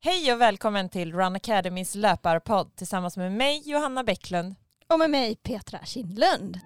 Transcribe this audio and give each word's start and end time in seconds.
Hej 0.00 0.32
och 0.32 0.40
välkommen 0.40 0.88
till 0.88 1.12
Run 1.12 1.36
Academys 1.36 1.94
löparpodd 1.94 2.76
tillsammans 2.76 3.16
med 3.16 3.32
mig 3.32 3.62
Johanna 3.64 4.04
Bäcklund. 4.04 4.54
Och 4.92 4.98
med 4.98 5.10
mig 5.10 5.36
Petra 5.36 5.78
Kindlund. 5.84 6.60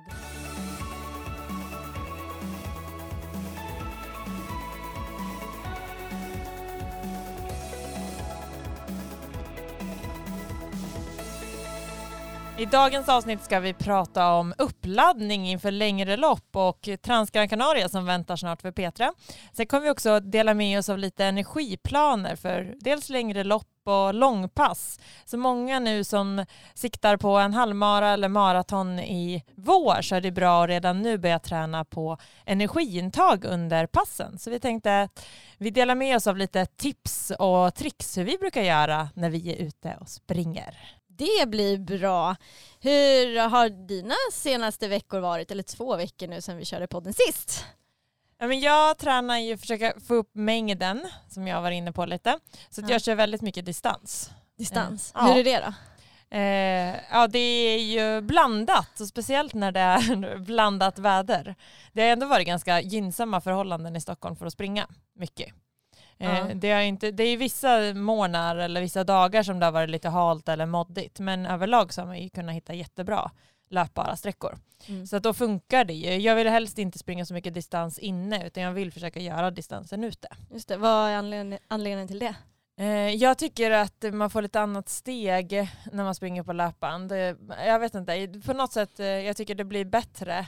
I 12.63 12.67
dagens 12.67 13.09
avsnitt 13.09 13.43
ska 13.43 13.61
vi 13.61 13.73
prata 13.75 14.33
om 14.33 14.55
uppladdning 14.59 15.49
inför 15.49 15.71
längre 15.71 16.17
lopp 16.17 16.57
och 16.57 16.89
Transgran 17.03 17.49
Canaria 17.49 17.89
som 17.89 18.07
väntar 18.07 18.37
snart 18.37 18.63
för 18.63 18.73
Petra. 18.73 19.13
Sen 19.53 19.67
kommer 19.67 19.83
vi 19.83 19.91
också 19.91 20.21
dela 20.21 20.55
med 20.55 20.79
oss 20.79 20.89
av 20.89 20.99
lite 20.99 21.25
energiplaner 21.25 22.37
för 22.37 22.75
dels 22.81 23.09
längre 23.09 23.45
lopp 23.45 23.69
och 23.85 24.15
långpass. 24.15 25.01
Så 25.25 25.37
många 25.37 25.79
nu 25.79 26.05
som 26.05 26.45
siktar 26.75 27.17
på 27.17 27.29
en 27.29 27.55
halvmara 27.55 28.11
eller 28.11 28.29
maraton 28.29 28.99
i 28.99 29.45
vår 29.55 30.03
så 30.03 30.15
är 30.15 30.21
det 30.21 30.31
bra 30.31 30.63
att 30.63 30.69
redan 30.69 31.03
nu 31.03 31.19
börja 31.19 31.39
träna 31.39 31.85
på 31.85 32.19
energiintag 32.47 33.45
under 33.45 33.87
passen. 33.87 34.39
Så 34.39 34.51
vi 34.51 34.61
tänkte 34.61 35.01
att 35.01 35.27
vi 35.59 35.71
delar 35.71 35.95
med 35.95 36.17
oss 36.17 36.27
av 36.27 36.37
lite 36.37 36.67
tips 36.67 37.33
och 37.39 37.75
tricks 37.75 38.19
hur 38.19 38.25
vi 38.25 38.39
brukar 38.39 38.63
göra 38.63 39.09
när 39.15 39.31
vi 39.31 39.53
är 39.53 39.57
ute 39.57 39.97
och 40.01 40.09
springer. 40.09 41.02
Det 41.17 41.49
blir 41.49 41.79
bra. 41.79 42.37
Hur 42.81 43.49
har 43.49 43.69
dina 43.69 44.15
senaste 44.33 44.89
veckor 44.89 45.21
varit? 45.21 45.51
Eller 45.51 45.63
två 45.63 45.97
veckor 45.97 46.27
nu 46.27 46.41
sedan 46.41 46.57
vi 46.57 46.65
körde 46.65 46.87
podden 46.87 47.13
sist. 47.13 47.65
Ja, 48.39 48.47
men 48.47 48.61
jag 48.61 48.99
tränar 48.99 49.39
ju 49.39 49.57
försöka 49.57 49.93
få 50.07 50.15
upp 50.15 50.31
mängden 50.35 51.09
som 51.29 51.47
jag 51.47 51.63
var 51.63 51.71
inne 51.71 51.93
på 51.93 52.07
lite. 52.07 52.39
Så 52.71 52.81
Ja. 52.81 52.87
jag 52.91 53.03
kör 53.03 53.15
väldigt 53.15 53.43
mycket 53.43 53.67
distans. 53.67 54.31
Distans. 54.59 55.13
Ja. 55.15 55.21
Hur 55.21 55.41
är 55.41 55.45
det 55.45 55.61
då? 55.67 55.73
Eh, 56.37 56.95
ja 57.11 57.27
det 57.27 57.39
är 57.39 57.79
ju 57.79 58.21
blandat 58.21 59.01
och 59.01 59.07
speciellt 59.09 59.55
när 59.55 59.73
det 59.73 59.81
är 59.81 60.37
blandat 60.45 60.99
väder. 60.99 61.55
Det 61.93 62.03
har 62.03 62.09
ändå 62.09 62.27
varit 62.27 62.47
ganska 62.47 62.81
gynnsamma 62.81 63.41
förhållanden 63.41 63.97
i 63.97 64.01
Stockholm 64.01 64.37
för 64.37 64.47
att 64.47 64.53
springa 64.53 64.87
mycket. 65.17 65.49
Eh, 66.23 66.49
det, 66.57 66.71
har 66.73 66.81
inte, 66.81 67.11
det 67.11 67.25
är 67.25 67.37
vissa 67.37 67.95
månader 67.95 68.61
eller 68.63 68.81
vissa 68.81 69.05
dagar 69.05 69.43
som 69.43 69.59
det 69.59 69.67
har 69.67 69.73
varit 69.73 69.91
lite 69.91 70.09
halt 70.09 70.49
eller 70.49 70.67
moddigt 70.67 71.21
men 71.21 71.47
överlag 71.47 71.93
så 71.93 72.01
har 72.01 72.07
man 72.07 72.19
ju 72.19 72.29
kunnat 72.29 72.55
hitta 72.55 72.75
jättebra 72.75 73.31
löpbara 73.71 74.17
sträckor. 74.17 74.59
Mm. 74.87 75.07
Så 75.07 75.17
att 75.17 75.23
då 75.23 75.35
funkar 75.35 75.85
det 75.85 75.93
ju. 75.93 76.17
Jag 76.17 76.37
vill 76.37 76.49
helst 76.49 76.79
inte 76.79 76.99
springa 76.99 77.27
så 77.27 77.35
mycket 77.35 77.55
distans 77.55 77.99
inne 77.99 78.47
utan 78.47 78.63
jag 78.63 78.73
vill 78.73 78.93
försöka 78.93 79.21
göra 79.21 79.51
distansen 79.51 80.05
ute. 80.05 80.29
Just 80.51 80.69
det. 80.69 80.77
Vad 80.77 81.09
är 81.11 81.17
anledningen, 81.17 81.59
anledningen 81.69 82.09
till 82.09 82.19
det? 82.19 82.35
Eh, 82.79 83.15
Jag 83.15 83.39
tycker 83.39 83.71
att 83.71 84.05
man 84.13 84.31
får 84.31 84.43
lite 84.43 84.61
annat 84.61 84.89
steg 84.89 85.69
när 85.93 86.05
man 86.05 86.15
springer 86.15 86.43
på 86.43 86.53
löpband. 86.53 87.13
Eh, 87.13 87.19
Jag 87.67 87.79
vet 87.79 87.95
inte, 87.95 88.41
på 88.47 88.53
något 88.53 88.73
sätt 88.73 89.01
eh, 89.01 89.07
jag 89.07 89.37
tycker 89.37 89.55
det 89.55 89.65
blir 89.65 89.85
bättre 89.85 90.47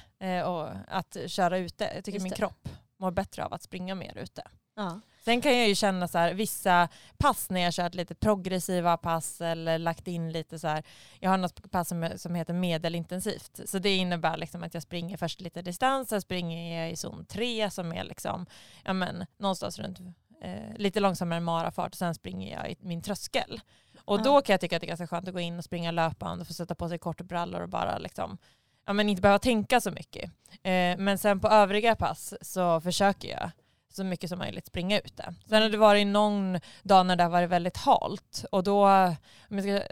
att 0.89 1.17
köra 1.27 1.59
ute. 1.59 1.93
Jag 1.95 2.05
tycker 2.05 2.21
min 2.21 2.33
kropp 2.33 2.69
mår 2.99 3.11
bättre 3.11 3.45
av 3.45 3.53
att 3.53 3.63
springa 3.63 3.95
mer 3.95 4.17
ute. 4.17 4.43
Ja. 4.77 5.01
Sen 5.25 5.41
kan 5.41 5.59
jag 5.59 5.69
ju 5.69 5.75
känna 5.75 6.09
så 6.09 6.19
här, 6.19 6.35
vissa 6.35 6.89
pass 7.19 7.51
när 7.51 7.61
jag 7.61 7.73
kört 7.73 7.95
lite 7.95 8.15
progressiva 8.15 8.97
pass 8.97 9.41
eller 9.41 9.79
lagt 9.79 10.09
in 10.09 10.33
lite 10.33 10.59
så 10.59 10.69
här, 10.69 10.85
jag 11.21 11.31
har 11.31 11.37
något 11.37 11.71
pass 11.71 11.89
som, 11.89 12.11
som 12.17 12.35
heter 12.35 12.55
medelintensivt. 12.55 13.61
Så 13.65 13.79
det 13.79 13.97
innebär 13.97 14.37
liksom 14.37 14.63
att 14.63 14.75
jag 14.75 14.83
springer 14.83 15.17
först 15.17 15.41
lite 15.41 15.63
distans, 15.63 16.09
sen 16.09 16.21
springer 16.21 16.81
jag 16.81 16.93
i 16.93 16.97
zon 16.97 17.27
3 17.27 17.71
som 17.71 17.93
är 17.93 18.05
liksom, 18.05 18.47
ja 18.85 18.93
men 18.93 19.27
någonstans 19.39 19.79
runt 19.79 20.01
eh, 20.43 20.77
lite 20.77 21.01
långsammare 21.01 21.37
än 21.37 21.45
marafart 21.45 21.93
och 21.93 21.99
sen 21.99 22.15
springer 22.15 22.57
jag 22.57 22.71
i 22.71 22.77
min 22.81 23.03
tröskel. 23.03 23.61
Och 24.05 24.23
då 24.23 24.41
kan 24.41 24.53
jag 24.55 24.61
tycka 24.61 24.77
att 24.77 24.81
det 24.81 24.87
är 24.87 24.89
ganska 24.89 25.07
skönt 25.07 25.29
att 25.29 25.35
gå 25.35 25.41
in 25.41 25.59
och 25.59 25.65
springa 25.65 25.91
löpband 25.91 26.41
och 26.41 26.47
få 26.47 26.55
sätta 26.55 26.75
på 26.75 26.89
sig 26.89 26.99
kortbrallor 26.99 27.61
och 27.61 27.69
bara 27.69 27.99
liksom, 27.99 28.39
ja 28.87 28.93
men 28.93 29.09
inte 29.09 29.23
behöva 29.23 29.39
tänka 29.39 29.81
så 29.81 29.91
mycket. 29.91 30.31
Eh, 30.63 30.97
men 30.99 31.19
sen 31.19 31.41
på 31.41 31.49
övriga 31.49 31.97
pass 31.97 32.35
så 32.41 32.81
försöker 32.81 33.29
jag 33.29 33.51
så 33.95 34.05
mycket 34.05 34.31
som 34.31 34.39
möjligt 34.39 34.67
springa 34.67 35.01
ute. 35.01 35.35
Sen 35.49 35.63
har 35.63 35.69
det 35.69 35.77
varit 35.79 36.07
någon 36.07 36.61
dag 36.83 37.07
när 37.07 37.17
det 37.17 37.23
har 37.23 37.31
varit 37.31 37.51
väldigt 37.51 37.77
halt 37.77 38.45
och 38.53 38.65
då 38.65 38.89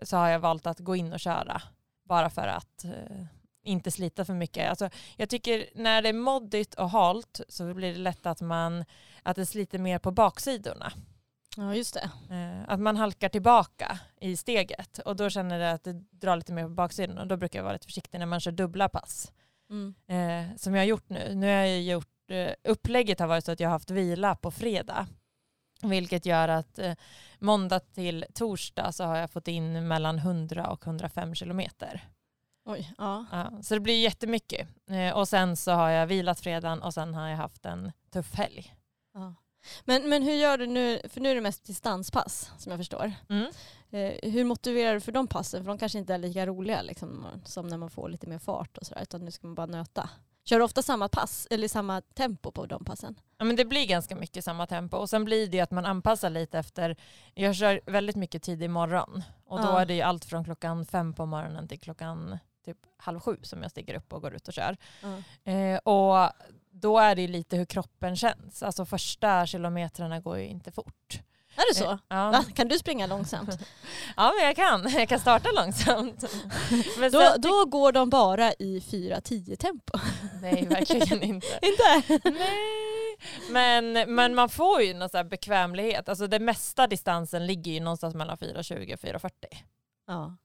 så 0.03 0.17
har 0.17 0.29
jag 0.29 0.39
valt 0.39 0.67
att 0.67 0.79
gå 0.79 0.97
in 0.97 1.13
och 1.13 1.21
köra 1.21 1.63
bara 2.05 2.31
för 2.31 2.47
att 2.47 2.85
eh, 2.85 3.25
inte 3.65 3.91
slita 3.91 4.25
för 4.25 4.35
mycket. 4.35 4.71
Alltså, 4.71 4.91
jag 5.17 5.29
tycker 5.29 5.67
när 5.75 6.03
det 6.03 6.09
är 6.09 6.13
moddigt 6.13 6.75
och 6.75 6.91
halt 6.91 7.41
så 7.49 7.75
blir 7.75 7.93
det 7.93 7.99
lätt 7.99 8.27
att 8.27 8.41
man 8.41 8.85
att 9.23 9.37
det 9.37 9.47
sliter 9.47 9.79
mer 9.79 9.99
på 9.99 10.11
baksidorna. 10.11 10.93
ja, 11.57 11.75
just 11.75 11.95
det. 11.95 12.11
Eh, 12.35 12.73
att 12.73 12.81
man 12.81 12.97
halkar 12.97 13.29
tillbaka 13.29 13.99
i 14.21 14.37
steget 14.37 14.99
och 14.99 15.17
då 15.17 15.31
känner 15.31 15.59
jag 15.59 15.73
att 15.75 15.85
det 15.85 15.93
drar 15.93 16.37
lite 16.37 16.53
mer 16.53 16.63
på 16.63 16.69
baksidan 16.69 17.19
och 17.19 17.27
då 17.27 17.37
brukar 17.37 17.59
jag 17.59 17.65
vara 17.65 17.73
lite 17.73 17.87
försiktig 17.87 18.19
när 18.19 18.27
man 18.27 18.41
kör 18.41 18.53
dubbla 18.53 18.89
pass 18.89 19.33
Mm. 19.71 19.95
eh, 20.07 20.57
som 20.57 20.75
jag 20.75 20.81
har 20.81 20.87
gjort 20.87 21.09
nu. 21.09 21.35
Nu 21.35 21.47
har 21.47 21.53
jag 21.53 21.83
gjort, 21.83 22.09
upplägget 22.65 23.21
har 23.21 23.27
varit 23.27 23.45
så 23.45 23.53
att 23.53 23.61
jag 23.61 23.69
har 23.69 23.73
haft 23.73 23.91
vila 23.91 24.35
på 24.35 24.51
fredag. 24.51 25.07
Vilket 25.83 26.27
gör 26.27 26.49
att 26.49 26.79
eh, 26.79 26.95
måndag 27.39 27.81
till 27.81 28.25
torsdag 28.35 28.93
så 28.93 29.05
har 29.05 29.17
jag 29.17 29.31
fått 29.31 29.49
in 29.49 29.89
mellan 29.89 30.19
100 30.19 30.71
och 30.71 30.87
105 30.87 31.35
kilometer. 31.35 32.09
Oj, 32.65 32.93
ja. 32.99 33.27
Ja, 33.33 33.63
så 33.63 33.75
det 33.75 33.81
blir 33.81 34.03
jättemycket. 34.03 34.69
Eh, 34.91 35.17
och 35.17 35.29
sen 35.29 35.57
så 35.57 35.73
har 35.73 35.91
jag 35.91 36.07
vilat 36.07 36.41
fredagen 36.41 36.83
och 36.83 36.95
sen 36.95 37.15
har 37.15 37.29
jag 37.29 37.37
haft 37.37 37.67
en 37.67 37.93
tuff 38.11 38.35
helg. 38.35 38.75
ja. 39.15 39.35
Men, 39.85 40.09
men 40.09 40.23
hur 40.23 40.33
gör 40.33 40.59
du 40.59 40.67
nu? 40.67 41.01
För 41.09 41.21
nu 41.21 41.31
är 41.31 41.35
det 41.35 41.41
mest 41.41 41.65
distanspass 41.65 42.51
som 42.59 42.71
jag 42.71 42.79
förstår. 42.79 43.13
Mm. 43.29 43.47
Eh, 43.91 44.31
hur 44.33 44.45
motiverar 44.45 44.95
du 44.95 45.01
för 45.01 45.13
de 45.13 45.27
passen? 45.27 45.65
För 45.65 45.69
de 45.69 45.79
kanske 45.79 45.99
inte 45.99 46.15
är 46.15 46.19
lika 46.19 46.47
roliga 46.47 46.83
liksom, 46.83 47.27
som 47.45 47.69
när 47.69 47.77
man 47.77 47.91
får 47.91 48.09
lite 48.09 48.29
mer 48.29 48.39
fart 48.39 48.79
och 48.79 48.87
sådär. 48.87 49.03
Utan 49.03 49.25
nu 49.25 49.31
ska 49.31 49.47
man 49.47 49.55
bara 49.55 49.67
nöta. 49.67 50.11
Kör 50.45 50.59
du 50.59 50.65
ofta 50.65 50.83
samma 50.83 51.09
pass 51.09 51.47
eller 51.51 51.69
samma 51.69 52.01
tempo 52.01 52.51
på 52.51 52.67
de 52.67 52.85
passen? 52.85 53.21
Ja, 53.39 53.45
men 53.45 53.57
det 53.57 53.65
blir 53.65 53.87
ganska 53.87 54.17
mycket 54.17 54.45
samma 54.45 54.67
tempo 54.67 54.97
och 54.97 55.11
sen 55.11 55.25
blir 55.25 55.47
det 55.47 55.61
att 55.61 55.71
man 55.71 55.87
anpassar 55.87 56.31
lite 56.31 56.59
efter, 56.59 56.97
jag 57.35 57.57
kör 57.57 57.81
väldigt 57.87 58.17
mycket 58.17 58.43
tidig 58.43 58.71
morgon 58.71 59.23
och 59.45 59.59
då 59.61 59.67
Ja. 59.69 59.81
är 59.81 59.87
det 59.87 59.95
ju 59.95 60.01
allt 60.03 60.25
från 60.25 60.45
klockan 60.45 60.87
fem 60.87 61.13
på 61.15 61.27
morgonen 61.27 61.69
till 61.69 61.81
klockan 61.81 62.39
typ 62.65 62.79
halv 62.97 63.21
sju 63.21 63.37
som 63.43 63.63
jag 63.63 63.71
stiger 63.71 63.95
upp 63.95 64.13
och 64.13 64.23
går 64.23 64.35
ut 64.35 64.49
och 64.49 64.55
kör. 64.55 64.77
Eh, 65.45 65.77
och 65.79 66.31
då 66.71 66.99
är 66.99 67.15
det 67.17 67.29
lite 67.29 67.57
hur 67.57 67.65
kroppen 67.65 68.17
känns. 68.17 68.63
Alltså 68.63 68.85
första 68.85 69.47
kilometrarna 69.47 70.21
går 70.21 70.39
ju 70.39 70.45
inte 70.47 70.71
fort. 70.73 71.21
Är 71.57 71.69
det 71.73 71.75
så? 71.79 71.91
Eh, 71.93 71.99
ja. 72.09 72.45
Kan 72.55 72.69
du 72.69 72.79
springa 72.79 73.07
långsamt? 73.07 73.51
ja 74.17 74.33
men 74.39 74.47
jag 74.47 74.57
kan. 74.57 74.93
Jag 74.93 75.09
kan 75.09 75.21
starta 75.21 75.49
långsamt. 75.53 76.25
Men 76.99 77.13
Då, 77.13 77.21
sen, 77.21 77.41
då 77.41 77.65
går 77.65 77.93
de 77.93 78.11
bara 78.11 78.53
i 78.53 78.79
4-10 78.81 79.57
tempo. 79.57 79.99
nej 80.43 80.67
verkligen 80.67 81.23
inte. 81.23 81.47
Inte? 81.63 82.21
Nej, 82.31 83.17
men, 83.51 84.15
men 84.15 84.35
man 84.35 84.49
får 84.49 84.83
ju 84.83 84.95
någon 84.95 85.09
så 85.09 85.25
bekvämlighet. 85.25 86.09
Alltså 86.09 86.27
det 86.27 86.39
mesta 86.39 86.87
distansen 86.87 87.47
ligger 87.47 87.73
ju 87.73 87.81
någonstans 87.81 88.15
mellan 88.15 88.37
4.20 88.37 88.93
och 88.93 89.01
4.40 89.01 89.31
Ja. 90.07 90.37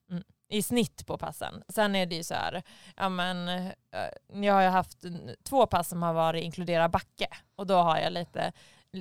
i 0.49 0.61
snitt 0.63 1.05
på 1.07 1.17
passen. 1.17 1.63
Sen 1.69 1.95
är 1.95 2.05
det 2.05 2.15
ju 2.15 2.23
så 2.23 2.33
här, 2.33 2.63
ja 2.95 3.09
men 3.09 3.47
eh, 3.47 3.71
jag 4.45 4.53
har 4.53 4.61
ju 4.61 4.67
haft 4.67 4.97
två 5.49 5.65
pass 5.67 5.89
som 5.89 6.03
har 6.03 6.13
varit 6.13 6.43
inkludera 6.43 6.89
backe 6.89 7.27
och 7.55 7.67
då 7.67 7.75
har 7.75 7.97
jag 7.99 8.13
lite, 8.13 8.51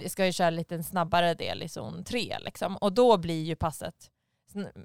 ska 0.08 0.24
jag 0.24 0.34
köra 0.34 0.50
lite 0.50 0.82
snabbare 0.82 1.34
del 1.34 1.62
i 1.62 1.68
zon 1.68 2.04
3 2.04 2.38
liksom 2.38 2.76
och 2.76 2.92
då 2.92 3.16
blir 3.16 3.44
ju 3.44 3.56
passet 3.56 4.10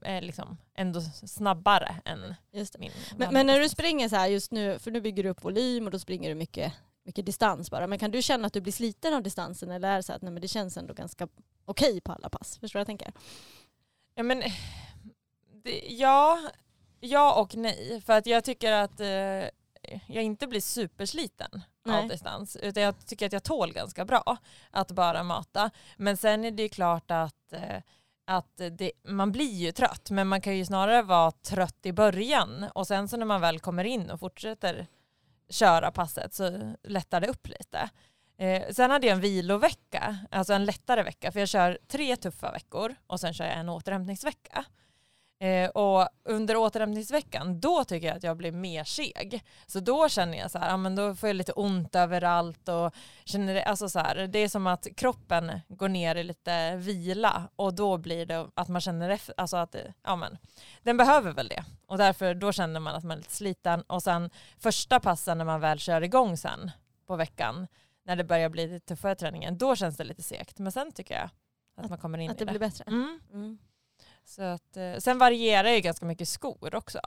eh, 0.04 0.22
liksom 0.22 0.58
ändå 0.76 1.02
snabbare 1.02 1.96
än 2.06 2.36
min 2.80 2.92
Men, 3.18 3.34
men 3.34 3.46
när 3.46 3.60
du 3.60 3.70
springer 3.70 4.10
så 4.10 4.16
här 4.16 4.28
just 4.28 4.52
nu, 4.52 4.80
för 4.80 4.92
nu 4.92 5.02
bygger 5.02 5.24
du 5.24 5.30
upp 5.30 5.44
volym 5.44 5.86
och 5.86 5.92
då 5.92 6.00
springer 6.00 6.30
du 6.30 6.36
mycket, 6.36 6.74
mycket 7.04 7.26
distans 7.26 7.72
bara. 7.72 7.88
Men 7.88 8.00
kan 8.00 8.12
du 8.12 8.22
känna 8.22 8.48
att 8.48 8.54
du 8.54 8.62
blir 8.62 8.74
sliten 8.74 9.14
av 9.14 9.24
distansen 9.24 9.72
eller 9.72 9.92
är 9.92 9.98
det 9.98 10.04
så 10.04 10.14
att 10.14 10.22
nej, 10.22 10.32
men 10.32 10.42
det 10.42 10.48
känns 10.48 10.78
ändå 10.78 10.94
ganska 10.94 11.28
okej 11.66 12.02
på 12.02 12.12
alla 12.12 12.30
pass? 12.30 12.58
Förstår 12.58 12.80
du 12.80 12.80
vad 12.80 12.82
jag 12.82 13.00
tänker? 13.00 13.14
Ja, 14.16 14.24
men, 14.24 14.44
det, 15.64 15.80
ja, 15.90 16.40
ja 17.00 17.42
och 17.42 17.56
nej. 17.56 18.02
För 18.02 18.14
att 18.14 18.26
jag 18.26 18.44
tycker 18.44 18.72
att 18.72 19.00
eh, 19.00 19.08
jag 20.08 20.24
inte 20.24 20.48
blir 20.48 20.62
supersliten 20.62 21.62
Nej. 21.84 22.04
av 22.04 22.10
distans. 22.10 22.56
Utan 22.56 22.84
jag 22.84 23.06
tycker 23.06 23.26
att 23.26 23.34
jag 23.34 23.44
tål 23.44 23.74
ganska 23.74 24.06
bra 24.06 24.38
att 24.72 24.92
bara 24.92 25.24
mata. 25.24 25.72
Men 25.98 26.18
sen 26.18 26.46
är 26.46 26.52
det 26.52 26.64
ju 26.64 26.70
klart 26.70 27.12
att, 27.12 27.54
eh, 27.54 27.82
att 28.26 28.62
det, 28.72 28.92
man 29.04 29.32
blir 29.32 29.54
ju 29.54 29.72
trött. 29.72 30.10
Men 30.10 30.28
man 30.28 30.42
kan 30.42 30.58
ju 30.58 30.66
snarare 30.66 31.02
vara 31.02 31.32
trött 31.32 31.86
i 31.86 31.94
början. 31.94 32.66
Och 32.76 32.88
sen 32.88 33.08
så 33.08 33.18
när 33.18 33.26
man 33.26 33.42
väl 33.42 33.60
kommer 33.60 33.84
in 33.84 34.12
och 34.12 34.20
fortsätter 34.20 34.88
köra 35.50 35.92
passet 35.92 36.34
så 36.34 36.74
lättar 36.84 37.22
det 37.22 37.28
upp 37.28 37.48
lite. 37.48 37.90
Eh, 38.38 38.64
sen 38.72 38.92
hade 38.92 39.08
jag 39.08 39.16
en 39.16 39.22
vilovecka, 39.22 40.18
alltså 40.32 40.54
en 40.54 40.66
lättare 40.66 41.04
vecka, 41.04 41.32
för 41.32 41.40
jag 41.40 41.50
kör 41.50 41.78
tre 41.88 42.16
tuffa 42.16 42.52
veckor 42.52 42.96
och 43.08 43.20
sen 43.20 43.34
kör 43.34 43.46
jag 43.46 43.58
en 43.58 43.70
återhämtningsvecka. 43.70 44.66
Eh, 45.42 45.70
och 45.70 46.08
under 46.24 46.56
återhämtningsveckan, 46.56 47.60
då 47.60 47.84
tycker 47.84 48.08
jag 48.08 48.18
att 48.18 48.24
jag 48.24 48.38
blir 48.38 48.52
mer 48.52 48.84
seg. 48.84 49.44
Så 49.66 49.80
då 49.80 50.10
känner 50.10 50.38
jag 50.38 50.52
så 50.52 50.60
här, 50.60 50.70
ja, 50.70 50.78
men 50.78 50.96
då 50.96 51.16
får 51.16 51.30
jag 51.30 51.36
lite 51.36 51.52
ont 51.52 51.96
överallt 51.96 52.70
och 52.70 52.94
känner 53.26 53.54
det, 53.54 53.64
alltså 53.64 53.90
så 53.90 54.00
här, 54.00 54.28
det 54.28 54.40
är 54.40 54.48
som 54.48 54.68
att 54.68 54.88
kroppen 54.96 55.62
går 55.68 55.90
ner 55.90 56.16
i 56.16 56.24
lite 56.24 56.76
vila 56.76 57.50
och 57.56 57.74
då 57.74 57.98
blir 57.98 58.26
det 58.26 58.48
att 58.54 58.68
man 58.68 58.82
känner, 58.82 59.22
alltså 59.38 59.58
att 59.58 59.76
ja, 60.04 60.16
men, 60.16 60.38
den 60.84 60.98
behöver 60.98 61.32
väl 61.32 61.48
det. 61.48 61.64
Och 61.86 61.98
därför 61.98 62.34
då 62.34 62.52
känner 62.52 62.80
man 62.80 62.96
att 62.96 63.04
man 63.04 63.12
är 63.12 63.22
lite 63.22 63.34
sliten 63.34 63.82
och 63.82 64.04
sen 64.04 64.30
första 64.58 65.00
passen 65.00 65.38
när 65.38 65.46
man 65.46 65.62
väl 65.62 65.80
kör 65.80 66.02
igång 66.02 66.38
sen 66.38 66.72
på 67.08 67.16
veckan, 67.16 67.68
när 68.04 68.16
det 68.16 68.24
börjar 68.24 68.50
bli 68.50 68.68
lite 68.68 68.86
tuffare 68.86 69.16
träningen, 69.16 69.58
då 69.58 69.76
känns 69.76 69.98
det 69.98 70.04
lite 70.04 70.24
segt. 70.24 70.60
Men 70.60 70.72
sen 70.72 70.92
tycker 70.92 71.14
jag 71.14 71.30
att, 71.78 71.84
att 71.84 71.90
man 71.90 72.00
kommer 72.00 72.18
in 72.18 72.32
att 72.32 72.38
det 72.38 72.44
i 72.44 72.46
det. 72.46 72.52
blir 72.52 72.60
bättre. 72.60 72.84
Mm. 72.88 73.20
Mm. 73.34 73.58
Så 74.26 74.44
att, 74.44 74.78
eh, 74.78 74.96
sen 75.00 75.18
varierar 75.18 75.70
ju 75.70 75.80
ganska 75.80 76.06
mycket 76.06 76.28
skor 76.28 76.76
också. 76.76 77.00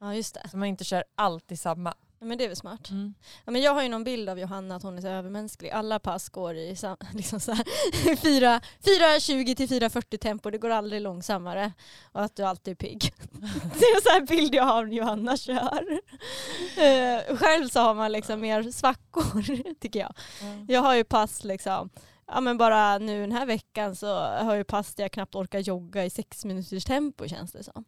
Ja 0.00 0.14
just 0.14 0.34
det. 0.34 0.48
Så 0.50 0.56
man 0.56 0.68
inte 0.68 0.84
kör 0.84 1.04
alltid 1.14 1.60
samma. 1.60 1.94
Ja, 2.20 2.26
men 2.26 2.38
det 2.38 2.44
är 2.44 2.48
väl 2.48 2.56
smart. 2.56 2.90
Mm. 2.90 3.14
Ja, 3.44 3.52
men 3.52 3.62
jag 3.62 3.74
har 3.74 3.82
ju 3.82 3.88
någon 3.88 4.04
bild 4.04 4.28
av 4.28 4.38
Johanna 4.38 4.76
att 4.76 4.82
hon 4.82 4.98
är 4.98 5.00
så 5.00 5.08
övermänsklig. 5.08 5.70
Alla 5.70 5.98
pass 5.98 6.28
går 6.28 6.54
i 6.54 6.68
liksom 7.14 7.38
4.20 7.38 9.54
till 9.54 9.68
4.40 9.68 10.18
tempo, 10.18 10.50
det 10.50 10.58
går 10.58 10.70
aldrig 10.70 11.02
långsammare. 11.02 11.72
Och 12.12 12.22
att 12.22 12.36
du 12.36 12.42
alltid 12.42 12.72
är 12.72 12.76
pigg. 12.76 13.14
det 13.78 13.84
är 13.84 13.96
en 13.96 14.02
sån 14.02 14.12
här 14.12 14.26
bild 14.26 14.54
jag 14.54 14.64
har 14.64 14.84
när 14.84 14.96
Johanna 14.96 15.36
kör. 15.36 15.90
Uh, 15.90 17.36
själv 17.36 17.68
så 17.68 17.80
har 17.80 17.94
man 17.94 18.12
liksom 18.12 18.40
mer 18.40 18.70
svackor 18.70 19.74
tycker 19.80 20.00
jag. 20.00 20.14
Mm. 20.42 20.66
Jag 20.68 20.80
har 20.80 20.94
ju 20.94 21.04
pass 21.04 21.44
liksom 21.44 21.90
ja 22.28 22.40
men 22.40 22.58
bara 22.58 22.98
nu 22.98 23.20
den 23.20 23.32
här 23.32 23.46
veckan 23.46 23.96
så 23.96 24.14
har 24.20 24.54
jag 24.54 24.66
pass 24.66 24.94
där 24.94 25.04
jag 25.04 25.12
knappt 25.12 25.34
orkar 25.34 25.58
jogga 25.58 26.04
i 26.04 26.10
sex 26.10 26.44
minuters 26.44 26.84
tempo 26.84 27.28
känns 27.28 27.52
det 27.52 27.62
som. 27.62 27.84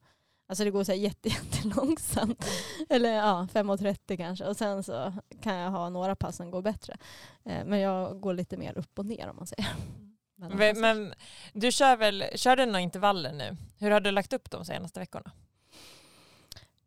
Alltså 0.51 0.65
det 0.65 0.71
går 0.71 0.85
så 0.85 0.93
här 0.93 0.99
jätte, 0.99 1.29
jättelångsamt. 1.29 2.45
Eller 2.89 3.13
ja, 3.13 3.49
5.30 3.53 4.17
kanske. 4.17 4.45
Och 4.45 4.57
sen 4.57 4.83
så 4.83 5.13
kan 5.43 5.57
jag 5.57 5.71
ha 5.71 5.89
några 5.89 6.17
pass 6.17 6.37
som 6.37 6.51
går 6.51 6.63
bättre. 6.63 6.97
Eh, 7.45 7.65
men 7.65 7.79
jag 7.81 8.21
går 8.21 8.35
lite 8.35 8.57
mer 8.57 8.79
upp 8.79 8.99
och 8.99 9.07
ner 9.07 9.29
om 9.29 9.37
man 9.37 9.47
säger. 9.47 9.69
Men, 10.37 10.81
men 10.81 11.15
du 11.53 11.73
kör 11.73 11.97
väl, 11.97 12.25
kör 12.35 12.57
du 12.57 12.67
några 12.67 12.81
intervaller 12.81 13.33
nu? 13.33 13.57
Hur 13.79 13.91
har 13.91 14.01
du 14.01 14.11
lagt 14.11 14.33
upp 14.33 14.51
de 14.51 14.65
senaste 14.65 15.01
veckorna? 15.01 15.33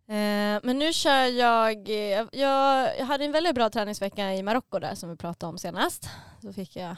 Eh, 0.07 0.59
men 0.63 0.79
nu 0.79 0.94
kör 0.94 1.25
jag, 1.25 1.89
jag, 1.89 2.29
jag 2.33 3.06
hade 3.06 3.25
en 3.25 3.31
väldigt 3.31 3.56
bra 3.56 3.69
träningsvecka 3.69 4.33
i 4.33 4.44
Marocko 4.44 4.79
där 4.79 4.95
som 4.95 5.09
vi 5.09 5.15
pratade 5.15 5.49
om 5.49 5.57
senast. 5.57 6.09
Så 6.41 6.53
fick 6.53 6.75
jag 6.75 6.95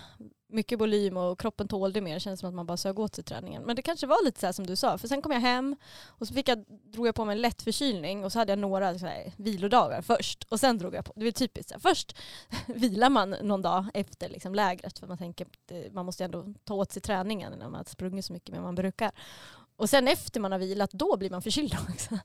mycket 0.47 0.79
volym 0.79 1.17
och 1.17 1.39
kroppen 1.39 1.67
tålde 1.67 2.01
mer. 2.01 2.13
Det 2.13 2.19
kändes 2.19 2.39
som 2.39 2.49
att 2.49 2.55
man 2.55 2.65
bara 2.65 2.77
sög 2.77 2.99
åt 2.99 3.15
sig 3.15 3.23
träningen. 3.23 3.63
Men 3.63 3.75
det 3.75 3.81
kanske 3.81 4.07
var 4.07 4.25
lite 4.25 4.39
så 4.39 4.53
som 4.53 4.67
du 4.67 4.75
sa. 4.75 4.97
För 4.97 5.07
sen 5.07 5.21
kom 5.21 5.31
jag 5.31 5.39
hem 5.39 5.75
och 6.07 6.27
så 6.27 6.33
fick 6.33 6.49
jag, 6.49 6.65
drog 6.67 7.07
jag 7.07 7.15
på 7.15 7.25
mig 7.25 7.35
en 7.35 7.41
lätt 7.41 7.61
förkylning 7.61 8.23
och 8.25 8.31
så 8.31 8.39
hade 8.39 8.51
jag 8.51 8.59
några 8.59 8.99
så 8.99 9.05
här, 9.05 9.33
vilodagar 9.37 10.01
först. 10.01 10.43
Och 10.49 10.59
sen 10.59 10.77
drog 10.77 10.95
jag 10.95 11.05
på. 11.05 11.13
Det 11.15 11.27
är 11.27 11.31
typiskt. 11.31 11.69
Så 11.69 11.75
här, 11.75 11.79
först 11.79 12.17
vilar 12.65 13.09
man 13.09 13.29
någon 13.29 13.61
dag 13.61 13.85
efter 13.93 14.29
liksom, 14.29 14.55
lägret 14.55 14.99
för 14.99 15.07
man 15.07 15.17
tänker 15.17 15.45
att 15.45 15.71
eh, 15.71 15.91
man 15.91 16.05
måste 16.05 16.23
ändå 16.23 16.53
ta 16.63 16.73
åt 16.73 16.91
sig 16.91 17.01
träningen 17.01 17.51
när 17.51 17.65
man 17.65 17.75
har 17.75 17.83
sprungit 17.83 18.25
så 18.25 18.33
mycket 18.33 18.49
mer 18.49 18.57
än 18.57 18.63
man 18.63 18.75
brukar. 18.75 19.11
Och 19.77 19.89
sen 19.89 20.07
efter 20.07 20.39
man 20.39 20.51
har 20.51 20.59
vilat, 20.59 20.91
då 20.91 21.17
blir 21.17 21.29
man 21.29 21.41
förkyld 21.41 21.77
också. 21.89 22.19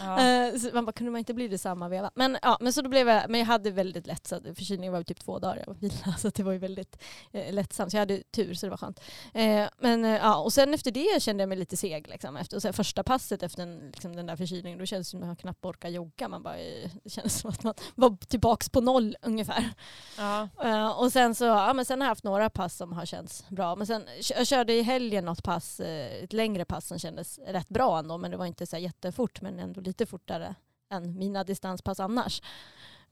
Ja. 0.00 0.18
Eh, 0.28 0.54
så 0.58 0.70
man 0.74 0.84
bara, 0.84 0.92
kunde 0.92 1.12
man 1.12 1.18
inte 1.18 1.34
bli 1.34 1.48
det 1.48 1.58
samma 1.58 1.88
veva? 1.88 2.10
Men, 2.14 2.38
ja, 2.42 2.58
men, 2.60 2.72
så 2.72 2.82
då 2.82 2.88
blev 2.88 3.08
jag, 3.08 3.30
men 3.30 3.40
jag 3.40 3.46
hade 3.46 3.70
väldigt 3.70 4.06
lätt, 4.06 4.26
så 4.26 4.40
förkylningen 4.40 4.92
var 4.92 5.02
typ 5.02 5.20
två 5.20 5.38
dagar 5.38 5.64
jag 5.66 5.74
vila, 5.80 6.16
så 6.18 6.28
det 6.28 6.42
var 6.42 6.52
ju 6.52 6.58
väldigt 6.58 7.02
eh, 7.32 7.52
lättsamt. 7.52 7.90
Så 7.90 7.96
jag 7.96 8.02
hade 8.02 8.22
tur, 8.22 8.54
så 8.54 8.66
det 8.66 8.70
var 8.70 8.76
skönt. 8.76 9.00
Eh, 9.34 9.66
men, 9.78 10.04
eh, 10.04 10.10
ja, 10.10 10.36
och 10.36 10.52
sen 10.52 10.74
efter 10.74 10.90
det 10.90 11.22
kände 11.22 11.42
jag 11.42 11.48
mig 11.48 11.58
lite 11.58 11.76
seg. 11.76 12.08
Liksom. 12.08 12.36
Efter, 12.36 12.60
så 12.60 12.72
första 12.72 13.02
passet 13.02 13.42
efter 13.42 13.66
den, 13.66 13.78
liksom, 13.78 14.16
den 14.16 14.26
där 14.26 14.36
förkylningen, 14.36 14.78
då 14.78 14.86
kändes 14.86 15.06
det 15.06 15.10
som 15.10 15.20
att 15.20 15.26
man 15.26 15.36
knappt 15.36 15.64
orkade 15.64 15.94
jogga. 15.94 16.28
Man 16.28 16.42
bara, 16.42 16.58
eh, 16.58 16.90
det 17.04 17.10
kändes 17.10 17.38
som 17.38 17.50
att 17.50 17.62
man 17.62 17.74
var 17.94 18.16
tillbaka 18.26 18.66
på 18.72 18.80
noll 18.80 19.16
ungefär. 19.22 19.70
Ja. 20.18 20.48
Eh, 20.64 21.00
och 21.00 21.12
sen 21.12 21.34
så, 21.34 21.44
ja, 21.44 21.72
men 21.72 21.84
sen 21.84 22.00
har 22.00 22.06
jag 22.06 22.10
haft 22.10 22.24
några 22.24 22.50
pass 22.50 22.76
som 22.76 22.92
har 22.92 23.06
känts 23.06 23.48
bra. 23.48 23.76
Men 23.76 23.86
sen 23.86 24.02
jag 24.36 24.46
körde 24.46 24.72
i 24.72 24.82
helgen 24.82 25.24
något 25.24 25.42
pass, 25.42 25.80
ett 25.80 26.32
längre 26.32 26.64
pass 26.64 26.87
som 26.88 26.98
kändes 26.98 27.38
rätt 27.38 27.68
bra 27.68 27.98
ändå. 27.98 28.18
Men 28.18 28.30
det 28.30 28.36
var 28.36 28.46
inte 28.46 28.66
så 28.66 28.76
jättefort 28.76 29.40
men 29.40 29.58
ändå 29.58 29.80
lite 29.80 30.06
fortare 30.06 30.54
än 30.90 31.18
mina 31.18 31.44
distanspass 31.44 32.00
annars. 32.00 32.42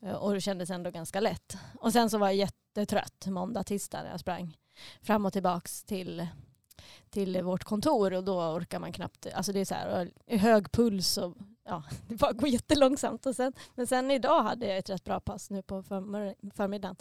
Eh, 0.01 0.15
och 0.15 0.35
det 0.35 0.41
kändes 0.41 0.71
ändå 0.71 0.91
ganska 0.91 1.21
lätt. 1.21 1.57
Och 1.81 1.93
sen 1.93 2.11
så 2.11 2.19
var 2.19 2.27
jag 2.27 2.37
jättetrött 2.37 3.27
måndag, 3.27 3.65
tisdag 3.65 4.03
när 4.03 4.11
jag 4.11 4.21
sprang 4.21 4.57
fram 5.03 5.27
och 5.27 5.33
tillbaks 5.33 5.85
till, 5.85 6.27
till 7.11 7.43
vårt 7.43 7.65
kontor 7.65 8.13
och 8.13 8.25
då 8.25 8.41
orkar 8.41 8.79
man 8.79 8.93
knappt, 8.93 9.27
alltså 9.35 9.53
det 9.53 9.61
är 9.61 9.65
så 9.65 9.75
här 9.75 10.11
hög 10.27 10.73
puls 10.73 11.19
och 11.19 11.37
ja, 11.65 11.83
det 12.09 12.17
bara 12.17 12.33
går 12.33 12.49
jättelångsamt. 12.49 13.27
Och 13.27 13.37
sen, 13.37 13.53
men 13.75 13.87
sen 13.87 14.11
idag 14.11 14.43
hade 14.43 14.67
jag 14.67 14.79
ett 14.79 14.91
rätt 14.91 15.05
bra 15.05 15.21
pass 15.21 15.51
nu 15.51 15.63
på 15.63 15.83
förmiddagen. 16.55 16.97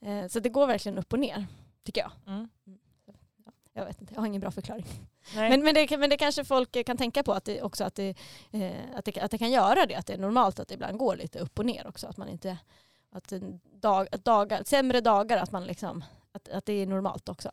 Eh, 0.00 0.26
så 0.26 0.40
det 0.40 0.48
går 0.48 0.66
verkligen 0.66 0.98
upp 0.98 1.12
och 1.12 1.18
ner, 1.18 1.46
tycker 1.84 2.00
jag. 2.00 2.12
Mm. 2.26 2.48
Jag 3.78 3.84
vet 3.86 4.00
inte, 4.00 4.14
jag 4.14 4.20
har 4.20 4.26
ingen 4.26 4.40
bra 4.40 4.50
förklaring. 4.50 4.86
Men, 5.34 5.62
men, 5.62 5.74
det, 5.74 5.98
men 5.98 6.10
det 6.10 6.16
kanske 6.16 6.44
folk 6.44 6.86
kan 6.86 6.96
tänka 6.96 7.22
på 7.22 7.32
att 7.32 7.44
det 7.44 7.62
också 7.62 7.84
att 7.84 7.94
det, 7.94 8.14
eh, 8.50 8.72
att, 8.94 9.04
det, 9.04 9.18
att 9.18 9.30
det 9.30 9.38
kan 9.38 9.50
göra 9.50 9.86
det, 9.86 9.94
att 9.94 10.06
det 10.06 10.12
är 10.12 10.18
normalt 10.18 10.60
att 10.60 10.68
det 10.68 10.74
ibland 10.74 10.98
går 10.98 11.16
lite 11.16 11.38
upp 11.38 11.58
och 11.58 11.66
ner 11.66 11.86
också. 11.86 12.06
Att 12.06 12.16
man 12.16 12.28
inte, 12.28 12.58
att 13.12 13.32
dag, 13.80 14.08
dagar, 14.24 14.62
sämre 14.64 15.00
dagar, 15.00 15.36
att, 15.36 15.52
man 15.52 15.64
liksom, 15.64 16.04
att, 16.32 16.48
att 16.48 16.66
det 16.66 16.72
är 16.72 16.86
normalt 16.86 17.28
också. 17.28 17.50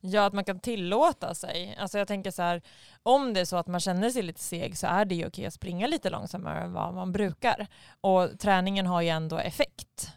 Ja, 0.00 0.26
att 0.26 0.32
man 0.32 0.44
kan 0.44 0.60
tillåta 0.60 1.34
sig. 1.34 1.76
Alltså 1.80 1.98
jag 1.98 2.08
tänker 2.08 2.30
så 2.30 2.42
här, 2.42 2.62
om 3.02 3.34
det 3.34 3.40
är 3.40 3.44
så 3.44 3.56
att 3.56 3.66
man 3.66 3.80
känner 3.80 4.10
sig 4.10 4.22
lite 4.22 4.40
seg 4.40 4.78
så 4.78 4.86
är 4.86 5.04
det 5.04 5.14
ju 5.14 5.26
okej 5.26 5.46
att 5.46 5.54
springa 5.54 5.86
lite 5.86 6.10
långsammare 6.10 6.60
än 6.60 6.72
vad 6.72 6.94
man 6.94 7.12
brukar. 7.12 7.66
Och 8.00 8.38
träningen 8.38 8.86
har 8.86 9.02
ju 9.02 9.08
ändå 9.08 9.38
effekt. 9.38 10.12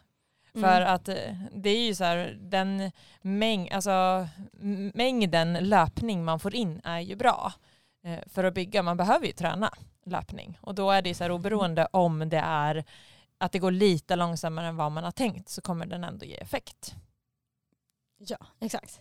Mm. 0.54 0.70
För 0.70 0.80
att 0.80 1.08
eh, 1.08 1.34
det 1.52 1.70
är 1.70 1.86
ju 1.86 1.94
så 1.94 2.04
här, 2.04 2.38
den 2.40 2.90
mäng, 3.20 3.70
alltså, 3.70 4.28
mängden 4.94 5.52
löpning 5.52 6.24
man 6.24 6.40
får 6.40 6.54
in 6.54 6.80
är 6.84 7.00
ju 7.00 7.16
bra 7.16 7.52
eh, 8.04 8.18
för 8.26 8.44
att 8.44 8.54
bygga. 8.54 8.82
Man 8.82 8.96
behöver 8.96 9.26
ju 9.26 9.32
träna 9.32 9.72
löpning 10.04 10.58
och 10.60 10.74
då 10.74 10.90
är 10.90 11.02
det 11.02 11.14
så 11.14 11.24
här 11.24 11.30
oberoende 11.30 11.88
om 11.92 12.28
det 12.28 12.42
är 12.44 12.84
att 13.38 13.52
det 13.52 13.58
går 13.58 13.70
lite 13.70 14.16
långsammare 14.16 14.66
än 14.66 14.76
vad 14.76 14.92
man 14.92 15.04
har 15.04 15.10
tänkt 15.10 15.48
så 15.48 15.60
kommer 15.60 15.86
den 15.86 16.04
ändå 16.04 16.26
ge 16.26 16.36
effekt. 16.36 16.94
Ja, 18.18 18.38
exakt. 18.60 19.00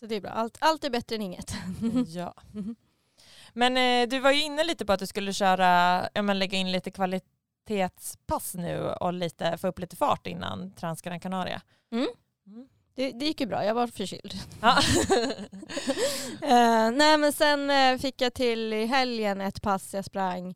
Så 0.00 0.06
det 0.06 0.14
är 0.14 0.20
bra. 0.20 0.30
Allt, 0.30 0.56
allt 0.60 0.84
är 0.84 0.90
bättre 0.90 1.16
än 1.16 1.22
inget. 1.22 1.54
ja. 2.06 2.34
Men 3.52 3.76
eh, 3.76 4.08
du 4.08 4.18
var 4.18 4.30
ju 4.30 4.42
inne 4.42 4.64
lite 4.64 4.86
på 4.86 4.92
att 4.92 5.00
du 5.00 5.06
skulle 5.06 5.32
köra, 5.32 6.00
ja, 6.14 6.22
men 6.22 6.38
lägga 6.38 6.58
in 6.58 6.72
lite 6.72 6.90
kvalitet 6.90 7.35
kvalitetspass 7.66 8.54
nu 8.54 8.90
och 8.90 9.12
lite, 9.12 9.58
få 9.58 9.68
upp 9.68 9.78
lite 9.78 9.96
fart 9.96 10.26
innan 10.26 10.70
Transgran 10.70 11.20
Canaria. 11.20 11.62
Mm. 11.92 12.08
Mm. 12.46 12.68
Det, 12.94 13.12
det, 13.12 13.24
gick 13.24 13.40
ju 13.40 13.46
bra, 13.46 13.64
jag 13.64 13.74
var 13.74 13.86
förkyld. 13.86 14.34
Ja. 14.60 14.78
uh, 16.42 16.96
nej 16.96 17.18
men 17.18 17.32
sen 17.32 17.70
uh, 17.70 17.98
fick 17.98 18.20
jag 18.20 18.34
till 18.34 18.72
i 18.72 18.86
helgen 18.86 19.40
ett 19.40 19.62
pass 19.62 19.94
jag 19.94 20.04
sprang 20.04 20.54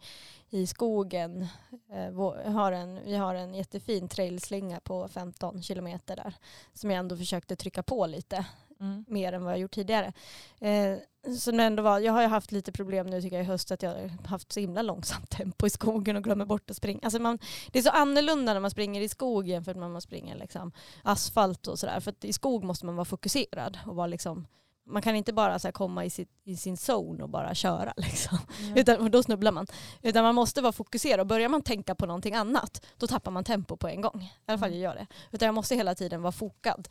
i 0.51 0.67
skogen. 0.67 1.47
Uh, 1.95 2.33
vi, 2.45 2.51
har 2.51 2.73
en, 2.73 3.05
vi 3.05 3.17
har 3.17 3.35
en 3.35 3.55
jättefin 3.55 4.09
trailslinga 4.09 4.81
på 4.81 5.09
15 5.09 5.63
kilometer 5.63 6.17
där 6.17 6.35
som 6.73 6.91
jag 6.91 6.99
ändå 6.99 7.17
försökte 7.17 7.57
trycka 7.57 7.83
på 7.83 8.07
lite 8.07 8.45
mm. 8.81 9.05
mer 9.09 9.33
än 9.33 9.45
vad 9.45 9.53
jag 9.53 9.61
gjort 9.61 9.75
tidigare. 9.75 10.13
Eh, 10.61 10.97
så 11.39 11.51
det 11.51 11.63
ändå 11.63 11.83
var, 11.83 11.99
jag 11.99 12.13
har 12.13 12.23
ju 12.23 12.29
haft 12.29 12.53
lite 12.53 12.73
problem 12.73 13.07
nu 13.07 13.23
tycker 13.23 13.37
jag 13.37 13.45
i 13.45 13.49
höst 13.49 13.71
att 13.71 13.83
jag 13.83 13.91
har 13.91 14.29
haft 14.29 14.53
så 14.53 14.61
himla 14.61 14.83
långsamt 14.83 15.31
tempo 15.37 15.67
i 15.67 15.71
skogen 15.71 16.17
och 16.17 16.25
glömmer 16.25 16.45
bort 16.45 16.71
att 16.71 16.77
springa. 16.77 17.01
Alltså 17.03 17.21
man, 17.21 17.39
det 17.73 17.79
är 17.79 17.83
så 17.83 17.91
annorlunda 17.91 18.53
när 18.55 18.61
man 18.61 18.71
springer 18.71 19.01
i 19.01 19.09
skog 19.09 19.49
jämfört 19.49 19.77
med 19.77 19.83
när 19.83 19.93
man 19.93 20.01
springer 20.01 20.37
liksom 20.37 20.73
asfalt 21.03 21.67
och 21.67 21.79
sådär. 21.79 22.01
För 22.01 22.15
i 22.21 22.33
skog 22.33 22.65
måste 22.65 22.87
man 22.87 22.97
vara 22.97 23.05
fokuserad 23.05 23.79
och 23.87 23.97
vara 23.97 24.07
liksom 24.07 24.47
man 24.91 25.03
kan 25.03 25.17
inte 25.17 25.33
bara 25.33 25.59
så 25.59 25.73
komma 25.73 26.05
i, 26.05 26.11
sitt, 26.11 26.31
i, 26.45 26.57
sin 26.57 26.77
zone 26.77 27.23
och 27.23 27.29
bara 27.29 27.55
köra. 27.55 27.95
Liksom. 27.97 28.39
Mm. 28.61 28.77
Utan, 28.77 29.11
då 29.11 29.23
snubblar 29.23 29.53
man. 29.53 29.67
Utan 30.03 30.25
man 30.25 30.35
måste 30.35 30.63
vara 30.63 30.73
fokuserad. 30.73 31.21
Och 31.21 31.27
börjar 31.27 31.49
man 31.49 31.63
tänka 31.63 31.95
på 31.95 32.07
någonting 32.07 32.35
annat, 32.35 32.87
då 32.97 33.07
tappar 33.07 33.31
man 33.31 33.45
tempo 33.45 33.77
på 33.77 33.89
en 33.89 34.01
gång. 34.01 34.23
I 34.23 34.51
alla 34.51 34.59
fall 34.59 34.69
mm. 34.69 34.81
jag 34.81 34.91
gör 34.91 35.01
det. 35.01 35.07
Utan 35.31 35.47
jag 35.47 35.55
måste 35.55 35.75
hela 35.75 35.95
tiden 35.95 36.23
vara 36.23 36.33
fokad. 36.33 36.89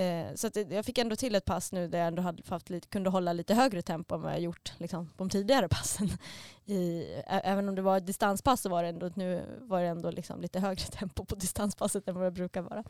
Eh, 0.00 0.34
så 0.34 0.46
att 0.46 0.56
jag 0.70 0.84
fick 0.84 0.98
ändå 0.98 1.16
till 1.16 1.34
ett 1.34 1.44
pass 1.44 1.72
nu 1.72 1.88
där 1.88 1.98
jag 1.98 2.08
ändå 2.08 2.22
hade 2.22 2.42
haft 2.48 2.70
lite, 2.70 2.88
kunde 2.88 3.10
hålla 3.10 3.32
lite 3.32 3.54
högre 3.54 3.82
tempo 3.82 4.14
än 4.14 4.22
vad 4.22 4.32
jag 4.32 4.40
gjort 4.40 4.72
liksom, 4.78 5.06
på 5.06 5.14
de 5.16 5.30
tidigare 5.30 5.68
passen. 5.68 6.08
I, 6.64 7.04
även 7.26 7.68
om 7.68 7.74
det 7.74 7.82
var 7.82 7.96
ett 7.96 8.06
distanspass 8.06 8.60
så 8.60 8.68
var 8.68 8.82
det 8.82 8.88
ändå, 8.88 9.10
nu 9.14 9.58
var 9.60 9.80
det 9.80 9.86
ändå 9.86 10.10
liksom 10.10 10.40
lite 10.40 10.60
högre 10.60 10.84
tempo 10.98 11.24
på 11.24 11.34
distanspasset 11.34 12.08
än 12.08 12.14
vad 12.14 12.24
det 12.24 12.30
brukar 12.30 12.62
vara. 12.62 12.84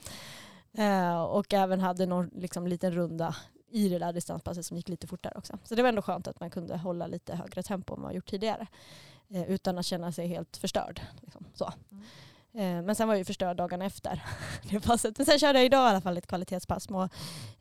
Eh, 0.79 1.23
och 1.23 1.55
även 1.55 1.81
hade 1.81 2.07
någon 2.07 2.31
liksom, 2.35 2.67
liten 2.67 2.93
runda 2.93 3.37
i 3.71 3.89
det 3.89 3.99
där 3.99 4.13
distanspasset 4.13 4.67
som 4.67 4.77
gick 4.77 4.89
lite 4.89 5.07
fortare 5.07 5.35
också. 5.37 5.59
Så 5.65 5.75
det 5.75 5.83
var 5.83 5.89
ändå 5.89 6.03
skönt 6.03 6.29
att 6.29 6.41
man 6.41 6.51
kunde 6.51 6.77
hålla 6.77 7.07
lite 7.07 7.35
högre 7.35 7.63
tempo 7.63 7.95
än 7.95 8.01
man 8.01 8.15
gjort 8.15 8.31
tidigare. 8.31 8.67
Eh, 9.29 9.51
utan 9.51 9.79
att 9.79 9.87
känna 9.87 10.13
sig 10.13 10.27
helt 10.27 10.57
förstörd. 10.57 11.01
Liksom, 11.21 11.47
så. 11.55 11.73
Mm. 11.91 12.05
Eh, 12.57 12.83
men 12.83 12.95
sen 12.95 13.09
var 13.09 13.15
jag 13.15 13.19
ju 13.19 13.25
förstörd 13.25 13.57
dagarna 13.57 13.85
efter 13.85 14.23
det 14.71 14.81
passet. 14.81 15.19
Men 15.19 15.27
sen 15.27 15.39
körde 15.39 15.59
jag 15.59 15.67
idag 15.67 15.87
i 15.87 15.91
alla 15.91 16.01
fall 16.01 16.19
ett 16.19 16.27
kvalitetspass. 16.27 16.85
Små, 16.85 17.03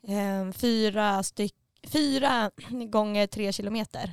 eh, 0.02 0.52
fyra, 0.52 1.22
styck, 1.22 1.54
fyra 1.86 2.50
gånger 2.90 3.26
tre 3.26 3.52
kilometer 3.52 4.12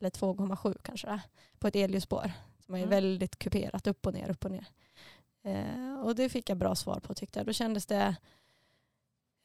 eller 0.00 0.10
2,7 0.10 0.76
kanske 0.82 1.06
det 1.06 1.20
på 1.58 1.66
ett 1.68 1.76
elljusspår. 1.76 2.32
Som 2.66 2.74
är 2.74 2.78
Mm. 2.78 2.90
väldigt 2.90 3.38
kuperat, 3.38 3.86
upp 3.86 4.06
och 4.06 4.14
ner, 4.14 4.30
upp 4.30 4.44
och 4.44 4.50
ner. 4.50 4.66
Eh, 5.44 6.00
och 6.00 6.14
det 6.14 6.28
fick 6.28 6.50
jag 6.50 6.56
bra 6.58 6.74
svar 6.74 7.00
på 7.00 7.14
tyckte 7.14 7.38
jag. 7.38 7.46
Då 7.46 7.52
kändes 7.52 7.86
det 7.86 8.16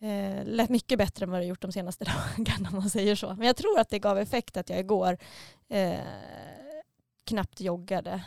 eh, 0.01 0.45
lät 0.45 0.69
mycket 0.69 0.97
bättre 0.97 1.23
än 1.23 1.31
vad 1.31 1.41
det 1.41 1.45
gjort 1.45 1.61
de 1.61 1.71
senaste 1.71 2.05
dagarna 2.37 2.69
om 2.69 2.75
man 2.75 2.89
säger 2.89 3.15
så. 3.15 3.35
Men 3.35 3.47
jag 3.47 3.55
tror 3.55 3.79
att 3.79 3.89
det 3.89 3.99
gav 3.99 4.17
effekt 4.19 4.57
att 4.57 4.69
jag 4.69 4.79
igår 4.79 5.17
eh, 5.69 5.99
knappt 7.23 7.61
joggade. 7.61 8.23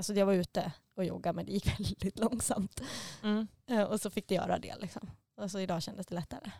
Alltså 0.00 0.14
jag 0.14 0.26
var 0.26 0.32
ute 0.32 0.72
och 0.96 1.04
joggade 1.04 1.36
men 1.36 1.46
det 1.46 1.52
gick 1.52 1.66
väldigt 1.78 2.18
långsamt. 2.18 2.80
Mm. 3.22 3.48
Eh, 3.66 3.82
och 3.82 4.00
så 4.00 4.10
fick 4.10 4.28
det 4.28 4.34
göra 4.34 4.58
det 4.58 4.74
liksom. 4.80 5.10
Och 5.36 5.50
så 5.50 5.58
idag 5.58 5.82
kändes 5.82 6.06
det 6.06 6.14
lättare. 6.14 6.50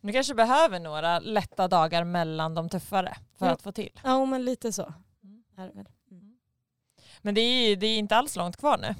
Du 0.00 0.12
kanske 0.12 0.34
behöver 0.34 0.80
några 0.80 1.18
lätta 1.18 1.68
dagar 1.68 2.04
mellan 2.04 2.54
de 2.54 2.68
tuffare 2.68 3.16
för 3.38 3.46
Ja. 3.46 3.52
att 3.52 3.62
få 3.62 3.72
till. 3.72 4.00
Ja 4.04 4.24
men 4.24 4.44
lite 4.44 4.72
så. 4.72 4.94
Mm. 5.22 5.42
Väl. 5.56 5.70
Mm. 6.10 6.38
Men 7.22 7.34
det 7.34 7.40
är, 7.40 7.76
det 7.76 7.86
är 7.86 7.98
inte 7.98 8.16
alls 8.16 8.36
långt 8.36 8.56
kvar 8.56 8.78
nu. 8.78 8.94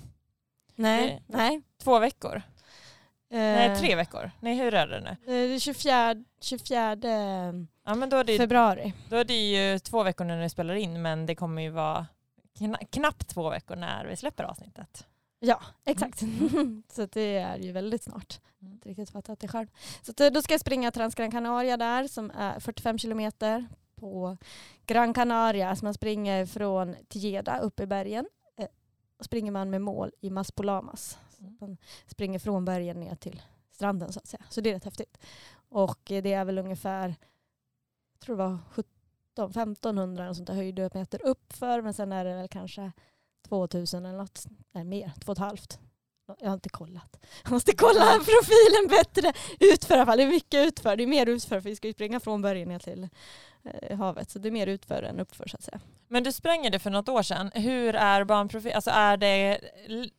Nej, 0.75 1.23
nej. 1.27 1.63
Två 1.83 1.99
veckor? 1.99 2.37
Eh, 2.37 2.43
Nej, 3.39 3.79
tre 3.79 3.95
veckor. 3.97 4.31
Nej, 4.41 4.57
hur 4.57 4.75
är 4.75 4.87
det 4.87 5.01
nu? 5.01 5.11
eh, 5.11 5.17
Det 5.49 5.55
är 5.55 5.59
24, 5.59 6.25
24 6.41 6.97
Ja, 7.85 7.95
men 7.95 8.11
då 8.11 8.17
är, 8.17 8.25
det, 8.25 8.37
februari. 8.37 8.93
då 9.09 9.17
är 9.17 9.25
det 9.25 9.51
ju 9.51 9.79
två 9.79 10.03
veckor 10.03 10.25
när 10.25 10.41
ni 10.41 10.51
spelar 10.51 10.75
in, 10.75 11.03
men 11.03 11.27
det 11.27 11.35
kommer 11.35 11.63
ju 11.63 11.71
vara 11.71 12.07
kna, 12.59 12.79
knappt 12.91 13.29
två 13.29 13.51
veckor 13.51 13.77
när 13.77 14.07
vi 14.07 14.17
släpper 14.17 14.45
avsnittet. 14.45 15.07
Ja, 15.41 15.61
exakt. 15.85 16.23
så 16.93 17.03
att 17.03 17.13
det 17.13 17.37
är 17.37 17.57
ju 17.59 17.73
väldigt 17.73 18.03
snart. 18.03 18.41
Jag 18.59 18.65
har 18.65 18.67
Mm. 18.67 18.73
inte 18.75 18.89
riktigt 18.89 19.11
fattat 19.11 19.41
det 19.41 19.49
själv. 19.49 19.67
Så 20.03 20.25
eh, 20.25 20.31
då 20.33 20.43
ska 20.43 20.55
jag 20.55 20.61
springa 20.61 20.91
Transgran 20.91 21.31
Canaria 21.31 21.77
där 21.77 22.09
som 22.09 22.31
är 22.31 22.61
45 22.61 22.99
kilometer 22.99 23.67
på 23.95 24.37
Gran 24.87 25.15
Canaria. 25.15 25.77
Så 25.77 25.85
man 25.85 25.95
springer 25.95 26.47
från 26.47 26.97
Tilleda 27.09 27.59
upp 27.59 27.81
i 27.81 27.87
bergen. 27.87 28.29
Eh, 28.57 28.67
och 29.19 29.25
springer 29.25 29.53
man 29.53 29.71
med 29.71 29.81
mål 29.83 30.13
i 30.21 30.31
Maspolamas. 30.31 31.19
Så 31.31 31.43
Mm. 31.43 31.57
man 31.61 31.77
springer 32.07 32.39
från 32.39 32.65
bergen 32.65 33.01
ner 33.01 33.15
till 33.15 33.43
stranden 33.71 34.13
så 34.13 34.19
att 34.21 34.27
säga. 34.27 34.43
Så 34.49 34.61
det 34.61 34.71
är 34.71 34.75
rätt 34.75 34.85
häftigt. 34.85 35.19
Och 35.69 36.11
eh, 36.13 36.23
det 36.23 36.33
är 36.33 36.45
väl 36.45 36.59
ungefär, 36.59 37.09
jag 38.13 38.21
tror 38.21 38.37
det 38.37 38.43
var 38.43 38.59
17 38.71 38.91
1500 39.45 40.25
eller 40.25 40.35
sånt 40.35 40.47
där 40.47 40.55
höjdmeter 40.55 41.21
uppför. 41.25 41.83
Men 41.83 41.95
sen 41.95 42.13
är 42.13 42.25
det 42.25 42.35
väl 42.35 42.49
kanske 42.49 42.93
2000 43.49 44.07
eller 44.07 44.19
något, 44.19 44.45
nej 44.73 44.85
mer, 44.85 45.13
två 45.21 45.33
och 45.33 45.39
ett 45.39 45.45
halvt. 45.45 45.79
Jag 46.41 46.49
har 46.49 46.55
inte 46.55 46.69
kollat. 46.69 47.19
Jag 47.43 47.53
måste 47.53 47.77
kolla 47.77 48.05
profilen 48.05 48.89
bättre. 48.89 49.33
Utför 49.61 49.95
i 49.95 49.99
alla 49.99 50.07
fall, 50.07 50.19
det 50.19 50.25
är 50.25 50.29
mycket 50.29 50.67
utför. 50.67 50.97
Det 50.97 51.03
är 51.03 51.07
mer 51.07 51.27
utför 51.27 51.61
för 51.61 51.69
vi 51.69 51.77
ska 51.77 51.87
ju 51.87 51.95
springa 51.95 52.21
från 52.21 52.43
bergen 52.43 52.69
ner 52.69 52.79
till 52.79 53.09
eh, 53.65 53.99
havet. 53.99 54.31
Så 54.31 54.39
det 54.39 54.49
är 54.49 54.51
mer 54.51 54.67
utför 54.67 55.03
än 55.03 55.21
uppför 55.21 55.49
så 55.49 55.57
att 55.57 55.63
säga. 55.63 55.81
Men 56.09 56.23
du 56.23 56.33
sprängde 56.33 56.71
det 56.71 56.79
för 56.79 56.91
något 56.91 57.09
år 57.09 57.23
sedan. 57.23 57.51
Hur 57.55 57.95
är 57.95 58.25
banprofil? 58.25 58.73
Alltså 58.73 58.91
är 58.91 59.17
det 59.17 59.61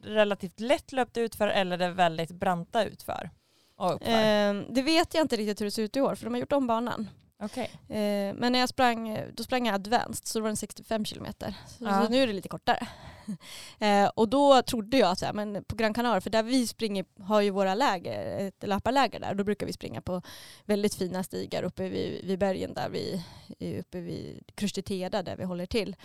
relativt 0.04 0.60
lätt 0.60 0.92
löpt 0.92 1.18
utför 1.18 1.48
eller 1.48 1.74
är 1.80 1.88
det 1.88 1.94
väldigt 1.94 2.32
branta 2.32 2.86
utför? 2.86 3.30
Och? 3.76 4.08
Eh, 4.08 4.64
det 4.70 4.82
vet 4.82 5.14
jag 5.14 5.22
inte 5.22 5.36
riktigt 5.36 5.62
hur 5.62 5.66
det 5.66 5.72
ser 5.72 5.84
ut 5.84 5.98
i 5.98 6.02
år 6.02 6.16
för 6.16 6.26
de 6.26 6.34
har 6.34 6.40
gjort 6.40 6.52
om 6.52 6.68
banan. 6.68 7.10
Okej. 7.42 7.70
Eh, 7.88 8.36
men 8.36 8.52
när 8.52 8.60
jag 8.60 8.70
sprang, 8.70 9.26
då 9.34 9.44
sprang 9.44 9.66
jag 9.66 9.76
advanced 9.76 10.28
så 10.28 10.40
då 10.40 10.44
var 10.44 10.50
den 10.50 10.58
65 10.58 11.06
kilometer. 11.06 11.54
Så, 11.68 11.84
Ja. 11.84 12.04
så 12.06 12.10
nu 12.12 12.24
är 12.24 12.28
det 12.28 12.34
lite 12.34 12.50
kortare. 12.50 12.88
eh, 13.80 14.08
och 14.16 14.30
då 14.30 14.62
trodde 14.62 14.98
jag 14.98 15.12
att 15.12 15.36
men 15.36 15.64
på 15.64 15.76
Gran 15.76 15.94
Canaria, 15.94 16.22
för 16.22 16.30
där 16.30 16.44
vi 16.44 16.68
springer 16.68 17.06
har 17.24 17.42
ju 17.42 17.50
våra 17.50 17.76
läger, 17.76 18.48
ett 18.48 18.68
löparläger 18.68 19.20
där. 19.20 19.34
Då 19.34 19.44
brukar 19.44 19.68
vi 19.68 19.74
springa 19.74 20.02
på 20.02 20.22
väldigt 20.66 20.96
fina 20.96 21.24
stigar 21.24 21.64
uppe 21.64 21.90
vid, 21.90 22.26
vid 22.26 22.40
bergen 22.40 22.74
där 22.74 22.90
vi, 22.90 23.24
uppe 23.80 24.00
vid 24.00 24.44
Krustiteda 24.56 25.24
där 25.24 25.36
vi 25.36 25.44
håller 25.44 25.66
till. 25.66 25.96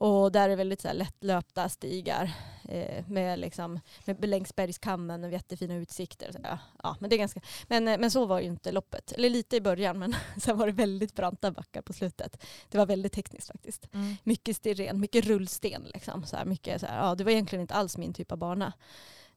Och 0.00 0.32
där 0.32 0.48
är 0.48 0.56
väldigt 0.56 0.80
så 0.80 0.88
här 0.88 0.94
lättlöpta 0.94 1.68
stigar 1.68 2.30
eh, 2.68 3.04
med 3.08 3.38
liksom, 3.38 3.80
med, 4.04 4.28
längs 4.28 4.56
bergskammen 4.56 5.24
och 5.24 5.32
jättefina 5.32 5.74
utsikter. 5.74 6.32
Så, 6.32 6.38
ja, 6.42 6.58
ja, 6.82 6.96
men, 7.00 7.10
det 7.10 7.16
är 7.16 7.18
ganska, 7.18 7.40
men, 7.68 7.88
eh, 7.88 7.98
men 7.98 8.10
så 8.10 8.26
var 8.26 8.40
ju 8.40 8.46
inte 8.46 8.72
loppet. 8.72 9.12
Eller 9.12 9.30
lite 9.30 9.56
i 9.56 9.60
början 9.60 9.98
men 9.98 10.16
sen 10.40 10.58
var 10.58 10.66
det 10.66 10.72
väldigt 10.72 11.14
branta 11.14 11.50
backar 11.50 11.82
på 11.82 11.92
slutet. 11.92 12.44
Det 12.68 12.78
var 12.78 12.86
väldigt 12.86 13.12
tekniskt 13.12 13.48
faktiskt. 13.48 13.94
Mm. 13.94 14.16
Mycket 14.24 14.56
sten, 14.56 15.00
mycket 15.00 15.24
rullsten. 15.26 15.86
Liksom, 15.94 16.24
så 16.24 16.36
här, 16.36 16.44
mycket, 16.44 16.80
så 16.80 16.86
här, 16.86 17.06
ja, 17.06 17.14
det 17.14 17.24
var 17.24 17.30
egentligen 17.30 17.60
inte 17.60 17.74
alls 17.74 17.96
min 17.96 18.14
typ 18.14 18.32
av 18.32 18.38
bana. 18.38 18.72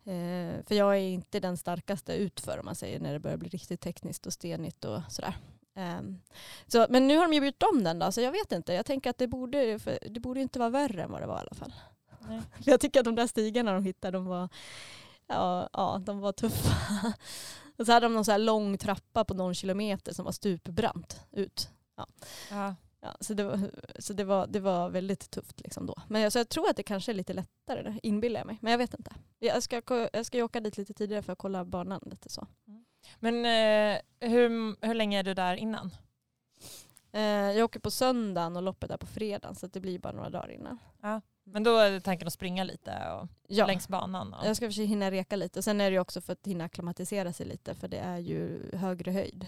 Eh, 0.03 0.65
för 0.67 0.75
jag 0.75 0.95
är 0.95 1.09
inte 1.09 1.39
den 1.39 1.57
starkaste 1.57 2.13
utför 2.13 2.59
om 2.59 2.65
man 2.65 2.75
säger 2.75 2.99
när 2.99 3.13
det 3.13 3.19
börjar 3.19 3.37
bli 3.37 3.49
riktigt 3.49 3.81
tekniskt 3.81 4.25
och 4.25 4.33
stenigt 4.33 4.85
och 4.85 5.01
sådär. 5.09 5.35
Ehm, 5.75 6.21
så, 6.67 6.85
men 6.89 7.07
nu 7.07 7.17
har 7.17 7.27
de 7.27 7.33
ju 7.33 7.41
bytt 7.41 7.63
om 7.63 7.83
den 7.83 7.99
då, 7.99 8.11
så 8.11 8.21
jag 8.21 8.31
vet 8.31 8.51
inte. 8.51 8.73
Jag 8.73 8.85
tänker 8.85 9.09
att 9.09 9.17
det 9.17 9.27
borde, 9.27 9.79
för 9.79 9.99
det 10.09 10.19
borde 10.19 10.41
inte 10.41 10.59
vara 10.59 10.69
värre 10.69 11.03
än 11.03 11.11
vad 11.11 11.21
det 11.21 11.27
var 11.27 11.37
i 11.37 11.41
alla 11.41 11.55
fall. 11.55 11.73
Nej. 12.27 12.41
Jag 12.65 12.79
tycker 12.79 12.99
att 12.99 13.05
de 13.05 13.15
där 13.15 13.27
stigarna 13.27 13.73
de 13.73 13.83
hittade, 13.83 14.17
de 14.17 14.25
var, 14.25 14.49
ja, 15.27 15.69
ja, 15.73 16.01
de 16.05 16.19
var 16.19 16.31
tuffa. 16.31 16.75
Och 17.77 17.85
så 17.85 17.91
hade 17.91 18.05
de 18.05 18.13
någon 18.13 18.25
så 18.25 18.31
här 18.31 18.39
lång 18.39 18.77
trappa 18.77 19.25
på 19.25 19.33
någon 19.33 19.55
kilometer 19.55 20.13
som 20.13 20.25
var 20.25 20.31
stupbrant 20.31 21.21
ut. 21.31 21.69
Ja. 21.95 22.75
Ja, 23.03 23.15
så 23.19 23.33
det, 23.33 23.43
var, 23.43 23.71
så 23.99 24.13
det, 24.13 24.23
var, 24.23 24.47
det 24.47 24.59
var 24.59 24.89
väldigt 24.89 25.31
tufft 25.31 25.61
liksom 25.61 25.85
då. 25.85 25.95
Men 26.07 26.21
jag, 26.21 26.31
så 26.31 26.39
jag 26.39 26.49
tror 26.49 26.69
att 26.69 26.75
det 26.75 26.83
kanske 26.83 27.11
är 27.11 27.13
lite 27.13 27.33
lättare, 27.33 27.99
inbillar 28.03 28.39
jag 28.39 28.47
mig. 28.47 28.57
Men 28.61 28.71
jag 28.71 28.77
vet 28.77 28.93
inte. 28.93 29.11
Jag 29.39 29.63
ska, 29.63 29.81
jag 30.13 30.25
ska 30.25 30.43
åka 30.43 30.59
dit 30.59 30.77
lite 30.77 30.93
tidigare 30.93 31.23
för 31.23 31.33
att 31.33 31.39
kolla 31.39 31.65
banan 31.65 32.01
lite 32.05 32.29
så. 32.29 32.47
Men 33.19 33.45
eh, 33.45 34.01
hur, 34.29 34.75
hur 34.85 34.93
länge 34.93 35.19
är 35.19 35.23
du 35.23 35.33
där 35.33 35.55
innan? 35.55 35.91
Eh, 37.11 37.21
jag 37.51 37.65
åker 37.65 37.79
på 37.79 37.91
söndagen 37.91 38.55
och 38.55 38.63
loppet 38.63 38.91
är 38.91 38.97
på 38.97 39.07
fredagen 39.07 39.55
så 39.55 39.67
det 39.67 39.79
blir 39.79 39.99
bara 39.99 40.13
några 40.13 40.29
dagar 40.29 40.51
innan. 40.51 40.79
Men 41.43 41.63
då 41.63 41.77
är 41.77 41.91
det 41.91 42.01
tanken 42.01 42.27
att 42.27 42.33
springa 42.33 42.63
lite 42.63 42.91
och 43.11 43.27
Ja, 43.47 43.67
längs 43.67 43.87
banan? 43.87 44.33
Och. 44.33 44.47
jag 44.47 44.55
ska 44.55 44.67
försöka 44.67 44.85
hinna 44.85 45.11
reka 45.11 45.35
lite. 45.35 45.59
Och 45.59 45.63
sen 45.63 45.81
är 45.81 45.91
det 45.91 45.99
också 45.99 46.21
för 46.21 46.33
att 46.33 46.47
hinna 46.47 46.63
akklimatisera 46.63 47.33
sig 47.33 47.45
lite 47.45 47.75
för 47.75 47.87
det 47.87 47.97
är 47.97 48.17
ju 48.17 48.71
högre 48.75 49.11
höjd. 49.11 49.47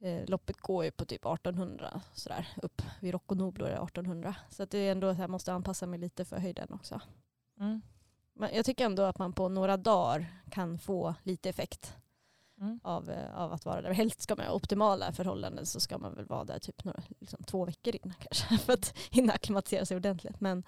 Eh, 0.00 0.24
loppet 0.26 0.60
går 0.60 0.84
ju 0.84 0.90
på 0.90 1.04
typ 1.04 1.26
1800 1.26 2.00
sådär 2.12 2.48
upp. 2.62 2.82
Vid 3.00 3.12
Rocco 3.12 3.34
Noblo 3.34 3.64
är 3.64 3.70
det 3.70 3.76
1800. 3.76 4.34
Så 4.50 4.62
att 4.62 4.70
det 4.70 4.78
är 4.78 4.92
ändå 4.92 5.14
så 5.14 5.20
här, 5.20 5.28
måste 5.28 5.52
anpassa 5.52 5.86
mig 5.86 5.98
lite 5.98 6.24
för 6.24 6.38
höjden 6.38 6.68
också. 6.72 7.00
Mm. 7.60 7.82
Men 8.32 8.50
jag 8.54 8.64
tycker 8.64 8.84
ändå 8.84 9.02
att 9.02 9.18
man 9.18 9.32
på 9.32 9.48
några 9.48 9.76
dagar 9.76 10.26
kan 10.50 10.78
få 10.78 11.14
lite 11.22 11.48
effekt 11.48 11.96
Mm. 12.60 12.80
av, 12.82 13.10
eh, 13.10 13.36
av 13.36 13.52
att 13.52 13.64
vara 13.64 13.82
där. 13.82 13.90
Helst 13.92 14.20
ska 14.20 14.36
man 14.36 14.46
ha 14.46 14.52
optimala 14.54 15.12
förhållanden 15.12 15.66
så 15.66 15.80
ska 15.80 15.98
man 15.98 16.14
väl 16.14 16.24
vara 16.24 16.44
där 16.44 16.58
typ 16.58 16.84
några, 16.84 17.02
liksom 17.20 17.42
två 17.42 17.64
veckor 17.64 17.96
innan 18.02 18.14
kanske 18.20 18.58
för 18.58 18.72
att 18.72 18.94
hinna 19.10 19.32
akklimatisera 19.32 19.84
sig 19.86 19.96
ordentligt. 19.96 20.40
Men 20.40 20.62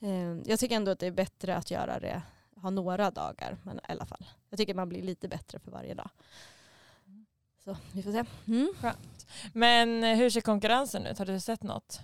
eh, 0.00 0.32
jag 0.50 0.58
tycker 0.60 0.76
ändå 0.76 0.90
att 0.90 0.98
det 0.98 1.06
är 1.06 1.10
bättre 1.10 1.56
att 1.56 1.70
göra 1.70 2.00
det, 2.00 2.22
ha 2.56 2.70
några 2.70 3.10
dagar 3.10 3.56
men 3.62 3.76
i 3.76 3.80
alla 3.92 4.06
fall. 4.06 4.24
Jag 4.50 4.58
tycker 4.58 4.74
man 4.74 4.88
blir 4.88 5.02
lite 5.02 5.28
bättre 5.28 5.58
för 5.58 5.70
varje 5.70 5.94
dag. 5.94 6.10
Så 7.64 7.76
vi 7.92 8.02
får 8.02 8.12
se. 8.12 8.24
Mm. 8.46 8.72
Men 9.52 10.04
eh, 10.04 10.16
hur 10.16 10.30
ser 10.30 10.40
konkurrensen 10.40 11.06
ut? 11.06 11.18
Har 11.18 11.26
du 11.26 11.40
sett 11.40 11.62
något? 11.62 12.00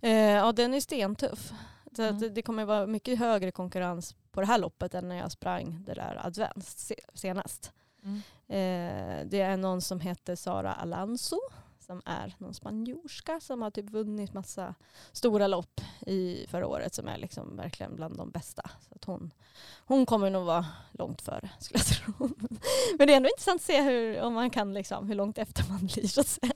Eh, 0.00 0.10
ja 0.12 0.52
den 0.52 0.74
är 0.74 0.80
stentuff. 0.80 1.52
Så 1.96 2.02
Mm. 2.02 2.34
det, 2.34 2.42
kommer 2.42 2.64
vara 2.64 2.86
mycket 2.86 3.18
högre 3.18 3.50
konkurrens 3.50 4.16
på 4.30 4.40
det 4.40 4.46
här 4.46 4.58
loppet 4.58 4.94
än 4.94 5.08
när 5.08 5.16
jag 5.16 5.32
sprang 5.32 5.82
det 5.86 5.94
där 5.94 6.26
advanced 6.26 6.78
se- 6.78 7.00
senast. 7.14 7.72
Mm. 8.04 8.16
Eh, 8.48 9.26
det 9.26 9.40
är 9.40 9.56
någon 9.56 9.80
som 9.80 10.00
heter 10.00 10.36
Sara 10.36 10.72
Alonso 10.72 11.40
som 11.90 12.02
är 12.04 12.34
någon 12.38 12.54
spanjorska 12.54 13.40
som 13.40 13.62
har 13.62 13.70
typ 13.70 13.90
vunnit 13.90 14.32
massa 14.32 14.74
stora 15.12 15.46
lopp 15.46 15.80
i 16.06 16.46
förra 16.50 16.66
året 16.66 16.94
som 16.94 17.08
är 17.08 17.18
liksom 17.18 17.56
verkligen 17.56 17.96
bland 17.96 18.16
de 18.16 18.30
bästa. 18.30 18.70
Så 18.88 18.94
att 18.94 19.04
hon, 19.04 19.30
hon 19.86 20.06
kommer 20.06 20.30
nog 20.30 20.44
vara 20.44 20.66
långt 20.92 21.22
före 21.22 21.50
skulle 21.60 21.78
jag 21.78 21.86
tro. 21.86 22.28
Men 22.98 23.06
det 23.06 23.12
är 23.12 23.16
ändå 23.16 23.28
intressant 23.28 23.60
att 23.60 23.66
se 23.66 23.82
hur, 23.82 24.20
om 24.20 24.34
man 24.34 24.50
kan 24.50 24.74
liksom, 24.74 25.08
hur 25.08 25.14
långt 25.14 25.38
efter 25.38 25.68
man 25.68 25.86
blir 25.86 26.06
så 26.06 26.20
att 26.20 26.26
säga. 26.26 26.52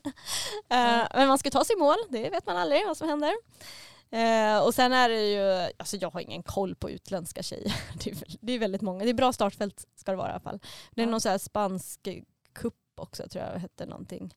Eh, 0.69 1.07
men 1.13 1.27
man 1.27 1.37
ska 1.37 1.49
ta 1.49 1.63
sig 1.63 1.75
mål, 1.75 1.97
det 2.09 2.29
vet 2.29 2.45
man 2.45 2.57
aldrig 2.57 2.85
vad 2.87 2.97
som 2.97 3.09
händer. 3.09 3.33
Eh, 4.09 4.65
och 4.65 4.73
sen 4.73 4.93
är 4.93 5.09
det 5.09 5.29
ju, 5.31 5.71
alltså 5.77 5.97
jag 5.97 6.11
har 6.11 6.19
ingen 6.19 6.43
koll 6.43 6.75
på 6.75 6.89
utländska 6.89 7.43
tjejer. 7.43 7.75
Det 8.03 8.11
är, 8.11 8.17
det 8.41 8.53
är 8.53 8.59
väldigt 8.59 8.81
många. 8.81 9.03
Det 9.03 9.09
är 9.09 9.13
bra 9.13 9.33
startfält 9.33 9.85
ska 9.95 10.11
det 10.11 10.17
vara 10.17 10.27
i 10.27 10.31
alla 10.31 10.39
fall. 10.39 10.59
Det 10.91 11.01
är 11.01 11.07
någon 11.07 11.21
så 11.21 11.29
här 11.29 11.37
spansk 11.37 12.07
kupp 12.53 12.73
också 12.95 13.27
tror 13.27 13.43
jag 13.43 13.59
hette 13.59 13.85
någonting. 13.85 14.35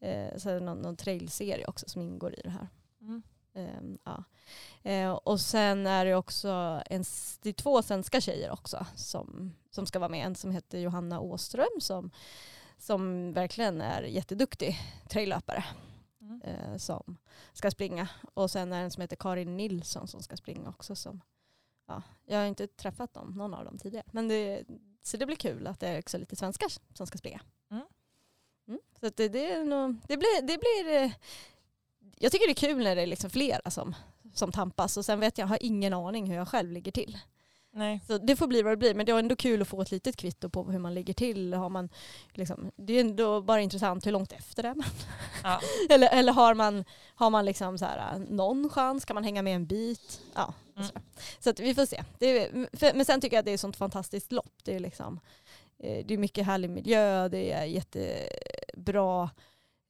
Eh, 0.00 0.36
så 0.36 0.50
är 0.50 0.54
det 0.54 0.60
någon, 0.60 0.78
någon 0.78 0.96
trailserie 0.96 1.66
också 1.66 1.88
som 1.88 2.02
ingår 2.02 2.34
i 2.34 2.40
det 2.44 2.50
här. 2.50 2.68
Mm. 3.00 3.22
Ehm, 3.54 3.98
ja. 4.04 4.24
Eh, 4.82 5.10
och 5.10 5.40
sen 5.40 5.86
är 5.86 6.04
det 6.04 6.14
också 6.14 6.82
en, 6.86 7.04
det 7.42 7.48
är 7.48 7.52
två 7.52 7.82
svenska 7.82 8.20
tjejer 8.20 8.50
också 8.50 8.86
som, 8.94 9.54
som 9.70 9.86
ska 9.86 9.98
vara 9.98 10.08
med. 10.08 10.26
En 10.26 10.34
som 10.34 10.50
heter 10.50 10.78
Johanna 10.78 11.20
Åström 11.20 11.80
som, 11.80 12.10
som 12.78 13.32
verkligen 13.32 13.80
är 13.80 14.02
jätteduktig 14.02 14.78
traillöpare 15.08 15.64
Mm. 16.28 16.40
eh, 16.42 16.76
som 16.76 17.16
ska 17.52 17.70
springa. 17.70 18.08
Och 18.34 18.50
sen 18.50 18.72
är 18.72 18.78
det 18.78 18.84
en 18.84 18.90
som 18.90 19.00
heter 19.00 19.16
Karin 19.16 19.56
Nilsson 19.56 20.08
som 20.08 20.22
ska 20.22 20.36
springa 20.36 20.68
också. 20.68 20.94
Som, 20.94 21.20
ja, 21.86 22.02
jag 22.26 22.38
har 22.38 22.46
inte 22.46 22.66
träffat 22.66 23.14
dem, 23.14 23.34
någon 23.36 23.54
av 23.54 23.64
dem 23.64 23.78
tidigare. 23.78 24.06
Men 24.12 24.28
det, 24.28 24.64
så 25.02 25.16
det 25.16 25.26
blir 25.26 25.36
kul 25.36 25.66
att 25.66 25.80
det 25.80 25.88
är 25.88 25.98
också 25.98 26.18
lite 26.18 26.36
svenskar 26.36 26.68
som 26.94 27.06
ska 27.06 27.18
springa. 27.18 27.40
Mm. 27.70 27.84
Mm. 28.68 28.80
Så 29.00 29.10
det, 29.16 29.28
det, 29.28 29.52
är 29.52 29.64
nog, 29.64 29.96
det 30.08 30.16
blir, 30.16 30.42
det 30.42 30.58
blir 30.58 31.02
eh, 31.02 31.12
jag 32.18 32.32
tycker 32.32 32.46
det 32.46 32.52
är 32.52 32.74
kul 32.74 32.84
när 32.84 32.96
det 32.96 33.02
är 33.02 33.06
liksom 33.06 33.30
flera 33.30 33.70
som, 33.70 33.94
som 34.34 34.52
tampas 34.52 34.96
och 34.96 35.04
sen 35.04 35.20
vet 35.20 35.38
jag, 35.38 35.44
jag 35.44 35.48
har 35.48 35.58
ingen 35.60 35.94
aning 35.94 36.26
hur 36.26 36.36
jag 36.36 36.48
själv 36.48 36.72
ligger 36.72 36.92
till. 36.92 37.18
Nej. 37.78 38.00
Så 38.06 38.18
det 38.18 38.36
får 38.36 38.46
bli 38.46 38.62
vad 38.62 38.72
det 38.72 38.76
blir 38.76 38.94
men 38.94 39.06
det 39.06 39.12
är 39.12 39.18
ändå 39.18 39.36
kul 39.36 39.62
att 39.62 39.68
få 39.68 39.82
ett 39.82 39.90
litet 39.90 40.16
kvitto 40.16 40.48
på 40.50 40.64
hur 40.64 40.78
man 40.78 40.94
ligger 40.94 41.14
till. 41.14 41.54
Har 41.54 41.68
man, 41.68 41.88
liksom, 42.32 42.70
det 42.76 42.92
är 42.92 43.00
ändå 43.00 43.40
bara 43.42 43.60
intressant 43.60 44.06
hur 44.06 44.12
långt 44.12 44.32
efter 44.32 44.62
det 44.62 44.68
är 44.68 44.74
man. 44.74 44.86
Ja. 45.42 45.60
eller 45.94 46.08
eller 46.12 46.32
har 46.32 46.54
man, 46.54 46.84
har 47.14 47.30
man 47.30 47.44
liksom 47.44 47.78
så 47.78 47.84
här, 47.84 48.18
någon 48.18 48.70
chans? 48.70 49.04
Kan 49.04 49.14
man 49.14 49.24
hänga 49.24 49.42
med 49.42 49.54
en 49.54 49.66
bit? 49.66 50.20
Ja, 50.34 50.54
Mm. 50.76 50.88
så, 50.88 50.94
så 51.40 51.50
att 51.50 51.60
vi 51.60 51.74
får 51.74 51.86
se. 51.86 51.96
Är, 52.20 52.76
för, 52.76 52.94
men 52.94 53.04
sen 53.04 53.20
tycker 53.20 53.36
jag 53.36 53.40
att 53.40 53.44
det 53.44 53.50
är 53.50 53.54
ett 53.54 53.60
sånt 53.60 53.76
fantastiskt 53.76 54.32
lopp. 54.32 54.54
Det 54.64 54.74
är, 54.74 54.80
liksom, 54.80 55.20
eh, 55.78 56.06
det 56.06 56.14
är 56.14 56.18
mycket 56.18 56.46
härlig 56.46 56.70
miljö, 56.70 57.28
det 57.28 57.52
är 57.52 57.64
jättebra, 57.64 59.30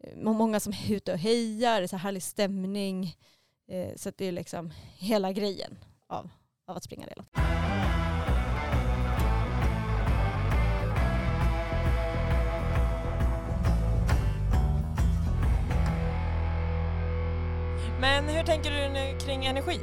eh, 0.05 0.17
må- 0.17 0.33
många 0.33 0.61
som 0.61 0.73
är 0.73 0.93
ute 0.93 1.13
och 1.13 1.19
hejar, 1.19 1.79
det 1.81 1.85
är 1.85 1.87
så 1.87 1.97
här 1.97 2.03
härlig 2.03 2.23
stämning. 2.23 3.17
Eh, 3.71 3.97
Så 3.97 4.13
det 4.17 4.25
är 4.27 4.33
liksom 4.33 4.73
hela 4.97 5.33
grejen 5.33 5.79
av, 6.07 6.31
av 6.69 6.77
att 6.77 6.85
springa 6.85 7.07
det. 7.07 7.15
Men 18.01 18.29
hur 18.29 18.43
tänker 18.43 18.71
du 18.71 18.89
nu 18.89 19.19
kring 19.19 19.47
energi? 19.47 19.81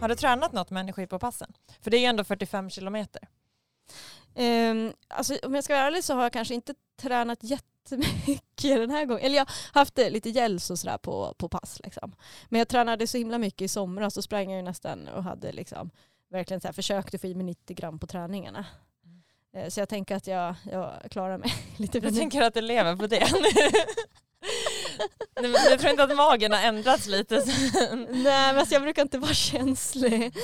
Har 0.00 0.08
du 0.08 0.14
tränat 0.14 0.52
något 0.52 0.70
med 0.70 0.80
energi 0.80 1.06
på 1.06 1.18
passen? 1.18 1.52
För 1.80 1.90
det 1.90 1.96
är 1.96 2.00
ju 2.00 2.06
ändå 2.06 2.24
45 2.24 2.70
kilometer. 2.70 3.28
Um, 4.34 4.92
alltså, 5.08 5.38
om 5.42 5.54
jag 5.54 5.64
ska 5.64 5.74
vara 5.74 5.86
ärlig 5.86 6.04
så 6.04 6.14
har 6.14 6.22
jag 6.22 6.32
kanske 6.32 6.54
inte 6.54 6.74
tränat 7.00 7.38
jättemycket 7.42 8.76
den 8.76 8.90
här 8.90 9.04
gången. 9.04 9.24
Eller 9.24 9.36
jag 9.36 9.44
har 9.72 9.80
haft 9.80 9.98
lite 9.98 10.30
gälls 10.30 10.70
och 10.70 10.78
sådär 10.78 10.98
på, 10.98 11.34
på 11.38 11.48
pass. 11.48 11.80
Liksom. 11.84 12.14
Men 12.48 12.58
jag 12.58 12.68
tränade 12.68 13.06
så 13.06 13.18
himla 13.18 13.38
mycket 13.38 13.62
i 13.62 13.68
somras 13.68 14.14
så 14.14 14.22
sprang 14.22 14.50
jag 14.50 14.56
ju 14.56 14.62
nästan 14.62 15.08
och 15.08 15.24
hade 15.24 15.52
liksom 15.52 15.90
verkligen 16.30 16.60
så 16.60 16.68
här, 16.68 16.72
försökte 16.72 17.18
få 17.18 17.26
i 17.26 17.34
mig 17.34 17.44
90 17.46 17.76
gram 17.76 17.98
på 17.98 18.06
träningarna. 18.06 18.66
Eh, 19.56 19.68
Så 19.68 19.80
jag 19.80 19.88
tänker 19.88 20.16
att 20.16 20.26
jag, 20.26 20.54
jag 20.70 20.92
klarar 21.10 21.38
mig 21.38 21.52
lite 21.76 21.98
Jag 21.98 22.14
tänker 22.16 22.42
att 22.42 22.54
du 22.54 22.60
lever 22.60 22.96
på 22.96 23.06
det. 23.06 23.28
Nej, 25.40 25.50
men 25.50 25.60
Jag 25.70 25.80
tror 25.80 25.90
inte 25.90 26.02
att 26.04 26.16
magen 26.16 26.52
har 26.52 26.60
ändrats 26.60 27.06
lite. 27.06 27.40
sen. 27.42 28.06
Nej 28.10 28.22
men 28.22 28.58
alltså 28.58 28.74
jag 28.74 28.82
brukar 28.82 29.02
inte 29.02 29.18
vara 29.18 29.34
känslig. 29.34 30.34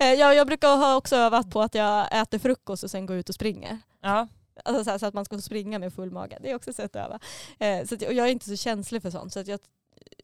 Eh, 0.00 0.12
jag, 0.12 0.34
jag 0.34 0.46
brukar 0.46 0.68
ha 0.76 0.96
också 0.96 1.16
övat 1.16 1.50
på 1.50 1.62
att 1.62 1.74
jag 1.74 2.20
äter 2.20 2.38
frukost 2.38 2.84
och 2.84 2.90
sen 2.90 3.06
går 3.06 3.16
ut 3.16 3.28
och 3.28 3.34
springer. 3.34 3.78
Ja, 4.02 4.28
Alltså 4.64 4.84
så, 4.84 4.90
här, 4.90 4.98
så 4.98 5.06
att 5.06 5.14
man 5.14 5.24
ska 5.24 5.36
få 5.36 5.42
springa 5.42 5.78
med 5.78 5.92
full 5.94 6.10
mage. 6.10 6.38
Det 6.40 6.50
är 6.50 6.54
också 6.54 6.70
ett 6.70 6.76
sätt 6.76 6.96
att 6.96 7.06
öva. 7.06 7.18
Eh, 7.58 7.86
så 7.86 7.94
att, 7.94 8.02
och 8.02 8.12
jag 8.12 8.26
är 8.26 8.30
inte 8.32 8.48
så 8.48 8.56
känslig 8.56 9.02
för 9.02 9.10
sånt 9.10 9.32
så 9.32 9.40
att 9.40 9.46
jag, 9.46 9.60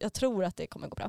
jag 0.01 0.13
tror 0.13 0.43
att 0.43 0.57
det 0.57 0.67
kommer 0.67 0.87
gå 0.87 0.95
bra. 0.95 1.05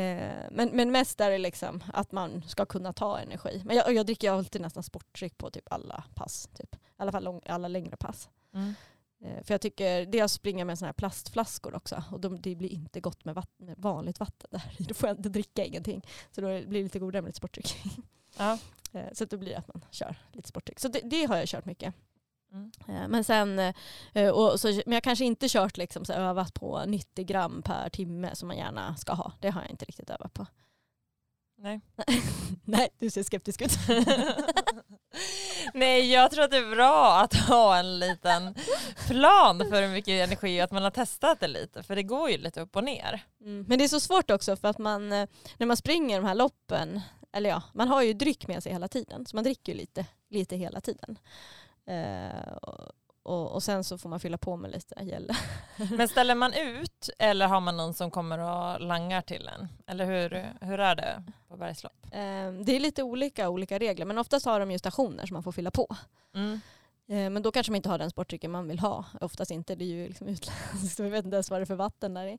Eh, 0.00 0.36
men, 0.50 0.68
men 0.72 0.90
mest 0.92 1.20
är 1.20 1.30
det 1.30 1.38
liksom 1.38 1.84
att 1.92 2.12
man 2.12 2.42
ska 2.46 2.66
kunna 2.66 2.92
ta 2.92 3.18
energi. 3.18 3.62
Men 3.64 3.76
jag, 3.76 3.94
jag 3.94 4.06
dricker 4.06 4.30
alltid 4.30 4.60
nästan 4.62 4.82
sportdryck 4.82 5.38
på 5.38 5.50
typ 5.50 5.72
alla 5.72 6.04
pass. 6.14 6.48
Typ. 6.54 6.74
I 6.74 6.78
alla 6.96 7.12
fall 7.12 7.24
lång, 7.24 7.40
alla 7.46 7.68
längre 7.68 7.96
pass. 7.96 8.28
mm. 8.54 8.74
Eh, 9.20 9.42
för 9.44 9.54
jag 9.54 9.60
tycker 9.60 10.06
det 10.06 10.20
att 10.20 10.30
springa 10.30 10.64
med 10.64 10.78
såna 10.78 10.86
här 10.88 10.92
plastflaskor 10.92 11.74
också. 11.74 12.04
Och 12.12 12.20
de, 12.20 12.40
det 12.40 12.54
blir 12.54 12.72
inte 12.72 13.00
gott 13.00 13.24
med, 13.24 13.34
vatten, 13.34 13.66
med 13.66 13.78
vanligt 13.78 14.20
vatten 14.20 14.48
där. 14.50 14.62
Då 14.78 14.94
får 14.94 15.08
jag 15.08 15.18
inte 15.18 15.28
dricka 15.28 15.64
ingenting. 15.64 16.02
Så 16.32 16.40
då 16.40 16.46
blir 16.46 16.66
det 16.66 16.82
lite 16.82 16.98
godare 16.98 17.22
med 17.22 17.28
lite 17.28 17.36
sportdryck. 17.38 17.76
ja. 18.36 18.58
Eh, 18.92 19.06
Så 19.12 19.24
det 19.24 19.36
blir 19.36 19.56
att 19.58 19.68
man 19.68 19.84
kör 19.90 20.16
lite 20.32 20.48
sportdryck. 20.48 20.80
Så 20.80 20.88
det, 20.88 21.00
det 21.04 21.24
har 21.24 21.36
jag 21.36 21.48
kört 21.48 21.64
mycket. 21.64 21.94
Mm. 22.52 22.70
Eh, 22.88 23.08
Men 23.08 23.24
sen, 23.24 23.58
eh, 24.12 24.30
och 24.30 24.60
så, 24.60 24.68
men 24.68 24.92
jag 24.92 25.02
kanske 25.02 25.24
inte 25.24 25.48
kört 25.48 25.76
liksom 25.76 26.04
så 26.04 26.12
övat 26.12 26.54
på 26.54 26.84
90 26.86 27.24
gram 27.24 27.62
per 27.62 27.88
timme 27.88 28.34
som 28.34 28.48
man 28.48 28.56
gärna 28.56 28.96
ska 28.96 29.12
ha. 29.12 29.32
Det 29.40 29.50
har 29.50 29.60
jag 29.60 29.70
inte 29.70 29.84
riktigt 29.84 30.10
övat 30.10 30.34
på. 30.34 30.46
Nej. 31.58 31.80
Nej, 32.64 32.88
du 32.98 33.10
ser 33.10 33.22
skeptisk 33.22 33.62
ut. 33.62 33.72
Nej, 35.74 36.12
jag 36.12 36.30
tror 36.30 36.44
att 36.44 36.50
det 36.50 36.56
är 36.56 36.74
bra 36.74 37.20
att 37.20 37.34
ha 37.34 37.78
en 37.78 37.98
liten 37.98 38.54
plan 39.08 39.58
för 39.70 39.82
hur 39.82 39.88
mycket 39.88 40.28
energi 40.28 40.60
och 40.60 40.64
att 40.64 40.72
man 40.72 40.82
har 40.82 40.90
testat 40.90 41.40
det 41.40 41.48
lite. 41.48 41.82
För 41.82 41.96
det 41.96 42.02
går 42.02 42.30
ju 42.30 42.38
lite 42.38 42.60
upp 42.60 42.76
och 42.76 42.84
ner. 42.84 43.24
Mm. 43.40 43.64
Men 43.68 43.78
det 43.78 43.84
är 43.84 43.88
så 43.88 44.00
svårt 44.00 44.30
också 44.30 44.56
för 44.56 44.68
att 44.68 44.78
man, 44.78 45.12
eh, 45.12 45.28
när 45.56 45.66
man 45.66 45.76
springer 45.76 46.20
de 46.20 46.26
här 46.26 46.34
loppen, 46.34 47.00
eller 47.32 47.50
ja, 47.50 47.62
man 47.74 47.88
har 47.88 48.02
ju 48.02 48.12
dryck 48.12 48.48
med 48.48 48.62
sig 48.62 48.72
hela 48.72 48.88
tiden. 48.88 49.26
Så 49.26 49.36
man 49.36 49.44
dricker 49.44 49.72
ju 49.72 49.78
lite, 49.78 50.06
lite 50.30 50.56
hela 50.56 50.80
tiden. 50.80 51.18
Eh, 51.88 52.56
och, 53.22 53.52
och, 53.52 53.62
sen 53.62 53.84
så 53.84 53.98
får 53.98 54.08
man 54.08 54.20
fylla 54.20 54.38
på 54.38 54.56
med 54.56 54.70
lite 54.70 55.04
gel. 55.04 55.30
Men 55.96 56.08
ställer 56.08 56.34
man 56.34 56.52
ut 56.52 57.10
eller 57.18 57.46
har 57.46 57.60
man 57.60 57.76
någon 57.76 57.94
som 57.94 58.10
kommer 58.10 58.38
och 58.38 58.80
langar 58.80 59.22
till 59.22 59.48
en? 59.48 59.68
Eller 59.86 60.04
hur, 60.04 60.52
hur 60.66 60.80
är 60.80 60.94
det 60.94 61.24
på 61.48 61.56
bergslopp? 61.56 62.04
Eh, 62.04 62.52
det 62.64 62.76
är 62.76 62.80
lite 62.80 63.02
olika 63.02 63.48
olika 63.48 63.78
regler 63.78 64.06
men 64.06 64.18
oftast 64.18 64.46
har 64.46 64.60
de 64.60 64.70
ju 64.70 64.78
stationer 64.78 65.26
som 65.26 65.34
man 65.34 65.42
får 65.42 65.52
fylla 65.52 65.70
på. 65.70 65.96
Mm. 66.34 66.60
Eh, 67.08 67.30
Men 67.30 67.42
då 67.42 67.52
kanske 67.52 67.72
man 67.72 67.76
inte 67.76 67.88
har 67.88 67.98
den 67.98 68.10
sportdrycken 68.10 68.50
man 68.50 68.68
vill 68.68 68.78
ha. 68.78 69.04
Oftast 69.20 69.50
inte, 69.50 69.74
det 69.74 69.84
är 69.84 69.86
ju 69.86 70.08
liksom 70.08 70.28
utländskt. 70.28 71.00
Vi 71.00 71.08
vet 71.08 71.24
inte 71.24 71.34
ens 71.34 71.50
vad 71.50 71.60
det 71.60 71.64
är 71.64 71.66
för 71.66 71.74
vatten 71.74 72.14
där 72.14 72.26
i. 72.26 72.38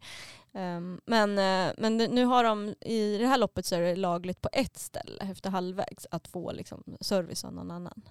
Ehm, 0.54 1.02
Men, 1.06 1.38
eh, 1.38 1.74
men 1.78 1.98
nu 1.98 2.26
har 2.26 2.44
de, 2.44 2.76
i 2.82 3.18
det 3.18 3.28
här 3.28 3.38
loppet 3.38 3.66
så 3.66 3.76
är 3.76 3.82
det 3.82 3.96
lagligt 3.96 4.42
på 4.42 4.50
ett 4.54 4.78
ställe 4.78 5.24
efter 5.32 5.50
halvvägs 5.50 6.08
att 6.12 6.28
få 6.28 6.52
liksom 6.52 6.84
service 7.02 7.46
av 7.46 7.54
någon 7.54 7.72
annan. 7.72 8.02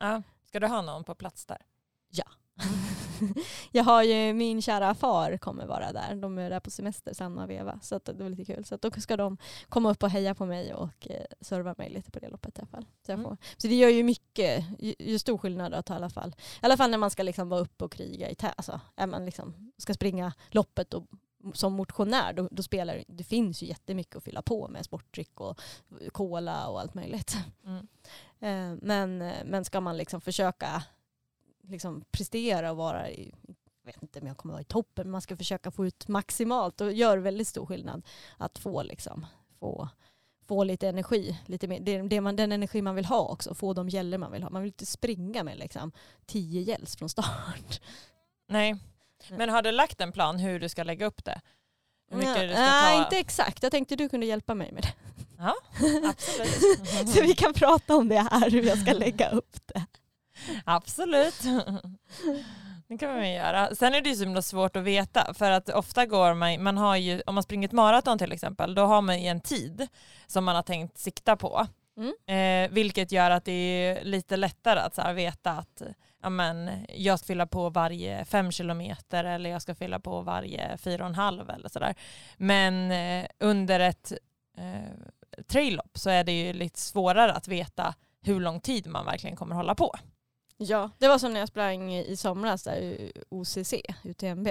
Ja. 0.00 0.22
Ska 0.50 0.60
du 0.60 0.66
ha 0.66 0.82
någon 0.82 1.04
på 1.04 1.14
plats 1.14 1.46
där? 1.46 1.58
Jag 3.72 3.84
har 3.84 4.02
ju 4.02 4.32
min 4.34 4.62
kära 4.62 4.94
far 4.94 5.36
kommer 5.36 5.66
vara 5.66 5.92
där. 5.92 6.14
De 6.14 6.38
är 6.38 6.50
där 6.50 6.60
på 6.60 6.70
semester, 6.70 7.14
Sanna 7.14 7.44
och 7.44 7.52
Eva. 7.52 7.80
Så 7.82 7.94
att 7.96 8.04
det 8.04 8.12
var 8.12 8.28
lite 8.28 8.44
kul. 8.44 8.64
Så 8.64 8.74
att 8.74 8.82
då 8.82 8.90
ska 8.90 9.16
de 9.16 9.36
komma 9.68 9.90
upp 9.90 10.02
och 10.02 10.10
heja 10.10 10.34
på 10.34 10.46
mig 10.46 10.74
och 10.74 11.08
eh, 11.10 11.24
serva 11.40 11.74
mig 11.78 11.90
lite 11.90 12.10
på 12.10 12.18
det 12.18 12.28
loppet 12.28 12.58
i 12.58 12.60
alla 12.60 12.68
fall. 12.68 12.86
Så, 13.06 13.12
Mm. 13.12 13.36
så 13.56 13.66
det 13.66 13.74
gör 13.74 13.88
ju 13.88 14.02
mycket, 14.02 14.64
ju, 14.78 14.94
ju 14.98 15.18
stor 15.18 15.38
skillnad 15.38 15.74
att 15.74 15.88
ha 15.88 15.96
i 15.96 15.98
alla 15.98 16.10
fall. 16.10 16.34
I 16.38 16.58
alla 16.60 16.76
fall 16.76 16.90
när 16.90 16.98
man 16.98 17.10
ska 17.10 17.22
liksom 17.22 17.48
vara 17.48 17.60
uppe 17.60 17.84
och 17.84 17.92
kriga 17.92 18.30
i 18.30 18.34
tä. 18.34 18.48
Alltså, 18.56 18.80
är 18.96 19.06
man 19.06 19.24
liksom 19.24 19.72
ska 19.78 19.94
springa 19.94 20.32
loppet 20.50 20.94
och 20.94 21.06
som 21.54 21.72
motionär 21.72 22.32
då, 22.32 22.48
då 22.50 22.62
spelar 22.62 23.04
det, 23.08 23.24
finns 23.24 23.62
ju 23.62 23.66
jättemycket 23.66 24.16
att 24.16 24.24
fylla 24.24 24.42
på 24.42 24.68
med 24.68 24.84
sportdryck 24.84 25.40
och 25.40 25.60
cola 26.12 26.68
och 26.68 26.80
allt 26.80 26.94
möjligt. 26.94 27.36
Mm. 27.64 27.86
Eh, 28.42 28.74
Men, 28.82 29.18
men 29.44 29.64
ska 29.64 29.80
man 29.80 29.96
liksom 29.96 30.20
försöka 30.20 30.84
liksom 31.62 32.04
prestera 32.10 32.70
och 32.70 32.76
vara 32.76 33.10
i, 33.10 33.34
jag 33.82 33.92
vet 33.92 34.02
inte 34.02 34.20
om 34.20 34.26
jag 34.26 34.36
kommer 34.36 34.52
vara 34.52 34.62
i 34.62 34.64
toppen, 34.64 35.06
men 35.06 35.10
man 35.10 35.22
ska 35.22 35.36
försöka 35.36 35.70
få 35.70 35.86
ut 35.86 36.08
maximalt 36.08 36.80
och 36.80 36.92
gör 36.92 37.18
väldigt 37.18 37.48
stor 37.48 37.66
skillnad 37.66 38.02
att 38.36 38.58
få, 38.58 38.82
liksom, 38.82 39.26
få, 39.58 39.88
få 40.46 40.64
lite 40.64 40.88
energi, 40.88 41.40
lite 41.46 41.68
mer, 41.68 41.80
det, 41.80 42.02
det 42.02 42.20
man, 42.20 42.36
den 42.36 42.52
energi 42.52 42.82
man 42.82 42.94
vill 42.94 43.04
ha 43.04 43.28
också, 43.28 43.54
få 43.54 43.72
de 43.72 43.88
gäller 43.88 44.18
man 44.18 44.32
vill 44.32 44.42
ha. 44.42 44.50
Man 44.50 44.62
vill 44.62 44.68
inte 44.68 44.86
springa 44.86 45.44
med 45.44 45.58
liksom, 45.58 45.92
tio 46.26 46.62
gälls 46.62 46.96
från 46.96 47.08
start. 47.08 47.80
Nej. 48.48 48.76
Men 49.28 49.48
har 49.48 49.62
du 49.62 49.72
lagt 49.72 50.00
en 50.00 50.12
plan 50.12 50.38
hur 50.38 50.60
du 50.60 50.68
ska 50.68 50.82
lägga 50.82 51.06
upp 51.06 51.24
det? 51.24 51.40
Hur 52.10 52.16
mycket 52.16 52.36
Ja, 52.36 52.42
du 52.42 52.48
ska 52.48 52.60
nej, 52.60 52.98
inte 52.98 53.18
exakt. 53.18 53.62
Jag 53.62 53.72
tänkte 53.72 53.96
du 53.96 54.08
kunde 54.08 54.26
hjälpa 54.26 54.54
mig 54.54 54.72
med 54.72 54.82
det. 54.82 54.92
Ja, 55.38 55.54
absolut. 56.10 57.08
Så 57.14 57.22
vi 57.22 57.34
kan 57.34 57.52
prata 57.52 57.96
om 57.96 58.08
det 58.08 58.18
här, 58.30 58.50
hur 58.50 58.62
jag 58.62 58.78
ska 58.78 58.92
lägga 58.92 59.28
upp 59.30 59.56
det. 59.66 59.86
Absolut. 60.64 61.42
Det 62.88 62.98
kan 62.98 63.16
man 63.16 63.30
göra. 63.30 63.74
Sen 63.74 63.94
är 63.94 64.00
det 64.00 64.08
ju 64.08 64.16
så 64.16 64.24
himla 64.24 64.42
svårt 64.42 64.76
att 64.76 64.82
veta 64.82 65.34
för 65.34 65.50
att 65.50 65.68
ofta 65.68 66.06
går 66.06 66.34
man, 66.34 66.62
man 66.62 66.78
har 66.78 66.96
ju, 66.96 67.22
om 67.26 67.34
man 67.34 67.42
springer 67.42 67.68
ett 67.68 67.72
maraton 67.72 68.18
till 68.18 68.32
exempel, 68.32 68.74
då 68.74 68.82
har 68.82 69.02
man 69.02 69.22
ju 69.22 69.28
en 69.28 69.40
tid 69.40 69.88
som 70.26 70.44
man 70.44 70.56
har 70.56 70.62
tänkt 70.62 70.98
sikta 70.98 71.36
på. 71.36 71.66
Mm. 71.96 72.14
Eh, 72.26 72.74
vilket 72.74 73.12
gör 73.12 73.30
att 73.30 73.44
det 73.44 73.52
är 73.52 74.04
lite 74.04 74.36
lättare 74.36 74.80
att 74.80 74.94
så 74.94 75.12
veta 75.12 75.50
att 75.50 75.82
men, 76.28 76.86
jag 76.88 77.18
ska 77.18 77.26
fylla 77.26 77.46
på 77.46 77.70
varje 77.70 78.24
fem 78.24 78.52
kilometer 78.52 79.24
eller 79.24 79.50
jag 79.50 79.62
ska 79.62 79.74
fylla 79.74 80.00
på 80.00 80.20
varje 80.20 80.76
fyra 80.76 81.04
och 81.04 81.08
en 81.08 81.14
halv 81.14 81.50
eller 81.50 81.68
sådär. 81.68 81.94
Men 82.36 82.90
eh, 82.92 83.26
under 83.38 83.80
ett 83.80 84.12
eh, 84.58 85.42
trail-lopp 85.46 85.98
så 85.98 86.10
är 86.10 86.24
det 86.24 86.32
ju 86.40 86.52
lite 86.52 86.80
svårare 86.80 87.32
att 87.32 87.48
veta 87.48 87.94
hur 88.22 88.40
lång 88.40 88.60
tid 88.60 88.86
man 88.86 89.04
verkligen 89.06 89.36
kommer 89.36 89.54
hålla 89.54 89.74
på. 89.74 89.94
Ja, 90.56 90.90
det 90.98 91.08
var 91.08 91.18
som 91.18 91.32
när 91.32 91.40
jag 91.40 91.48
sprang 91.48 91.94
i 91.94 92.16
somras 92.16 92.62
där 92.62 93.10
OCC, 93.28 93.74
UTMB. 94.04 94.48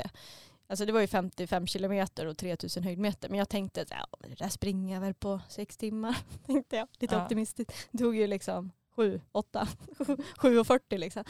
Alltså 0.69 0.85
det 0.85 0.91
var 0.91 0.99
ju 1.01 1.07
55 1.07 1.67
kilometer 1.67 2.25
och 2.25 2.37
3000 2.37 2.83
höjdmeter. 2.83 3.29
Men 3.29 3.37
jag 3.39 3.49
tänkte 3.49 3.81
att 3.81 3.91
ja, 3.91 4.07
det 4.27 4.39
där 4.39 4.49
springer 4.49 4.93
jag 4.93 5.01
väl 5.01 5.13
på 5.13 5.39
sex 5.49 5.77
timmar. 5.77 6.17
tänkte 6.45 6.75
jag. 6.75 6.87
Lite 6.99 7.15
Ja. 7.15 7.23
optimistiskt. 7.23 7.87
Det 7.91 7.97
tog 7.97 8.15
ju 8.15 8.27
liksom 8.27 8.71
sju, 8.99 9.21
åtta, 9.31 9.67
sju 10.37 10.59
och 10.59 10.67
40 10.67 10.97
liksom. 10.97 11.23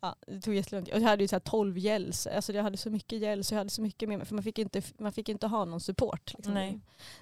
Ja, 0.00 0.16
det 0.26 0.40
tog 0.40 0.54
jättelång 0.54 0.84
tid. 0.84 0.94
Och 0.94 1.00
jag 1.00 1.08
hade 1.08 1.24
ju 1.24 1.28
så 1.28 1.34
här 1.34 1.40
12 1.40 1.78
gälls. 1.78 2.26
Alltså 2.26 2.52
jag 2.52 2.62
hade 2.62 2.76
så 2.76 2.90
mycket 2.90 3.18
gälls 3.18 3.50
och 3.50 3.52
jag 3.52 3.58
hade 3.58 3.70
så 3.70 3.82
mycket 3.82 4.08
med 4.08 4.18
mig. 4.18 4.26
För 4.26 4.34
man 4.34 4.44
fick 4.44 4.58
inte, 4.58 4.82
man 4.98 5.12
fick 5.12 5.28
inte 5.28 5.46
ha 5.46 5.64
någon 5.64 5.80
support. 5.80 6.34
Liksom. 6.36 6.54
Nej. 6.54 6.80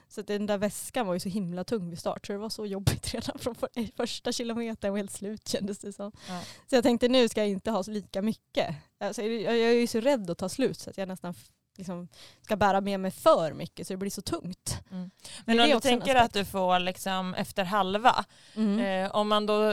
Så 0.09 0.23
den 0.23 0.47
där 0.47 0.59
väskan 0.59 1.07
var 1.07 1.15
ju 1.15 1.21
så 1.21 1.29
himla 1.29 1.65
tung 1.65 1.91
vid 1.91 1.99
start. 1.99 2.27
Så 2.27 2.33
det 2.33 2.39
var 2.39 2.49
så 2.49 2.67
jobbigt 2.67 3.07
redan 3.15 3.39
från 3.39 3.55
för, 3.55 3.97
första 3.97 4.33
kilometern. 4.33 4.91
och 4.91 4.97
helt 4.97 5.13
slut 5.13 5.49
kändes 5.49 5.79
det 5.79 5.93
som. 5.93 6.13
Ja. 6.29 6.41
Så 6.67 6.77
jag 6.77 6.83
tänkte 6.83 7.09
nu 7.09 7.29
ska 7.29 7.41
jag 7.41 7.49
inte 7.49 7.71
ha 7.71 7.83
så 7.83 7.91
lika 7.91 8.23
mycket. 8.23 8.75
Alltså, 9.01 9.23
jag 9.23 9.59
jag 9.59 9.71
är 9.71 9.81
ju 9.81 9.87
så 9.87 10.01
rädd 10.01 10.31
att 10.31 10.39
ta 10.39 10.49
slut 10.49 10.79
så 10.79 10.91
att 10.91 10.99
jag 10.99 11.09
nästan 11.09 11.35
liksom 11.79 12.09
ska 12.43 12.57
bära 12.57 12.81
med 12.81 13.01
mig 13.01 13.11
för 13.11 13.53
mycket 13.53 13.87
så 13.87 13.93
det 13.93 13.97
blir 13.97 14.11
så 14.11 14.23
tungt. 14.23 14.81
Mm. 14.91 15.11
Men 15.45 15.61
om 15.61 15.71
du 15.71 15.81
tänker 15.81 16.15
att 16.15 16.33
du 16.33 16.45
får 16.45 16.79
liksom 16.79 17.35
efter 17.35 17.65
halva, 17.65 18.25
Mm. 18.57 18.79
eh, 19.05 19.11
om 19.17 19.29
man 19.29 19.47
då, 19.47 19.71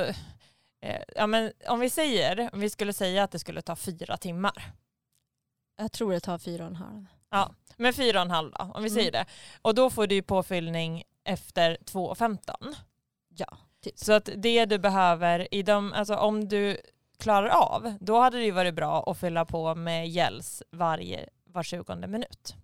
eh, 0.81 1.01
ja 1.15 1.27
men 1.27 1.51
om 1.67 1.79
vi 1.79 1.89
säger, 1.89 2.49
om 2.53 2.59
vi 2.59 2.69
skulle 2.69 2.93
säga 2.93 3.23
att 3.23 3.31
det 3.31 3.39
skulle 3.39 3.61
ta 3.61 3.75
fyra 3.75 4.17
timmar, 4.17 4.71
Jag 5.77 5.91
tror 5.91 6.11
det 6.11 6.19
tar 6.19 6.37
fyra 6.37 6.63
och 6.63 6.69
en 6.69 6.75
halv. 6.75 7.05
men 7.77 7.93
fyra 7.93 8.19
och 8.19 8.25
en 8.25 8.31
halv 8.31 8.51
då, 8.51 8.63
om 8.63 8.83
vi 8.83 8.89
Mm. 8.89 8.99
säger 8.99 9.11
det, 9.11 9.25
och 9.61 9.75
då 9.75 9.89
får 9.89 10.07
du 10.07 10.15
ju 10.15 10.21
påfyllning 10.21 11.03
efter 11.23 11.77
2.15. 11.85 12.75
Ja, 13.35 13.57
typ. 13.83 13.97
Så 13.99 14.13
att 14.13 14.29
det 14.35 14.65
du 14.65 14.77
behöver 14.77 15.53
i 15.53 15.63
de, 15.63 15.93
alltså 15.93 16.15
om 16.15 16.47
du 16.49 16.77
klarar 17.17 17.47
av, 17.49 17.93
då 17.99 18.19
hade 18.19 18.37
det 18.37 18.43
ju 18.43 18.51
varit 18.51 18.73
bra 18.75 19.03
att 19.11 19.17
fylla 19.17 19.45
på 19.45 19.75
med 19.75 20.07
gels 20.09 20.63
varje, 20.71 21.29
var 21.53 21.63
20 21.63 21.95
minut. 21.95 22.55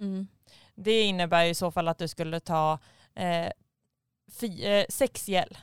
Mm. 0.00 0.26
Det 0.74 1.02
innebär 1.02 1.44
i 1.44 1.54
så 1.54 1.70
fall 1.70 1.88
att 1.88 1.98
du 1.98 2.08
skulle 2.08 2.40
ta 2.40 2.78
eh, 3.14 3.50
fy, 4.32 4.64
eh, 4.64 4.86
sex 4.88 5.28
gel 5.28 5.58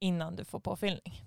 innan 0.00 0.36
du 0.36 0.44
får 0.44 0.60
påfyllning. 0.60 1.22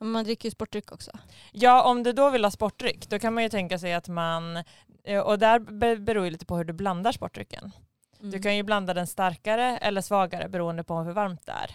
Men 0.00 0.10
Man 0.10 0.24
dricker 0.24 0.46
ju 0.46 0.50
sportdryck 0.50 0.92
också. 0.92 1.10
Ja, 1.52 1.82
om 1.90 2.02
du 2.02 2.12
då 2.12 2.30
vill 2.30 2.44
ha 2.44 2.50
sportdryck, 2.50 3.08
då 3.08 3.18
kan 3.18 3.34
man 3.34 3.42
ju 3.42 3.48
tänka 3.48 3.78
sig 3.78 3.94
att 3.94 4.08
man, 4.08 4.64
eh, 5.04 5.20
och 5.20 5.38
där 5.38 5.58
be- 5.58 5.96
beror 5.96 6.24
ju 6.24 6.30
lite 6.30 6.46
på 6.46 6.56
hur 6.56 6.64
du 6.64 6.72
blandar 6.72 7.12
sportdrycken. 7.12 7.72
Mm. 8.20 8.30
Du 8.30 8.38
kan 8.42 8.56
ju 8.56 8.62
blanda 8.62 8.94
den 8.94 9.06
starkare 9.06 9.78
eller 9.78 10.00
svagare 10.00 10.48
beroende 10.48 10.84
på 10.84 10.98
hur 11.00 11.12
varmt 11.12 11.46
det 11.46 11.52
är. 11.52 11.70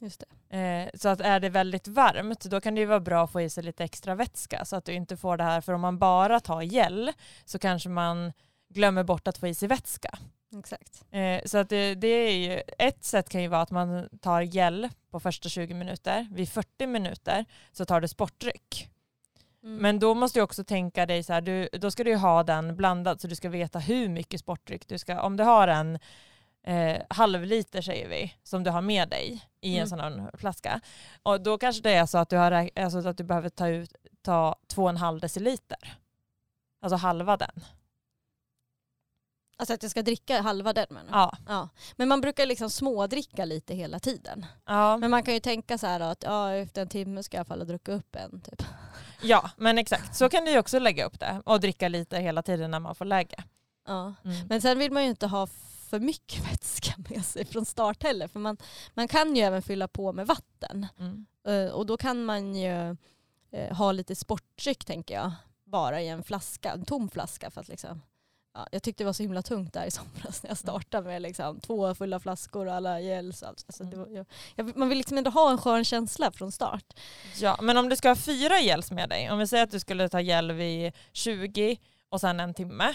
Just 0.00 0.24
det. 0.48 0.56
Eh, 0.58 0.98
så 0.98 1.08
att 1.08 1.20
är 1.20 1.40
det 1.40 1.48
väldigt 1.48 1.88
varmt 1.88 2.44
då 2.44 2.60
kan 2.60 2.74
det 2.74 2.80
ju 2.80 2.86
vara 2.86 3.00
bra 3.00 3.24
att 3.24 3.32
få 3.32 3.40
i 3.40 3.50
sig 3.50 3.64
lite 3.64 3.84
extra 3.84 4.14
vätska 4.14 4.64
så 4.64 4.76
att 4.76 4.84
du 4.84 4.92
inte 4.92 5.16
får 5.16 5.36
det 5.36 5.44
här, 5.44 5.60
för 5.60 5.72
om 5.72 5.80
man 5.80 5.98
bara 5.98 6.40
tar 6.40 6.62
gel 6.62 7.12
så 7.44 7.58
kanske 7.58 7.88
man 7.88 8.32
glömmer 8.68 9.04
bort 9.04 9.28
att 9.28 9.38
få 9.38 9.48
i 9.48 9.54
sig 9.54 9.68
vätska. 9.68 10.18
Exakt. 10.58 11.04
Eh, 11.10 11.40
så 11.44 11.58
att 11.58 11.68
det, 11.68 11.94
det 11.94 12.08
är 12.08 12.32
ju, 12.32 12.62
ett 12.78 13.04
sätt 13.04 13.28
kan 13.28 13.42
ju 13.42 13.48
vara 13.48 13.62
att 13.62 13.70
man 13.70 14.08
tar 14.20 14.42
gel 14.42 14.88
på 15.10 15.20
första 15.20 15.48
20 15.48 15.74
minuter. 15.74 16.28
Vid 16.30 16.48
40 16.48 16.86
minuter 16.86 17.44
så 17.72 17.84
tar 17.84 18.00
du 18.00 18.08
sportdryck. 18.08 18.88
Mm. 19.62 19.76
Men 19.76 19.98
då 19.98 20.14
måste 20.14 20.38
du 20.38 20.42
också 20.42 20.64
tänka 20.64 21.06
dig 21.06 21.22
så 21.22 21.32
här, 21.32 21.40
du, 21.40 21.68
då 21.72 21.90
ska 21.90 22.04
du 22.04 22.10
ju 22.10 22.16
ha 22.16 22.42
den 22.42 22.76
blandad 22.76 23.20
så 23.20 23.28
du 23.28 23.34
ska 23.34 23.48
veta 23.48 23.78
hur 23.78 24.08
mycket 24.08 24.40
sportdryck 24.40 24.88
du 24.88 24.98
ska, 24.98 25.20
om 25.20 25.36
du 25.36 25.44
har 25.44 25.68
en 25.68 25.98
eh, 26.66 27.02
halvliter 27.10 27.82
säger 27.82 28.08
vi, 28.08 28.34
som 28.42 28.64
du 28.64 28.70
har 28.70 28.80
med 28.82 29.08
dig 29.08 29.44
i 29.60 29.70
en 29.70 29.76
Mm. 29.76 29.88
sån 29.88 30.00
här 30.00 30.30
flaska. 30.38 30.80
Och 31.22 31.40
då 31.40 31.58
kanske 31.58 31.82
det 31.82 31.94
är 31.94 32.06
så 32.06 32.18
att 32.18 32.28
du, 32.30 32.36
har, 32.36 32.70
alltså 32.80 33.08
att 33.08 33.16
du 33.18 33.24
behöver 33.24 33.48
ta 33.48 33.68
ut 33.68 33.92
ta 34.22 34.56
2,5 34.74 35.20
deciliter. 35.20 35.98
Alltså 36.82 36.96
halva 36.96 37.36
den. 37.36 37.64
Alltså 39.60 39.74
att 39.74 39.82
jag 39.82 39.90
ska 39.90 40.02
dricka 40.02 40.40
halva 40.42 40.72
den 40.72 40.86
du? 40.90 40.96
Ja. 41.10 41.32
Ja. 41.48 41.68
Men 41.96 42.08
man 42.08 42.20
brukar 42.20 42.46
liksom 42.46 42.70
smådricka 42.70 43.44
lite 43.44 43.74
hela 43.74 43.98
tiden. 44.00 44.46
Ja. 44.66 44.96
Men 44.96 45.10
man 45.10 45.22
kan 45.22 45.34
ju 45.34 45.40
tänka 45.40 45.78
så 45.78 45.86
här 45.86 46.00
att 46.00 46.22
ja, 46.22 46.52
efter 46.52 46.82
en 46.82 46.88
timme 46.88 47.22
ska 47.22 47.36
jag 47.36 47.38
i 47.38 47.42
alla 47.42 47.48
fall 47.48 47.58
ha 47.60 47.64
druckit 47.64 47.94
upp 47.94 48.16
en. 48.16 48.40
Typ. 48.40 48.62
ja, 49.22 49.50
men 49.56 49.78
exakt. 49.78 50.16
Så 50.16 50.28
kan 50.28 50.44
du 50.44 50.50
ju 50.50 50.58
också 50.58 50.78
lägga 50.78 51.04
upp 51.04 51.20
det 51.20 51.42
och 51.44 51.60
dricka 51.60 51.88
lite 51.88 52.18
hela 52.18 52.42
tiden 52.42 52.70
när 52.70 52.80
man 52.80 52.94
får 52.94 53.04
läge. 53.04 53.44
Ja. 53.86 54.14
Mm. 54.24 54.46
Men 54.48 54.60
sen 54.60 54.78
vill 54.78 54.92
man 54.92 55.02
ju 55.02 55.08
inte 55.08 55.26
ha 55.26 55.46
för 55.88 56.00
mycket 56.00 56.44
vätska 56.52 56.94
med 57.10 57.24
sig 57.24 57.44
från 57.44 57.64
start 57.64 58.02
heller. 58.02 58.28
För 58.28 58.40
man, 58.40 58.56
man 58.94 59.08
kan 59.08 59.36
ju 59.36 59.42
även 59.42 59.62
fylla 59.62 59.88
på 59.88 60.12
med 60.12 60.26
vatten. 60.26 60.86
Mm. 60.98 61.26
Eh, 61.46 61.72
Och 61.72 61.86
då 61.86 61.96
kan 61.96 62.24
man 62.24 62.54
ju 62.54 62.96
eh, 63.50 63.76
ha 63.76 63.92
lite 63.92 64.14
sportdryck 64.16 64.84
tänker 64.84 65.14
jag. 65.14 65.32
Bara 65.64 66.02
i 66.02 66.08
en 66.08 66.22
flaska, 66.24 66.72
en 66.72 66.84
tom 66.84 67.08
flaska. 67.10 67.50
För 67.50 67.60
att 67.60 67.68
liksom, 67.68 68.02
ja, 68.54 68.66
jag 68.72 68.82
tyckte 68.82 69.02
det 69.04 69.06
var 69.06 69.12
så 69.12 69.22
himla 69.22 69.42
tungt 69.42 69.72
där 69.72 69.84
i 69.86 69.90
somras 69.90 70.42
när 70.42 70.50
jag 70.50 70.58
startade 70.58 71.06
med 71.06 71.22
liksom, 71.22 71.60
två 71.60 71.94
fulla 71.94 72.20
flaskor 72.20 72.66
och 72.66 72.74
alla 72.74 73.00
gels. 73.00 73.42
Alltså, 73.42 73.84
jag, 74.56 74.76
man 74.76 74.88
vill 74.88 74.98
liksom 74.98 75.18
ändå 75.18 75.30
ha 75.30 75.50
en 75.50 75.58
skön 75.58 75.84
känsla 75.84 76.32
från 76.32 76.52
start. 76.52 76.84
Ja, 77.40 77.58
men 77.62 77.76
om 77.76 77.88
du 77.88 77.96
ska 77.96 78.08
ha 78.08 78.16
fyra 78.16 78.60
gels 78.60 78.90
med 78.90 79.08
dig, 79.08 79.30
om 79.30 79.38
vi 79.38 79.46
säger 79.46 79.64
att 79.64 79.70
du 79.70 79.80
skulle 79.80 80.08
ta 80.08 80.20
gel 80.20 80.52
vid 80.52 80.92
20 81.12 81.76
och 82.08 82.20
sen 82.20 82.40
en 82.40 82.54
timme 82.54 82.94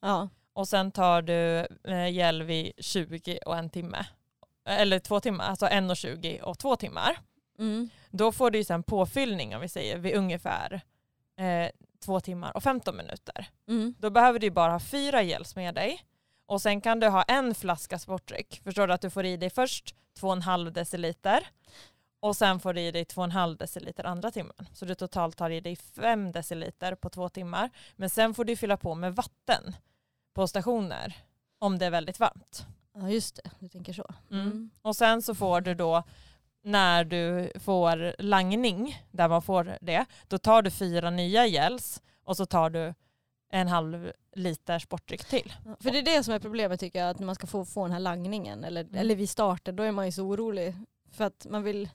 Ja. 0.00 0.28
Och 0.56 0.68
sen 0.68 0.90
tar 0.90 1.22
du 1.22 1.66
eh, 1.92 2.08
gel 2.08 2.42
vid 2.42 2.72
20 2.78 3.38
och 3.46 3.56
en 3.56 3.70
timme, 3.70 4.06
eller 4.64 4.98
två 4.98 5.20
timmar, 5.20 5.44
alltså 5.44 5.66
en 5.66 5.90
och 5.90 5.96
20 5.96 6.40
och 6.42 6.58
två 6.58 6.76
timmar. 6.76 7.18
Mm. 7.58 7.88
Då 8.10 8.32
får 8.32 8.50
du 8.50 8.58
ju 8.58 8.64
sen 8.64 8.82
påfyllning 8.82 9.54
om 9.54 9.60
vi 9.60 9.68
säger 9.68 9.98
vid 9.98 10.14
ungefär 10.14 10.80
eh, 11.38 11.70
två 12.04 12.20
timmar 12.20 12.56
och 12.56 12.62
15 12.62 12.96
minuter. 12.96 13.46
Mm. 13.68 13.94
Då 13.98 14.10
behöver 14.10 14.38
du 14.38 14.46
ju 14.46 14.50
bara 14.50 14.72
ha 14.72 14.80
fyra 14.80 15.22
gels 15.22 15.56
med 15.56 15.74
dig 15.74 16.00
och 16.46 16.62
sen 16.62 16.80
kan 16.80 17.00
du 17.00 17.08
ha 17.08 17.22
en 17.22 17.54
flaska 17.54 17.98
sportdryck. 17.98 18.60
Förstår 18.64 18.86
du 18.86 18.92
att 18.92 19.00
du 19.00 19.10
får 19.10 19.24
i 19.24 19.36
dig 19.36 19.50
först 19.50 19.94
2,5 20.20 20.70
deciliter 20.70 21.46
och 22.20 22.36
sen 22.36 22.60
får 22.60 22.74
du 22.74 22.80
i 22.80 22.90
dig 22.90 23.04
2,5 23.04 23.56
deciliter 23.56 24.04
andra 24.04 24.30
timmen. 24.30 24.68
Så 24.72 24.84
du 24.84 24.94
totalt 24.94 25.36
tar 25.36 25.50
i 25.50 25.60
dig 25.60 25.76
5 25.76 26.32
deciliter 26.32 26.94
på 26.94 27.10
två 27.10 27.28
timmar. 27.28 27.70
Men 27.96 28.10
sen 28.10 28.34
får 28.34 28.44
du 28.44 28.56
fylla 28.56 28.76
på 28.76 28.94
med 28.94 29.14
vatten 29.14 29.74
på 30.36 30.48
stationer 30.48 31.16
om 31.58 31.78
det 31.78 31.86
är 31.86 31.90
väldigt 31.90 32.20
varmt. 32.20 32.66
ja 32.94 33.10
just 33.10 33.36
det, 33.36 33.50
du 33.58 33.68
tänker 33.68 33.92
så. 33.92 34.14
Mm. 34.30 34.70
Och 34.82 34.96
sen 34.96 35.22
så 35.22 35.34
får 35.34 35.60
du 35.60 35.74
då 35.74 36.02
när 36.62 37.04
du 37.04 37.52
får 37.60 38.22
langning, 38.22 39.02
där 39.10 39.28
man 39.28 39.42
får 39.42 39.78
det, 39.80 40.04
då 40.28 40.38
tar 40.38 40.62
du 40.62 40.70
fyra 40.70 41.10
nya 41.10 41.46
gels 41.46 42.02
och 42.24 42.36
så 42.36 42.46
tar 42.46 42.70
du 42.70 42.94
en 43.50 43.68
halv 43.68 44.12
liter 44.34 44.78
sportdryck 44.78 45.24
till. 45.24 45.52
Ja, 45.64 45.76
För 45.80 45.90
det 45.90 45.98
är 45.98 46.02
det 46.02 46.24
som 46.24 46.34
är 46.34 46.38
problemet 46.38 46.80
tycker 46.80 46.98
jag, 46.98 47.10
att 47.10 47.18
när 47.18 47.26
man 47.26 47.34
ska 47.34 47.46
få, 47.46 47.64
få 47.64 47.82
den 47.84 47.92
här 47.92 48.00
langningen 48.00 48.64
eller, 48.64 48.80
Mm. 48.84 48.94
eller 48.94 49.16
vid 49.16 49.30
starten, 49.30 49.76
då 49.76 49.82
är 49.82 49.92
man 49.92 50.06
ju 50.06 50.12
så 50.12 50.22
orolig. 50.22 50.74
För 51.10 51.24
att 51.24 51.46
man 51.50 51.62
vill, 51.62 51.88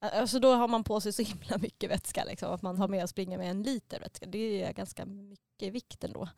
alltså 0.00 0.38
då 0.38 0.54
har 0.54 0.68
man 0.68 0.84
på 0.84 1.00
sig 1.00 1.12
så 1.12 1.22
himla 1.22 1.58
mycket 1.58 1.90
vätska 1.90 2.24
liksom, 2.24 2.52
att 2.54 2.62
man 2.62 2.78
har 2.78 2.88
med 2.88 3.02
och 3.02 3.10
springer 3.10 3.38
med 3.38 3.50
en 3.50 3.62
liter 3.62 4.00
vätska. 4.00 4.26
Det 4.26 4.62
är 4.62 4.72
ganska 4.72 5.04
mycket 5.06 5.43
vikt 5.58 6.04
ändå. 6.04 6.28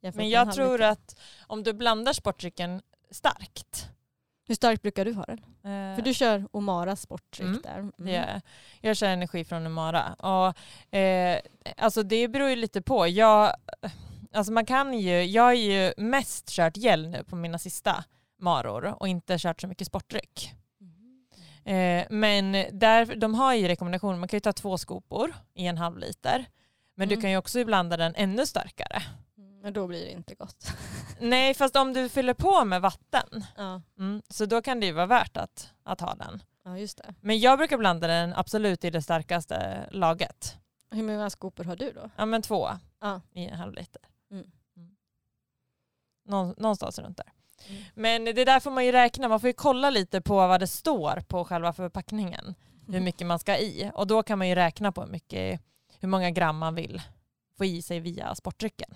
jämfört 0.00 0.16
Men 0.16 0.28
jag 0.28 0.52
tror 0.54 0.72
liter. 0.78 0.90
att 0.90 1.20
om 1.46 1.62
du 1.62 1.72
blandar 1.72 2.12
sportdrycken 2.12 2.82
starkt, 3.10 3.88
Hur 4.48 4.54
starkt 4.54 4.82
brukar 4.82 5.04
du 5.04 5.12
ha 5.12 5.24
den? 5.24 5.38
eh, 5.38 5.96
För 5.96 6.02
du 6.02 6.14
kör 6.14 6.48
Omara 6.52 6.96
sportdryck 6.96 7.46
Mm. 7.48 7.60
där. 7.62 7.78
Mm. 7.78 7.92
gör 8.14 8.40
jag. 8.82 8.96
kör 8.96 9.06
energi 9.06 9.44
från 9.44 9.66
Umara. 9.66 10.14
Och, 10.14 10.94
eh, 10.98 11.40
alltså 11.76 12.02
det 12.02 12.28
beror 12.28 12.48
ju 12.48 12.56
lite 12.56 12.82
på. 12.82 13.06
Jag, 13.06 13.52
alltså 14.32 14.52
man 14.52 14.66
kan 14.66 14.94
ju, 14.98 15.22
jag 15.24 15.42
har 15.42 15.52
ju 15.52 15.92
mest 15.96 16.48
kört 16.50 16.76
gel 16.76 17.08
nu 17.08 17.24
på 17.24 17.36
mina 17.36 17.58
sista 17.58 18.04
maror 18.38 18.96
och 19.02 19.08
inte 19.08 19.38
kört 19.38 19.60
så 19.60 19.66
mycket 19.66 19.86
sportdryck. 19.86 20.52
Mm. 21.64 22.00
Eh, 22.00 22.06
men 22.10 22.52
där, 22.78 23.16
de 23.16 23.34
har 23.34 23.54
ju 23.54 23.68
rekommendationer, 23.68 24.18
man 24.18 24.28
kan 24.28 24.36
ju 24.36 24.40
ta 24.40 24.52
två 24.52 24.78
skopor 24.78 25.34
i 25.54 25.66
en 25.66 25.78
halv 25.78 25.98
liter. 25.98 26.46
Men 26.98 27.08
du 27.08 27.14
Mm. 27.14 27.22
kan 27.22 27.30
ju 27.30 27.36
också 27.36 27.64
blanda 27.64 27.96
den 27.96 28.14
ännu 28.14 28.46
starkare. 28.46 29.02
Mm, 29.38 29.60
Men 29.60 29.72
då 29.72 29.86
blir 29.86 30.04
det 30.04 30.10
inte 30.12 30.34
gott. 30.34 30.72
Nej, 31.20 31.54
fast 31.54 31.76
om 31.76 31.92
du 31.92 32.08
fyller 32.08 32.34
på 32.34 32.64
med 32.64 32.80
vatten, 32.80 33.44
ja. 33.56 33.82
mm, 33.98 34.22
så 34.28 34.46
då 34.46 34.62
kan 34.62 34.80
det 34.80 34.86
ju 34.86 34.92
vara 34.92 35.06
värt 35.06 35.36
att, 35.36 35.70
att 35.82 36.00
ha 36.00 36.14
den. 36.14 36.42
ja, 36.64 36.78
just 36.78 36.98
det. 36.98 37.14
Men 37.20 37.38
jag 37.38 37.58
brukar 37.58 37.78
blanda 37.78 38.06
den 38.06 38.34
absolut 38.34 38.84
i 38.84 38.90
det 38.90 39.02
starkaste 39.02 39.88
laget. 39.90 40.56
Hur 40.90 41.02
många 41.02 41.30
skopor 41.30 41.64
har 41.64 41.76
du 41.76 41.92
då? 41.92 42.10
Ja 42.16 42.26
men 42.26 42.42
två 42.42 42.68
Ja. 43.00 43.20
i 43.34 43.46
en 43.46 43.58
halv 43.58 43.74
liter. 43.74 44.02
Mm. 44.30 44.46
Någon, 46.24 46.54
någonstans 46.58 46.98
runt 46.98 47.16
där. 47.16 47.32
Mm. 47.68 47.82
Men 47.94 48.24
det 48.24 48.44
där 48.44 48.60
får 48.60 48.70
man 48.70 48.86
ju 48.86 48.92
räkna, 48.92 49.28
man 49.28 49.40
får 49.40 49.46
ju 49.48 49.52
kolla 49.52 49.90
lite 49.90 50.20
på 50.20 50.34
vad 50.34 50.60
det 50.60 50.66
står 50.66 51.20
på 51.28 51.44
själva 51.44 51.72
förpackningen. 51.72 52.54
Hur 52.88 53.00
mycket 53.00 53.26
man 53.26 53.38
ska 53.38 53.58
i. 53.58 53.90
Och 53.94 54.06
då 54.06 54.22
kan 54.22 54.38
man 54.38 54.48
ju 54.48 54.54
räkna 54.54 54.92
på 54.92 55.00
hur, 55.02 55.08
mycket, 55.08 55.60
hur 56.06 56.10
många 56.10 56.30
gram 56.30 56.58
man 56.58 56.74
vill 56.74 57.02
få 57.58 57.64
i 57.64 57.82
sig 57.82 58.00
via 58.00 58.34
sportdrycken. 58.34 58.90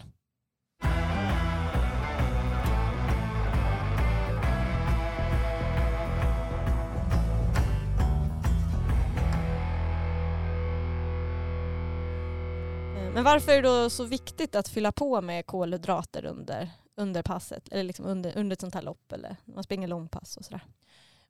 Eh, 12.97 13.13
men 13.15 13.25
varför 13.25 13.53
är 13.53 13.63
det 13.63 13.69
då 13.69 13.91
så 13.91 14.05
viktigt 14.05 14.55
att 14.55 14.69
fylla 14.69 14.93
på 14.93 15.21
med 15.21 15.47
kolhydrater 15.47 16.25
under, 16.25 16.71
under 16.97 17.23
passet? 17.23 17.69
Eller 17.69 17.85
liksom 17.85 18.07
under, 18.07 18.39
under 18.39 18.55
ett 18.55 18.61
sånt 18.61 18.75
här 18.75 18.83
lopp 18.83 19.13
eller 19.13 19.37
när 19.45 19.55
man 19.55 19.65
springer 19.65 19.89
långpass 19.89 20.37
och 20.37 20.45
sådär? 20.45 20.65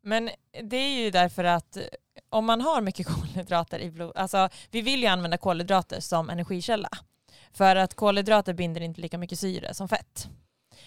Men 0.02 0.30
det 0.62 0.76
är 0.76 1.04
ju 1.04 1.10
därför 1.10 1.44
att 1.44 1.76
eh, 1.76 1.84
om 2.28 2.44
man 2.46 2.60
har 2.60 2.80
mycket 2.80 3.06
kolhydrater 3.14 3.78
i 3.78 3.90
blod, 3.90 4.12
alltså 4.16 4.48
vi 4.70 4.80
vill 4.80 5.00
ju 5.00 5.06
använda 5.06 5.36
kolhydrater 5.36 6.00
som 6.00 6.30
energikälla. 6.30 6.90
För 7.52 7.76
att 7.76 7.94
kolhydrater 7.94 8.54
binder 8.54 8.80
inte 8.80 9.00
lika 9.00 9.18
mycket 9.18 9.38
syre 9.38 9.74
som 9.74 9.88
fett. 9.88 10.28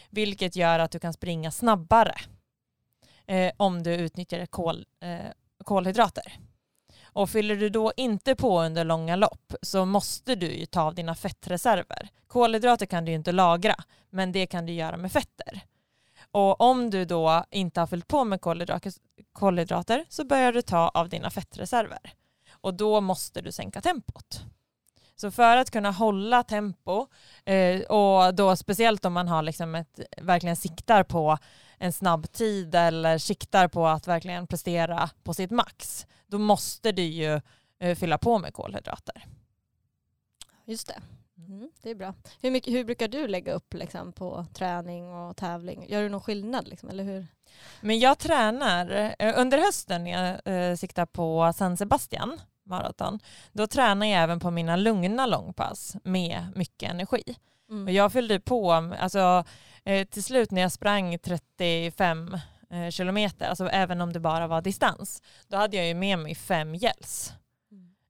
Vilket 0.09 0.55
gör 0.55 0.79
att 0.79 0.91
du 0.91 0.99
kan 0.99 1.13
springa 1.13 1.51
snabbare 1.51 2.15
eh, 3.27 3.51
om 3.57 3.83
du 3.83 3.93
utnyttjar 3.95 4.45
kol, 4.45 4.85
eh, 4.99 5.31
kolhydrater. 5.63 6.37
Och 7.03 7.29
fyller 7.29 7.55
du 7.55 7.69
då 7.69 7.93
inte 7.97 8.35
på 8.35 8.61
under 8.61 8.83
långa 8.83 9.15
lopp 9.15 9.53
så 9.61 9.85
måste 9.85 10.35
du 10.35 10.51
ju 10.51 10.65
ta 10.65 10.81
av 10.81 10.95
dina 10.95 11.15
fettreserver. 11.15 12.09
Kolhydrater 12.27 12.85
kan 12.85 13.05
du 13.05 13.11
ju 13.11 13.15
inte 13.15 13.31
lagra, 13.31 13.75
men 14.09 14.31
det 14.31 14.45
kan 14.45 14.65
du 14.65 14.73
göra 14.73 14.97
med 14.97 15.11
fetter. 15.11 15.61
Och 16.33 16.61
om 16.61 16.89
du 16.89 17.05
då 17.05 17.43
inte 17.51 17.79
har 17.79 17.87
fyllt 17.87 18.07
på 18.07 18.23
med 18.23 18.41
kolhydrater 19.33 20.05
så 20.09 20.25
börjar 20.25 20.53
du 20.53 20.61
ta 20.61 20.89
av 20.89 21.09
dina 21.09 21.29
fettreserver. 21.29 22.13
Och 22.51 22.73
då 22.73 23.01
måste 23.01 23.41
du 23.41 23.51
sänka 23.51 23.81
tempot. 23.81 24.43
Så 25.15 25.31
för 25.31 25.57
att 25.57 25.71
kunna 25.71 25.91
hålla 25.91 26.43
tempo 26.43 27.07
eh, 27.45 27.81
och 27.81 28.35
då 28.35 28.55
speciellt 28.55 29.05
om 29.05 29.13
man 29.13 29.27
har 29.27 29.41
liksom 29.41 29.75
ett, 29.75 29.99
verkligen 30.17 30.55
siktar 30.55 31.03
på 31.03 31.37
en 31.77 31.93
snabb 31.93 32.31
tid 32.31 32.75
eller 32.75 33.17
siktar 33.17 33.67
på 33.67 33.87
att 33.87 34.07
verkligen 34.07 34.47
prestera 34.47 35.09
på 35.23 35.33
sitt 35.33 35.51
max, 35.51 36.07
då 36.27 36.37
måste 36.37 36.91
du 36.91 37.01
ju 37.01 37.41
eh, 37.79 37.95
fylla 37.95 38.17
på 38.17 38.39
med 38.39 38.53
kolhydrater. 38.53 39.25
Just 40.65 40.87
det. 40.87 41.01
Mm, 41.53 41.71
det 41.81 41.89
är 41.89 41.95
bra. 41.95 42.13
Hur, 42.41 42.51
mycket, 42.51 42.73
hur 42.73 42.83
brukar 42.83 43.07
du 43.07 43.27
lägga 43.27 43.53
upp 43.53 43.73
liksom, 43.73 44.13
på 44.13 44.45
träning 44.53 45.13
och 45.13 45.37
tävling? 45.37 45.85
Gör 45.89 46.01
du 46.03 46.09
någon 46.09 46.21
skillnad? 46.21 46.67
Liksom, 46.67 46.89
eller 46.89 47.03
hur? 47.03 47.27
Men 47.81 47.99
jag 47.99 48.17
tränar 48.17 49.15
eh, 49.19 49.33
under 49.39 49.57
hösten 49.57 50.03
när 50.03 50.11
jag 50.11 50.69
eh, 50.69 50.75
siktar 50.75 51.05
på 51.05 51.53
San 51.55 51.77
Sebastian 51.77 52.41
maraton. 52.65 53.19
Då 53.51 53.67
tränar 53.67 54.05
jag 54.05 54.23
även 54.23 54.39
på 54.39 54.51
mina 54.51 54.75
lugna 54.75 55.25
långpass 55.25 55.95
med 56.03 56.47
mycket 56.55 56.91
energi. 56.91 57.23
Mm. 57.69 57.87
Och 57.87 57.91
jag 57.91 58.11
fyllde 58.11 58.39
på, 58.39 58.71
alltså 58.99 59.43
eh, 59.83 60.07
till 60.07 60.23
slut 60.23 60.51
när 60.51 60.61
jag 60.61 60.71
sprang 60.71 61.19
35 61.19 62.37
eh, 62.69 62.89
kilometer, 62.89 63.49
alltså 63.49 63.67
även 63.67 64.01
om 64.01 64.13
det 64.13 64.19
bara 64.19 64.47
var 64.47 64.61
distans, 64.61 65.21
då 65.47 65.57
hade 65.57 65.77
jag 65.77 65.87
ju 65.87 65.93
med 65.93 66.19
mig 66.19 66.35
fem 66.35 66.73
gels. 66.75 67.33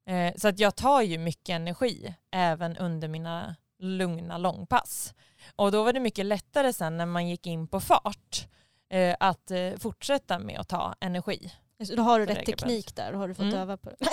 Eh, 0.06 0.34
så 0.36 0.48
att 0.48 0.58
jag 0.58 0.76
tar 0.76 1.02
ju 1.02 1.18
mycket 1.18 1.54
energi 1.54 2.14
även 2.30 2.76
under 2.76 3.08
mina 3.08 3.56
lugna 3.78 4.38
långpass. 4.38 5.14
Och 5.56 5.72
då 5.72 5.82
var 5.82 5.92
det 5.92 6.00
mycket 6.00 6.26
lättare 6.26 6.72
sen 6.72 6.96
när 6.96 7.06
man 7.06 7.28
gick 7.28 7.46
in 7.46 7.68
på 7.68 7.80
fart 7.80 8.48
eh, 8.90 9.16
att 9.20 9.50
eh, 9.50 9.72
fortsätta 9.78 10.38
med 10.38 10.60
att 10.60 10.68
ta 10.68 10.94
energi. 11.00 11.52
Då 11.78 12.02
har 12.02 12.20
du 12.20 12.26
rätt 12.26 12.46
teknik 12.46 12.96
där, 12.96 13.12
då 13.12 13.18
har 13.18 13.28
du 13.28 13.34
fått 13.34 13.42
mm. 13.42 13.58
öva 13.58 13.76
på 13.76 13.90
det. 13.90 14.06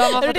har 0.00 0.22
fått 0.26 0.36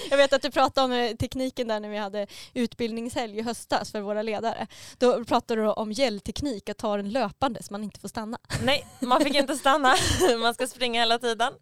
jag 0.10 0.16
vet 0.16 0.32
att 0.32 0.42
du 0.42 0.50
pratade 0.50 0.84
om 0.84 0.92
eh, 0.92 1.16
tekniken 1.16 1.68
där 1.68 1.80
när 1.80 1.88
vi 1.88 1.96
hade 1.96 2.26
utbildningshelg 2.54 3.38
i 3.38 3.42
höstas 3.42 3.92
för 3.92 4.00
våra 4.00 4.22
ledare. 4.22 4.66
Då 4.98 5.24
pratade 5.24 5.62
du 5.62 5.68
om 5.68 5.92
gällteknik, 5.92 6.68
att 6.68 6.78
ta 6.78 6.96
den 6.96 7.10
löpande 7.10 7.62
så 7.62 7.72
man 7.72 7.84
inte 7.84 8.00
får 8.00 8.08
stanna. 8.08 8.38
Nej, 8.64 8.86
man 9.00 9.20
fick 9.20 9.34
inte 9.34 9.56
stanna. 9.56 9.94
Man 10.38 10.54
ska 10.54 10.66
springa 10.66 11.00
hela 11.00 11.18
tiden. 11.18 11.52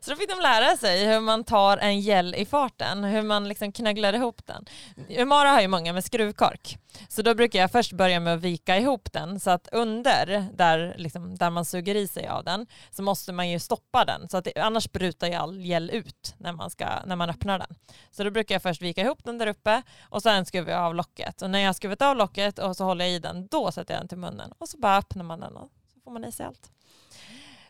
Så 0.00 0.10
då 0.10 0.16
fick 0.16 0.28
de 0.28 0.40
lära 0.40 0.76
sig 0.76 1.06
hur 1.06 1.20
man 1.20 1.44
tar 1.44 1.78
en 1.78 2.00
gäll 2.00 2.34
i 2.34 2.46
farten, 2.46 3.04
hur 3.04 3.22
man 3.22 3.48
liksom 3.48 3.72
knögglar 3.72 4.12
ihop 4.12 4.46
den. 4.46 4.64
Umara 5.08 5.48
har 5.48 5.60
ju 5.60 5.68
många 5.68 5.92
med 5.92 6.04
skruvkork. 6.04 6.78
Så 7.08 7.22
då 7.22 7.34
brukar 7.34 7.58
jag 7.58 7.72
först 7.72 7.92
börja 7.92 8.20
med 8.20 8.34
att 8.34 8.40
vika 8.40 8.78
ihop 8.78 9.12
den 9.12 9.40
så 9.40 9.50
att 9.50 9.68
under, 9.72 10.46
där, 10.54 10.94
liksom, 10.98 11.36
där 11.36 11.50
man 11.50 11.64
suger 11.64 11.94
i 11.94 12.08
sig 12.08 12.28
av 12.28 12.44
den, 12.44 12.49
så 12.90 13.02
måste 13.02 13.32
man 13.32 13.50
ju 13.50 13.58
stoppa 13.58 14.04
den. 14.04 14.28
Så 14.28 14.36
att 14.36 14.44
det, 14.44 14.56
annars 14.56 14.92
bryter 14.92 15.26
ju 15.26 15.34
all 15.34 15.60
gel 15.60 15.90
ut 15.90 16.34
när 16.38 16.52
man, 16.52 16.70
ska, 16.70 16.86
när 17.06 17.16
man 17.16 17.30
öppnar 17.30 17.58
den. 17.58 17.76
Så 18.10 18.24
då 18.24 18.30
brukar 18.30 18.54
jag 18.54 18.62
först 18.62 18.82
vika 18.82 19.00
ihop 19.00 19.24
den 19.24 19.38
där 19.38 19.46
uppe 19.46 19.82
och 20.02 20.22
sen 20.22 20.46
skruvar 20.46 20.72
jag 20.72 20.82
av 20.82 20.94
locket. 20.94 21.42
Och 21.42 21.50
när 21.50 21.58
jag 21.58 21.68
har 21.68 21.72
skruvat 21.72 22.02
av 22.02 22.16
locket 22.16 22.58
och 22.58 22.76
så 22.76 22.84
håller 22.84 23.04
jag 23.04 23.14
i 23.14 23.18
den, 23.18 23.46
då 23.46 23.72
sätter 23.72 23.94
jag 23.94 24.00
den 24.00 24.08
till 24.08 24.18
munnen. 24.18 24.52
Och 24.58 24.68
så 24.68 24.78
bara 24.78 24.96
öppnar 24.96 25.24
man 25.24 25.40
den 25.40 25.56
och 25.56 25.70
så 25.94 26.00
får 26.00 26.10
man 26.10 26.24
i 26.24 26.32
sig 26.32 26.46
allt. 26.46 26.70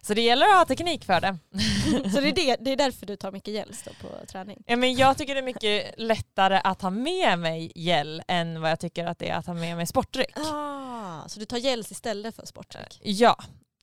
Så 0.02 0.14
det 0.14 0.20
gäller 0.20 0.46
att 0.46 0.58
ha 0.58 0.64
teknik 0.64 1.04
för 1.04 1.20
det. 1.20 1.38
Så 2.10 2.20
det 2.20 2.28
är, 2.28 2.32
det, 2.32 2.56
det 2.60 2.70
är 2.70 2.76
därför 2.76 3.06
du 3.06 3.16
tar 3.16 3.32
mycket 3.32 3.54
gels 3.54 3.82
på 3.82 4.26
träning? 4.26 4.62
Ja, 4.66 4.76
men 4.76 4.94
jag 4.94 5.18
tycker 5.18 5.34
det 5.34 5.40
är 5.40 5.44
mycket 5.44 5.94
lättare 5.96 6.60
att 6.64 6.82
ha 6.82 6.90
med 6.90 7.38
mig 7.38 7.72
gel 7.74 8.22
än 8.28 8.60
vad 8.60 8.70
jag 8.70 8.80
tycker 8.80 9.06
att 9.06 9.18
det 9.18 9.28
är 9.28 9.36
att 9.36 9.46
ha 9.46 9.54
med 9.54 9.76
mig 9.76 9.86
sportdryck. 9.86 10.38
Ah, 10.38 11.28
så 11.28 11.40
du 11.40 11.44
tar 11.46 11.58
gels 11.58 11.92
istället 11.92 12.36
för 12.36 12.46
sportdryck? 12.46 13.00
Ja. 13.02 13.36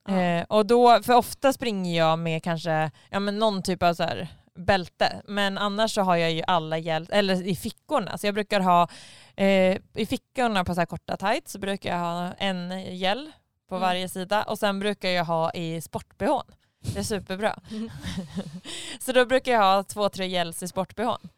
Eh, 0.07 0.43
och 0.49 0.65
då, 0.65 1.03
för 1.03 1.13
ofta 1.13 1.53
springer 1.53 1.97
jag 1.97 2.19
med 2.19 2.43
kanske 2.43 2.91
ja, 3.09 3.19
men 3.19 3.39
någon 3.39 3.63
typ 3.63 3.83
av 3.83 3.93
så 3.93 4.03
här 4.03 4.27
bälte, 4.57 5.21
men 5.25 5.57
annars 5.57 5.93
så 5.93 6.01
har 6.01 6.15
jag 6.15 6.31
ju 6.31 6.43
alla 6.47 6.77
gel, 6.77 7.07
eller 7.11 7.47
i 7.47 7.55
fickorna. 7.55 8.17
Så 8.17 8.27
jag 8.27 8.33
brukar 8.33 8.59
ha 8.59 8.87
eh, 9.35 9.77
i 9.93 10.05
fickorna 10.09 10.63
på 10.63 10.73
så 10.73 10.81
här 10.81 10.85
korta 10.85 11.17
tights 11.17 11.51
så 11.51 11.59
brukar 11.59 11.89
jag 11.89 11.99
ha 11.99 12.33
en 12.33 12.81
gel 12.95 13.31
på 13.69 13.75
mm. 13.75 13.87
varje 13.87 14.09
sida 14.09 14.43
och 14.43 14.59
sen 14.59 14.79
brukar 14.79 15.09
jag 15.09 15.25
ha 15.25 15.51
i 15.51 15.81
sport-bhn. 15.81 16.43
Det 16.79 16.99
är 16.99 17.03
superbra. 17.03 17.59
Mm. 17.71 17.89
så 18.99 19.11
då 19.11 19.25
brukar 19.25 19.51
jag 19.51 19.59
ha 19.59 19.83
två, 19.83 20.09
tre 20.09 20.27
gels 20.27 20.63
i 20.63 20.67
sport-bhn. 20.67 21.29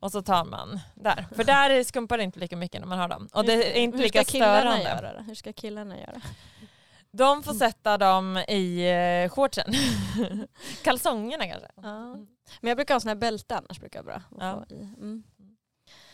Och 0.00 0.12
så 0.12 0.22
tar 0.22 0.44
man 0.44 0.80
där. 0.94 1.26
För 1.36 1.44
där 1.44 1.84
skumpar 1.84 2.18
det 2.18 2.24
inte 2.24 2.38
lika 2.38 2.56
mycket 2.56 2.80
när 2.80 2.88
man 2.88 2.98
har 2.98 3.08
dem. 3.08 3.28
Och 3.32 3.44
det 3.44 3.78
är 3.78 3.80
inte 3.80 3.96
Hur 3.96 4.04
lika 4.04 4.24
störande. 4.24 4.82
Göra 4.82 5.22
Hur 5.22 5.34
ska 5.34 5.52
killarna 5.52 5.98
göra? 5.98 6.20
De 7.16 7.42
får 7.42 7.54
sätta 7.54 7.98
dem 7.98 8.36
i 8.36 8.90
eh, 9.24 9.30
shortsen. 9.30 9.72
Kalsongerna 10.82 11.46
kanske. 11.46 11.68
Ja. 11.76 12.14
Men 12.60 12.68
jag 12.68 12.76
brukar 12.76 12.94
ha 12.94 13.00
såna 13.00 13.10
här 13.10 13.16
bälten 13.16 13.58
annars 13.58 13.80
brukar 13.80 13.98
jag 13.98 14.06
bra. 14.06 14.22
Ja. 14.40 14.64
Mm. 14.70 15.22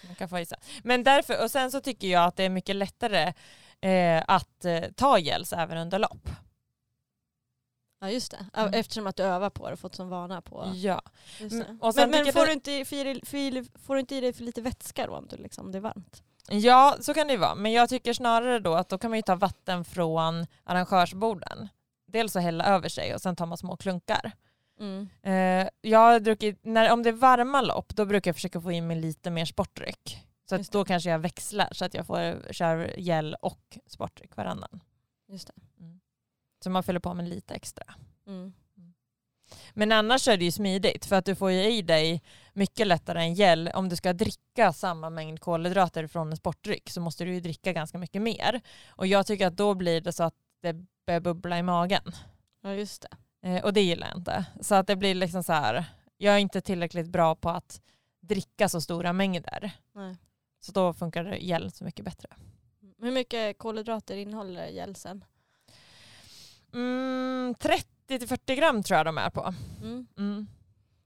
Man 0.07 0.15
kan 0.15 0.29
få 0.29 0.39
i 0.39 0.47
sig. 0.47 0.59
Men 0.83 1.05
därför, 1.05 1.45
och 1.45 1.51
sen 1.51 1.71
så 1.71 1.81
tycker 1.81 2.09
jag 2.09 2.25
att 2.25 2.37
det 2.37 2.45
är 2.45 2.49
mycket 2.49 2.77
lättare 2.77 3.33
eh, 3.81 4.25
att 4.29 4.65
eh, 4.65 4.83
ta 4.97 5.19
gels 5.19 5.53
även 5.53 5.79
under 5.79 5.99
lopp. 5.99 6.29
Ja 8.01 8.11
just 8.11 8.31
det, 8.31 8.47
mm. 8.55 8.75
eftersom 8.75 9.07
att 9.07 9.17
du 9.17 9.23
övar 9.23 9.51
på 9.51 9.67
det 9.67 9.73
och 9.73 9.79
fått 9.79 9.95
som 9.95 10.09
vana 10.09 10.43
på 10.43 10.73
Ja. 10.75 11.03
Men, 11.41 11.49
men, 11.97 12.11
men 12.11 12.33
får, 12.33 12.47
du 12.47 12.53
inte, 12.53 12.85
får 13.79 13.95
du 13.95 14.01
inte 14.01 14.15
i 14.15 14.21
dig 14.21 14.33
för 14.33 14.43
lite 14.43 14.61
vätska 14.61 15.07
då 15.07 15.13
om 15.17 15.27
det, 15.27 15.37
liksom, 15.37 15.73
det 15.73 15.79
är 15.79 15.83
varmt? 15.83 16.23
Ja, 16.49 16.97
så 17.01 17.15
kan 17.15 17.27
det 17.27 17.33
ju 17.33 17.39
vara. 17.39 17.55
Men 17.55 17.73
jag 17.73 17.89
tycker 17.89 18.13
snarare 18.13 18.59
då 18.59 18.75
att 18.75 18.89
då 18.89 18.99
kan 18.99 19.11
man 19.11 19.19
ju 19.19 19.23
ta 19.23 19.35
vatten 19.35 19.85
från 19.85 20.47
arrangörsborden. 20.65 21.69
Dels 22.07 22.37
att 22.37 22.43
hälla 22.43 22.65
över 22.65 22.89
sig 22.89 23.15
och 23.15 23.21
sen 23.21 23.37
tar 23.37 23.47
man 23.47 23.59
små 23.59 23.77
klunkar. 23.77 24.33
Mm. 24.81 25.09
Uh, 25.27 25.69
jag 25.81 25.99
har 25.99 26.21
druckit, 26.21 26.59
när, 26.63 26.93
om 26.93 27.03
det 27.03 27.09
är 27.09 27.13
varma 27.13 27.61
lopp 27.61 27.97
då 27.97 28.05
brukar 28.05 28.29
jag 28.29 28.37
försöka 28.37 28.61
få 28.61 28.73
in 28.73 28.87
mig 28.87 28.97
lite 28.97 29.31
mer 29.31 29.45
sportdryck. 29.45 30.27
Så 30.49 30.55
att 30.55 30.73
då 30.73 30.85
kanske 30.85 31.11
jag 31.11 31.19
växlar 31.19 31.69
så 31.73 31.85
att 31.85 31.95
jag 31.95 32.07
får 32.07 32.53
köra 32.53 32.89
gel 32.97 33.37
och 33.43 33.79
sportdryck 33.87 34.37
varannan. 34.37 34.81
Just 35.29 35.47
det. 35.47 35.55
Mm. 35.81 36.01
Så 36.65 36.71
man 36.71 36.83
fyller 36.83 37.01
på 37.01 37.15
med 37.15 37.29
lite 37.29 37.55
extra. 37.55 37.85
Mm. 38.27 38.53
Men 39.75 39.93
annars 39.93 40.29
är 40.29 40.37
det 40.37 40.45
ju 40.45 40.53
smidigt 40.53 41.07
för 41.07 41.17
att 41.17 41.25
du 41.25 41.35
får 41.35 41.51
ju 41.51 41.73
i 41.73 41.83
dig 41.83 42.23
mycket 42.53 42.87
lättare 42.87 43.21
än 43.21 43.35
gel. 43.35 43.71
Om 43.75 43.89
du 43.89 43.97
ska 43.97 44.13
dricka 44.13 44.73
samma 44.73 45.11
mängd 45.11 45.41
kolhydrater 45.41 46.07
från 46.07 46.31
en 46.31 46.37
sportdryck 46.37 46.91
så 46.91 47.01
måste 47.01 47.25
du 47.25 47.35
ju 47.35 47.41
dricka 47.41 47.73
ganska 47.73 47.99
mycket 47.99 48.23
mer. 48.23 48.61
Och 48.89 49.07
jag 49.07 49.27
tycker 49.27 49.47
att 49.47 49.57
då 49.57 49.75
blir 49.75 50.01
det 50.01 50.13
så 50.13 50.25
att 50.25 50.35
det 50.63 50.77
börjar 51.07 51.21
bubbla 51.21 51.59
i 51.59 51.63
magen. 51.63 52.13
Ja 52.63 52.73
just 52.73 53.03
det. 53.03 53.17
Eh, 53.49 53.65
och 53.65 53.73
det 53.73 53.81
gillar 53.81 54.07
jag 54.07 54.17
inte. 54.17 54.45
Så 54.61 54.75
att 54.75 54.87
det 54.87 54.97
blir 54.97 55.15
liksom 55.15 55.43
så 55.43 55.53
här, 55.53 55.85
jag 56.17 56.35
är 56.35 56.39
inte 56.39 56.61
tillräckligt 56.61 57.09
bra 57.09 57.35
på 57.35 57.49
att 57.51 57.81
dricka 58.21 58.69
så 58.69 58.81
stora 58.81 59.13
mängder. 59.13 59.71
Nej. 59.95 60.17
Så 60.61 60.73
då 60.73 60.95
funkar 60.95 61.25
gel 61.25 61.71
så 61.73 61.85
mycket 61.85 62.05
bättre. 62.05 62.29
Hur 62.99 63.11
mycket 63.11 63.59
kolhydrater 63.59 64.17
innehåller 64.17 64.69
gelsen? 64.69 65.25
Mm, 66.75 67.55
30-40 68.11 68.55
gram 68.55 68.83
tror 68.83 68.97
jag 68.97 69.07
de 69.07 69.19
är 69.19 69.31
på. 69.31 69.55
Mm. 69.83 70.07
Mm. 70.19 70.47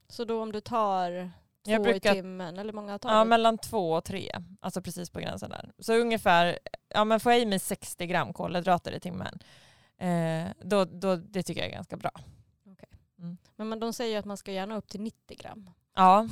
Så 0.09 0.25
då 0.25 0.41
om 0.41 0.51
du 0.51 0.61
tar 0.61 1.31
två 1.65 1.71
jag 1.71 1.83
brukar, 1.83 2.11
i 2.11 2.15
timmen, 2.15 2.59
eller 2.59 2.73
många 2.73 2.99
tar 2.99 3.13
Ja, 3.13 3.23
du? 3.23 3.29
mellan 3.29 3.57
två 3.57 3.91
och 3.93 4.03
tre. 4.03 4.31
Alltså 4.59 4.81
precis 4.81 5.09
på 5.09 5.19
gränsen 5.19 5.49
där. 5.49 5.71
Så 5.79 5.93
ungefär, 5.93 6.59
ja 6.89 7.03
men 7.03 7.19
får 7.19 7.31
jag 7.31 7.41
i 7.41 7.45
mig 7.45 7.59
60 7.59 8.07
gram 8.07 8.33
kolhydrater 8.33 8.91
i 8.91 8.99
timmen, 8.99 9.39
eh, 9.97 10.51
då, 10.61 10.85
då, 10.85 11.15
det 11.15 11.43
tycker 11.43 11.61
jag 11.61 11.69
är 11.69 11.73
ganska 11.73 11.97
bra. 11.97 12.11
Okay. 12.65 12.89
Mm. 13.19 13.37
Men, 13.55 13.69
men 13.69 13.79
de 13.79 13.93
säger 13.93 14.19
att 14.19 14.25
man 14.25 14.37
ska 14.37 14.51
gärna 14.51 14.75
upp 14.75 14.87
till 14.87 15.01
90 15.01 15.37
gram. 15.37 15.69
Ja, 15.95 16.27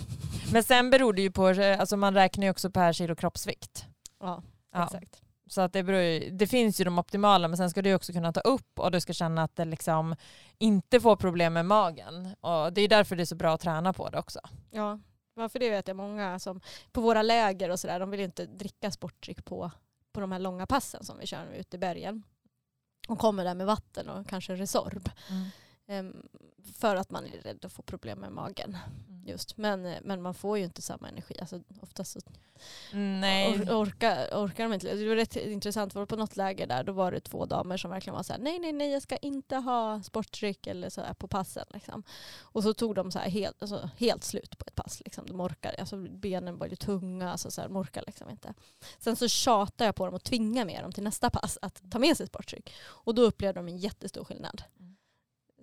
men 0.53 0.63
sen 0.63 0.89
beror 0.89 1.13
det 1.13 1.21
ju 1.21 1.31
på, 1.31 1.47
alltså 1.79 1.97
man 1.97 2.13
räknar 2.13 2.45
ju 2.45 2.51
också 2.51 2.71
per 2.71 2.93
kilo 2.93 3.15
kroppsvikt. 3.15 3.85
Ja, 4.19 4.43
ja. 4.71 4.83
exakt. 4.83 5.22
Så 5.53 5.61
att 5.61 5.73
det, 5.73 5.83
beror, 5.83 6.31
det 6.31 6.47
finns 6.47 6.81
ju 6.81 6.83
de 6.83 6.99
optimala 6.99 7.47
men 7.47 7.57
sen 7.57 7.69
ska 7.69 7.81
du 7.81 7.93
också 7.93 8.13
kunna 8.13 8.33
ta 8.33 8.39
upp 8.39 8.79
och 8.79 8.91
du 8.91 9.01
ska 9.01 9.13
känna 9.13 9.43
att 9.43 9.55
det 9.55 9.65
liksom 9.65 10.15
inte 10.57 10.99
får 10.99 11.15
problem 11.15 11.53
med 11.53 11.65
magen. 11.65 12.35
Och 12.41 12.73
det 12.73 12.81
är 12.81 12.87
därför 12.87 13.15
det 13.15 13.23
är 13.23 13.25
så 13.25 13.35
bra 13.35 13.53
att 13.53 13.61
träna 13.61 13.93
på 13.93 14.09
det 14.09 14.19
också. 14.19 14.39
Ja, 15.35 15.49
för 15.49 15.59
det 15.59 15.69
vet 15.69 15.87
jag 15.87 15.97
många 15.97 16.39
som 16.39 16.61
på 16.91 17.01
våra 17.01 17.21
läger 17.21 17.69
och 17.69 17.79
sådär, 17.79 17.99
de 17.99 18.09
vill 18.09 18.19
inte 18.19 18.45
dricka 18.45 18.91
sportdryck 18.91 19.45
på, 19.45 19.71
på 20.11 20.19
de 20.19 20.31
här 20.31 20.39
långa 20.39 20.65
passen 20.65 21.03
som 21.03 21.19
vi 21.19 21.27
kör 21.27 21.45
ute 21.57 21.75
i 21.75 21.79
bergen. 21.79 22.23
Och 23.07 23.19
kommer 23.19 23.43
där 23.43 23.55
med 23.55 23.67
vatten 23.67 24.09
och 24.09 24.27
kanske 24.27 24.55
Resorb. 24.55 25.09
Mm. 25.29 26.07
Um, 26.07 26.27
för 26.73 26.95
att 26.95 27.11
man 27.11 27.25
är 27.25 27.41
rädd 27.41 27.65
att 27.65 27.73
få 27.73 27.81
problem 27.81 28.19
med 28.19 28.31
magen. 28.31 28.77
Mm. 29.23 29.31
just. 29.31 29.57
Men, 29.57 29.85
eh, 29.85 29.97
men 30.03 30.21
man 30.21 30.33
får 30.33 30.57
ju 30.57 30.63
inte 30.63 30.81
samma 30.81 31.09
energi. 31.09 31.35
Alltså, 31.39 31.61
oftast 31.81 32.11
så 32.11 32.19
Nej. 32.91 33.47
or, 33.49 33.81
orkar, 33.81 34.27
orkar 34.31 34.63
de 34.63 34.73
inte. 34.73 34.95
Det 34.95 35.07
var 35.07 35.15
rätt 35.15 35.35
intressant, 35.35 35.95
var 35.95 36.05
på 36.05 36.15
något 36.15 36.37
läger 36.37 36.67
där, 36.67 36.83
då 36.83 36.91
var 36.93 37.11
det 37.11 37.19
två 37.19 37.45
damer 37.45 37.77
som 37.77 37.91
verkligen 37.91 38.15
var 38.15 38.23
så 38.23 38.33
här: 38.33 38.39
nej 38.39 38.59
nej 38.59 38.73
nej 38.73 38.91
jag 38.91 39.01
ska 39.01 39.17
inte 39.17 39.55
ha 39.55 40.03
sportdryck 40.03 40.67
eller 40.67 40.89
så 40.89 41.01
på 41.17 41.27
passen. 41.27 41.65
Liksom. 41.73 42.03
Och 42.41 42.63
så 42.63 42.73
tog 42.73 42.95
de 42.95 43.11
så 43.11 43.19
här 43.19 43.29
helt, 43.29 43.61
alltså, 43.61 43.89
helt 43.97 44.23
slut 44.23 44.57
på 44.57 44.65
ett 44.67 44.75
pass. 44.75 45.01
Liksom. 45.05 45.25
De 45.25 45.41
orkar, 45.41 45.75
alltså, 45.79 45.97
benen 45.97 46.57
var 46.57 46.67
ju 46.67 46.75
tunga, 46.75 47.31
alltså, 47.31 47.51
så 47.51 47.61
här, 47.61 47.67
de 47.67 47.77
orkar 47.77 48.03
liksom 48.07 48.29
inte. 48.29 48.53
Sen 48.99 49.15
så 49.15 49.27
tjatade 49.27 49.85
jag 49.85 49.95
på 49.95 50.05
dem 50.05 50.15
och 50.15 50.23
tvingade 50.23 50.65
med 50.65 50.83
dem 50.83 50.91
till 50.91 51.03
nästa 51.03 51.29
pass 51.29 51.57
att 51.61 51.81
ta 51.91 51.99
med 51.99 52.17
sig 52.17 52.27
sportdryck. 52.27 52.73
Och 52.83 53.15
då 53.15 53.21
upplevde 53.21 53.59
de 53.59 53.67
en 53.67 53.77
jättestor 53.77 54.23
skillnad. 54.23 54.63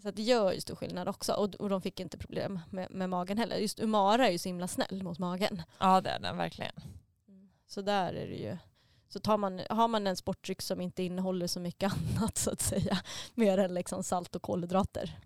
Mm. 0.01 0.11
Så 0.11 0.11
det 0.11 0.23
gör 0.23 0.53
ju 0.53 0.61
stor 0.61 0.75
skillnad 0.75 1.09
också. 1.09 1.33
Och, 1.33 1.55
och 1.55 1.69
de 1.69 1.83
fick 1.83 2.01
inte 2.01 2.19
problem 2.19 2.61
med, 2.71 2.91
med 2.91 3.09
magen 3.11 3.39
heller. 3.39 3.57
Just 3.57 3.81
Umara 3.81 4.27
är 4.27 4.31
ju 4.33 4.39
så 4.39 4.49
himla 4.49 4.69
snäll 4.69 5.03
mot 5.03 5.19
magen. 5.19 5.63
Ja 5.79 6.01
det 6.01 6.11
är 6.11 6.19
den 6.19 6.37
verkligen. 6.37 6.73
Så 7.67 7.83
där 7.83 8.13
är 8.13 8.29
det 8.29 8.37
ju. 8.37 8.57
Så 9.09 9.21
tar 9.21 9.37
man, 9.37 9.61
har 9.71 9.89
man 9.89 10.07
en 10.07 10.17
sportdryck 10.17 10.63
som 10.63 10.81
inte 10.81 11.03
innehåller 11.03 11.47
så 11.47 11.61
mycket 11.61 11.93
annat 12.19 12.39
så 12.39 12.51
att 12.51 12.61
säga, 12.61 12.99
mer 13.35 13.59
än 13.59 13.75
liksom 13.75 14.03
salt 14.03 14.37
och 14.37 14.43
kolhydrater, 14.43 15.19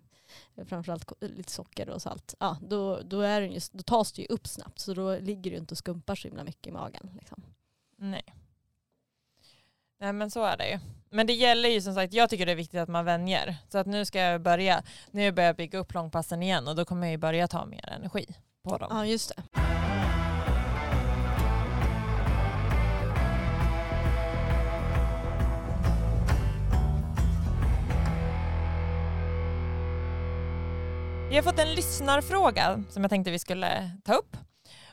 framförallt 0.65 1.05
ko- 1.05 1.15
lite 1.19 1.51
socker 1.51 1.89
och 1.89 2.01
salt, 2.01 2.35
ja, 2.39 2.57
då, 2.61 3.01
då, 3.01 3.21
är 3.21 3.41
den 3.41 3.51
just, 3.51 3.73
då 3.73 3.83
tas 3.83 4.11
det 4.11 4.21
ju 4.21 4.27
upp 4.27 4.47
snabbt 4.47 4.79
så 4.79 4.93
då 4.93 5.19
ligger 5.19 5.51
det 5.51 5.57
inte 5.57 5.73
och 5.73 5.77
skumpar 5.77 6.15
så 6.15 6.27
himla 6.27 6.43
mycket 6.43 6.67
i 6.67 6.71
magen. 6.71 7.11
Liksom. 7.15 7.43
Nej. 7.97 8.23
Nej 10.05 10.13
men 10.13 10.31
så 10.31 10.43
är 10.43 10.57
det 10.57 10.69
ju. 10.69 10.79
Men 11.09 11.27
det 11.27 11.33
gäller 11.33 11.69
ju 11.69 11.81
som 11.81 11.93
sagt, 11.93 12.13
jag 12.13 12.29
tycker 12.29 12.45
det 12.45 12.51
är 12.51 12.55
viktigt 12.55 12.79
att 12.79 12.89
man 12.89 13.05
vänjer. 13.05 13.55
Så 13.69 13.77
att 13.77 13.87
nu 13.87 14.05
ska 14.05 14.19
jag 14.19 14.41
börja, 14.41 14.83
nu 15.11 15.31
börjar 15.31 15.47
jag 15.47 15.55
bygga 15.55 15.79
upp 15.79 15.93
långpassen 15.93 16.43
igen 16.43 16.67
och 16.67 16.75
då 16.75 16.85
kommer 16.85 17.07
jag 17.07 17.11
ju 17.11 17.17
börja 17.17 17.47
ta 17.47 17.65
mer 17.65 17.89
energi 17.89 18.25
på 18.63 18.77
dem. 18.77 18.87
Ja, 18.91 19.05
just 19.05 19.35
det. 19.35 19.43
Vi 31.29 31.35
har 31.35 31.43
fått 31.43 31.59
en 31.59 31.73
lyssnarfråga 31.73 32.83
som 32.89 33.03
jag 33.03 33.09
tänkte 33.09 33.31
vi 33.31 33.39
skulle 33.39 33.91
ta 34.03 34.13
upp. 34.13 34.37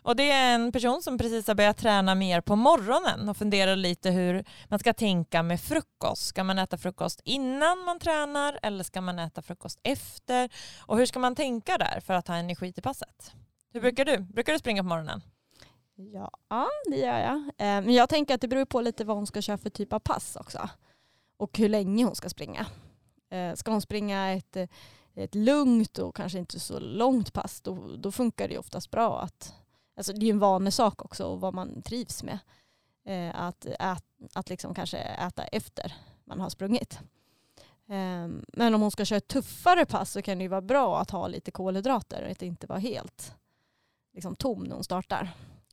Och 0.02 0.16
det 0.16 0.30
är 0.30 0.54
en 0.54 0.72
person 0.72 1.02
som 1.02 1.18
precis 1.18 1.46
har 1.46 1.54
börjat 1.54 1.76
träna 1.76 2.14
mer 2.14 2.40
på 2.40 2.56
morgonen 2.56 3.28
och 3.28 3.36
funderar 3.36 3.76
lite 3.76 4.10
hur 4.10 4.44
man 4.68 4.78
ska 4.78 4.92
tänka 4.94 5.42
med 5.42 5.60
frukost. 5.60 6.26
Ska 6.26 6.44
man 6.44 6.58
äta 6.58 6.78
frukost 6.78 7.20
innan 7.24 7.78
man 7.84 7.98
tränar 7.98 8.58
eller 8.62 8.84
ska 8.84 9.00
man 9.00 9.18
äta 9.18 9.42
frukost 9.42 9.80
efter? 9.82 10.50
Och 10.80 10.98
hur 10.98 11.06
ska 11.06 11.18
man 11.18 11.34
tänka 11.34 11.78
där 11.78 12.00
för 12.00 12.14
att 12.14 12.28
ha 12.28 12.34
energi 12.36 12.72
till 12.72 12.82
passet? 12.82 13.32
Hur 13.72 13.80
brukar 13.80 14.04
du? 14.04 14.18
Brukar 14.18 14.52
du 14.52 14.58
springa 14.58 14.82
på 14.82 14.88
morgonen? 14.88 15.22
Ja, 16.48 16.68
det 16.90 16.96
gör 16.96 17.18
jag. 17.18 17.36
Eh, 17.36 17.84
Men 17.84 17.94
jag 17.94 18.08
tänker 18.08 18.34
att 18.34 18.40
det 18.40 18.48
beror 18.48 18.64
på 18.64 18.80
lite 18.80 19.04
vad 19.04 19.16
hon 19.16 19.26
ska 19.26 19.42
köra 19.42 19.58
för 19.58 19.70
typ 19.70 19.92
av 19.92 19.98
pass 19.98 20.36
också. 20.36 20.68
Och 21.36 21.58
hur 21.58 21.68
länge 21.68 22.04
hon 22.04 22.14
ska 22.14 22.28
springa. 22.28 22.66
Eh, 23.30 23.54
Ska 23.54 23.70
hon 23.70 23.82
springa 23.82 24.32
ett, 24.32 24.56
ett 25.14 25.34
lugnt 25.34 25.98
och 25.98 26.16
kanske 26.16 26.38
inte 26.38 26.60
så 26.60 26.78
långt 26.78 27.32
pass, 27.32 27.60
då, 27.60 27.96
då 27.96 28.12
funkar 28.12 28.48
det 28.48 28.58
oftast 28.58 28.90
bra 28.90 29.20
att, 29.20 29.54
alltså 29.96 30.12
det 30.12 30.18
är 30.24 30.26
ju 30.26 30.30
en 30.30 30.38
vanesak 30.38 31.04
också 31.04 31.24
och 31.24 31.40
vad 31.40 31.54
man 31.54 31.82
trivs 31.82 32.22
med. 32.22 32.38
Eh, 33.04 33.40
Att, 33.40 33.66
ät, 33.66 34.04
att 34.34 34.48
liksom 34.48 34.74
kanske 34.74 34.98
äta 34.98 35.44
efter 35.44 35.94
man 36.24 36.40
har 36.40 36.48
sprungit. 36.50 36.98
Eh, 37.88 38.28
Men 38.52 38.74
om 38.74 38.80
hon 38.80 38.90
ska 38.90 39.04
köra 39.04 39.16
ett 39.16 39.28
tuffare 39.28 39.86
pass 39.86 40.10
så 40.12 40.22
kan 40.22 40.38
det 40.38 40.42
ju 40.42 40.48
vara 40.48 40.60
bra 40.60 41.00
att 41.00 41.10
ha 41.10 41.26
lite 41.28 41.50
kolhydrater 41.50 42.24
och 42.24 42.30
att 42.30 42.42
inte 42.42 42.66
vara 42.66 42.78
helt 42.78 43.34
liksom, 44.14 44.36
tom 44.36 44.64
när 44.64 44.74
hon 44.74 44.84
startar. 44.84 45.30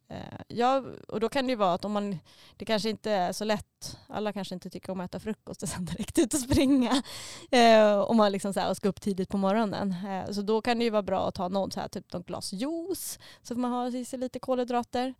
Eh, 0.09 0.39
ja, 0.47 0.83
och 1.07 1.19
då 1.19 1.29
kan 1.29 1.47
det 1.47 1.51
ju 1.51 1.55
vara 1.55 1.73
att 1.73 1.85
om 1.85 1.91
man, 1.91 2.19
det 2.57 2.65
kanske 2.65 2.89
inte 2.89 3.11
är 3.11 3.33
så 3.33 3.43
lätt, 3.43 3.97
alla 4.07 4.33
kanske 4.33 4.55
inte 4.55 4.69
tycker 4.69 4.91
om 4.91 4.99
att 4.99 5.05
äta 5.11 5.19
frukost 5.19 5.63
och 5.63 5.69
sen 5.69 5.85
direkt 5.85 6.19
ut 6.19 6.33
och 6.33 6.39
springa. 6.39 7.03
Eh, 7.51 7.99
om 7.99 8.17
man 8.17 8.31
liksom 8.31 8.53
så 8.53 8.59
här, 8.59 8.73
ska 8.73 8.89
upp 8.89 9.01
tidigt 9.01 9.29
på 9.29 9.37
morgonen. 9.37 9.95
Eh, 10.07 10.31
så 10.31 10.41
då 10.41 10.61
kan 10.61 10.79
det 10.79 10.83
ju 10.83 10.89
vara 10.89 11.01
bra 11.01 11.27
att 11.27 11.35
ta 11.35 11.47
någon, 11.47 11.71
så 11.71 11.79
här, 11.79 11.87
typ 11.87 12.13
någon 12.13 12.23
glas 12.23 12.53
juice 12.53 13.19
så 13.43 13.55
får 13.55 13.61
man 13.61 13.71
ha 13.71 13.87
i 13.87 14.05
sig 14.05 14.19
lite 14.19 14.39
kolhydrater. 14.39 15.13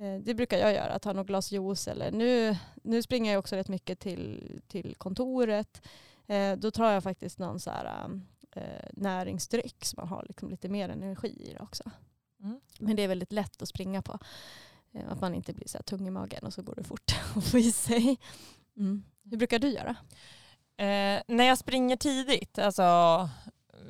Eh, 0.00 0.20
det 0.20 0.34
brukar 0.34 0.58
jag 0.58 0.74
göra, 0.74 0.98
ta 0.98 1.12
något 1.12 1.26
glas 1.26 1.52
juice 1.52 1.88
eller 1.88 2.12
nu, 2.12 2.56
nu 2.82 3.02
springer 3.02 3.32
jag 3.32 3.38
också 3.38 3.56
rätt 3.56 3.68
mycket 3.68 4.00
till, 4.00 4.60
till 4.68 4.94
kontoret. 4.98 5.82
Eh, 6.26 6.56
då 6.56 6.70
tar 6.70 6.90
jag 6.90 7.02
faktiskt 7.02 7.38
någon 7.38 7.60
så 7.60 7.70
här, 7.70 8.10
eh, 8.52 8.62
näringsdryck 8.92 9.84
så 9.84 9.96
man 9.96 10.08
har 10.08 10.24
liksom 10.28 10.50
lite 10.50 10.68
mer 10.68 10.88
energi 10.88 11.46
i 11.50 11.52
det 11.52 11.60
också. 11.60 11.90
Mm. 12.44 12.60
Men 12.78 12.96
det 12.96 13.02
är 13.02 13.08
väldigt 13.08 13.32
lätt 13.32 13.62
att 13.62 13.68
springa 13.68 14.02
på. 14.02 14.18
Eh, 14.94 15.08
Att 15.12 15.20
man 15.20 15.34
inte 15.34 15.52
blir 15.52 15.68
så 15.68 15.78
här 15.78 15.82
tung 15.82 16.06
i 16.06 16.10
magen 16.10 16.44
och 16.46 16.52
så 16.54 16.62
går 16.62 16.74
det 16.74 16.84
fort 16.84 17.14
att 17.36 17.44
få 17.44 17.58
i 17.58 17.72
sig. 17.72 18.16
Mm. 18.76 19.04
Hur 19.30 19.36
brukar 19.36 19.58
du 19.58 19.68
göra? 19.68 19.96
Eh, 20.76 21.22
när 21.28 21.44
jag 21.44 21.58
springer 21.58 21.96
tidigt, 21.96 22.58
alltså 22.58 23.28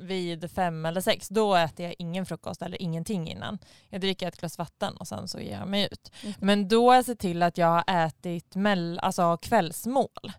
vid 0.01 0.51
fem 0.51 0.85
eller 0.85 1.01
sex, 1.01 1.27
då 1.29 1.55
äter 1.55 1.85
jag 1.85 1.95
ingen 1.99 2.25
frukost 2.25 2.61
eller 2.61 2.81
ingenting 2.81 3.27
innan. 3.29 3.59
Jag 3.89 4.01
dricker 4.01 4.27
ett 4.27 4.37
glas 4.39 4.57
vatten 4.57 4.97
och 4.97 5.07
sen 5.07 5.27
så 5.27 5.39
ger 5.39 5.51
jag 5.59 5.67
mig 5.67 5.87
ut. 5.91 6.11
Mm. 6.23 6.33
Men 6.39 6.67
då 6.67 6.89
har 6.89 6.95
jag 6.95 7.05
sett 7.05 7.19
till 7.19 7.43
att 7.43 7.57
jag 7.57 7.67
har 7.67 7.83
ätit 8.05 8.55
mell- 8.55 8.99
alltså 8.99 9.37
kvällsmål. 9.37 10.31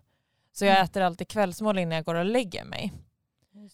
Så 0.53 0.65
jag 0.65 0.71
Mm. 0.75 0.85
äter 0.85 1.01
alltid 1.01 1.27
kvällsmål 1.27 1.77
innan 1.77 1.95
jag 1.95 2.05
går 2.05 2.15
och 2.15 2.25
lägger 2.25 2.63
mig. 2.65 2.93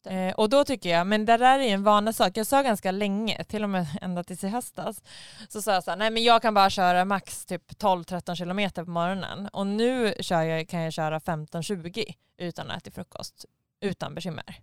Eh, 0.06 0.34
och 0.34 0.50
då 0.50 0.64
tycker 0.64 0.90
jag, 0.90 1.08
men 1.08 1.26
det 1.26 1.38
där 1.38 1.60
är 1.60 1.64
ju 1.64 1.70
en 1.70 1.84
vanesak. 1.84 2.38
Jag 2.38 2.48
sa 2.48 2.62
ganska 2.62 2.92
länge, 2.92 3.44
till 3.44 3.64
och 3.64 3.70
med 3.70 3.86
ända 4.02 4.24
tills 4.24 4.44
i 4.44 4.48
höstas, 4.48 5.04
så 5.50 5.62
sa 5.62 5.74
jag 5.74 5.84
så 5.84 5.92
här, 5.92 5.98
nej 5.98 6.10
men 6.10 6.24
jag 6.24 6.42
kan 6.42 6.54
bara 6.54 6.70
köra 6.70 7.06
max 7.06 7.46
typ 7.46 7.72
12-13 7.72 8.36
kilometer 8.36 8.84
på 8.84 8.92
morgonen. 8.92 9.48
Och 9.48 9.68
nu 9.68 10.14
kör 10.20 10.42
jag, 10.42 10.70
kan 10.70 10.82
jag 10.82 10.94
köra 10.94 11.20
15-20 11.20 12.14
utan 12.38 12.72
att 12.72 12.78
äta 12.78 12.92
frukost, 12.92 13.46
utan 13.82 14.16
bekymmer. 14.16 14.60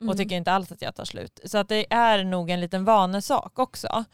Mm. 0.00 0.10
Och 0.10 0.16
tycker 0.16 0.36
inte 0.36 0.52
alls 0.52 0.72
att 0.72 0.82
jag 0.82 0.94
tar 0.94 1.04
slut. 1.04 1.40
Så 1.44 1.58
att 1.58 1.68
det 1.68 1.92
är 1.92 2.24
nog 2.24 2.50
en 2.50 2.60
liten 2.60 2.84
vanesak 2.84 3.58
också. 3.58 4.04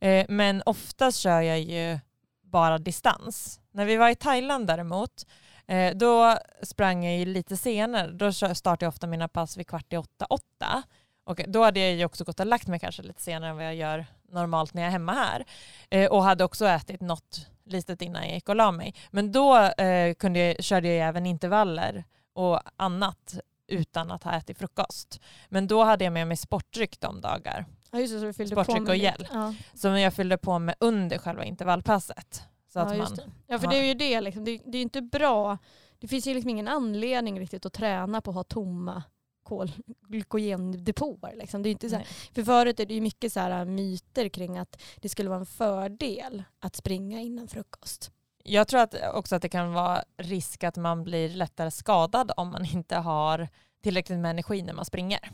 Eh, 0.00 0.26
men 0.28 0.62
oftast 0.66 1.18
kör 1.18 1.40
jag 1.40 1.60
ju 1.60 1.98
bara 2.42 2.78
distans. 2.78 3.60
När 3.72 3.84
vi 3.84 3.96
var 3.96 4.08
i 4.08 4.14
Thailand 4.14 4.66
däremot, 4.66 5.26
eh, 5.70 5.96
då 5.96 6.38
sprang 6.62 7.04
jag 7.04 7.18
ju 7.18 7.24
lite 7.24 7.56
senare. 7.56 8.10
Då 8.10 8.32
startade 8.32 8.84
jag 8.84 8.88
ofta 8.88 9.06
mina 9.06 9.28
pass 9.28 9.56
vid 9.56 9.66
kvart 9.66 9.92
i 9.92 9.96
åtta, 9.96 10.26
åtta. 10.30 10.82
Och 11.24 11.40
då 11.48 11.64
hade 11.64 11.80
jag 11.80 11.92
ju 11.92 12.04
också 12.04 12.24
gått 12.24 12.40
och 12.40 12.46
lagt 12.46 12.66
mig 12.66 12.80
kanske 12.80 13.02
lite 13.02 13.22
senare 13.22 13.50
än 13.50 13.56
vad 13.56 13.64
jag 13.64 13.74
gör 13.74 14.06
normalt 14.28 14.74
när 14.74 14.82
jag 14.82 14.86
är 14.88 14.92
hemma 14.92 15.12
här. 15.12 15.44
Eh, 15.90 16.10
och 16.10 16.24
hade 16.24 16.44
också 16.44 16.66
ätit 16.66 17.00
något 17.00 17.46
litet 17.64 18.02
innan 18.02 18.22
jag 18.22 18.34
gick 18.34 18.48
och 18.48 18.56
la 18.56 18.72
mig. 18.72 18.94
Men 19.10 19.32
då 19.32 19.56
eh, 19.58 20.14
kunde 20.14 20.38
jag, 20.38 20.64
körde 20.64 20.88
jag 20.88 21.08
även 21.08 21.26
intervaller 21.26 22.04
och 22.32 22.60
annat 22.76 23.38
utan 23.68 24.10
att 24.10 24.24
ha 24.24 24.32
ätit 24.32 24.58
frukost. 24.58 25.20
Men 25.48 25.66
då 25.66 25.84
hade 25.84 26.04
jag 26.04 26.12
med 26.12 26.26
mig 26.26 26.36
sportdryck 26.36 27.00
de 27.00 27.20
dagar 27.20 27.66
ja, 27.90 28.00
just 28.00 28.14
det, 28.14 28.20
så 28.20 28.26
du 28.26 28.32
fyllde 28.32 28.54
sportdryck 28.54 28.76
på 28.76 28.82
med 28.82 28.90
och 28.90 28.96
gel. 28.96 29.28
Ja. 29.32 29.54
som 29.74 30.00
jag 30.00 30.14
fyllde 30.14 30.38
på 30.38 30.58
med 30.58 30.74
under 30.80 31.18
själva 31.18 31.44
intervallpasset. 31.44 32.42
Så 32.72 32.78
Ja, 32.78 32.82
att 32.84 32.96
just 32.96 33.16
man, 33.16 33.32
ja, 33.46 33.58
för 33.58 33.66
det 33.66 33.76
är 33.76 33.84
ju 33.84 33.94
det. 33.94 34.20
Liksom. 34.20 34.44
Det, 34.44 34.60
det 34.66 34.78
är 34.78 34.82
inte 34.82 35.02
bra. 35.02 35.58
Det 35.98 36.08
finns 36.08 36.26
ju 36.26 36.34
liksom 36.34 36.50
ingen 36.50 36.68
anledning 36.68 37.40
riktigt 37.40 37.66
att 37.66 37.72
träna 37.72 38.20
på 38.20 38.30
att 38.30 38.34
ha 38.36 38.44
tomma 38.44 39.02
kol, 39.42 39.72
glykogendepåer. 40.08 41.36
Liksom. 41.36 41.62
Det 41.62 41.68
är 41.68 41.70
inte 41.70 41.90
så 41.90 41.96
här, 41.96 42.06
för 42.34 42.42
förut 42.42 42.80
är 42.80 42.86
det 42.86 42.94
ju 42.94 43.00
mycket 43.00 43.32
så 43.32 43.40
här 43.40 43.64
myter 43.64 44.28
kring 44.28 44.58
att 44.58 44.82
det 44.96 45.08
skulle 45.08 45.28
vara 45.28 45.40
en 45.40 45.46
fördel 45.46 46.42
att 46.60 46.76
springa 46.76 47.20
innan 47.20 47.48
frukost. 47.48 48.10
Jag 48.44 48.68
tror 48.68 48.80
att 48.80 48.94
också 49.14 49.36
att 49.36 49.42
det 49.42 49.48
kan 49.48 49.72
vara 49.72 50.04
risk 50.16 50.64
att 50.64 50.76
man 50.76 51.04
blir 51.04 51.28
lättare 51.28 51.70
skadad 51.70 52.32
om 52.36 52.48
man 52.50 52.64
inte 52.64 52.96
har 52.96 53.48
tillräckligt 53.82 54.18
med 54.18 54.30
energi 54.30 54.62
när 54.62 54.72
man 54.72 54.84
springer. 54.84 55.30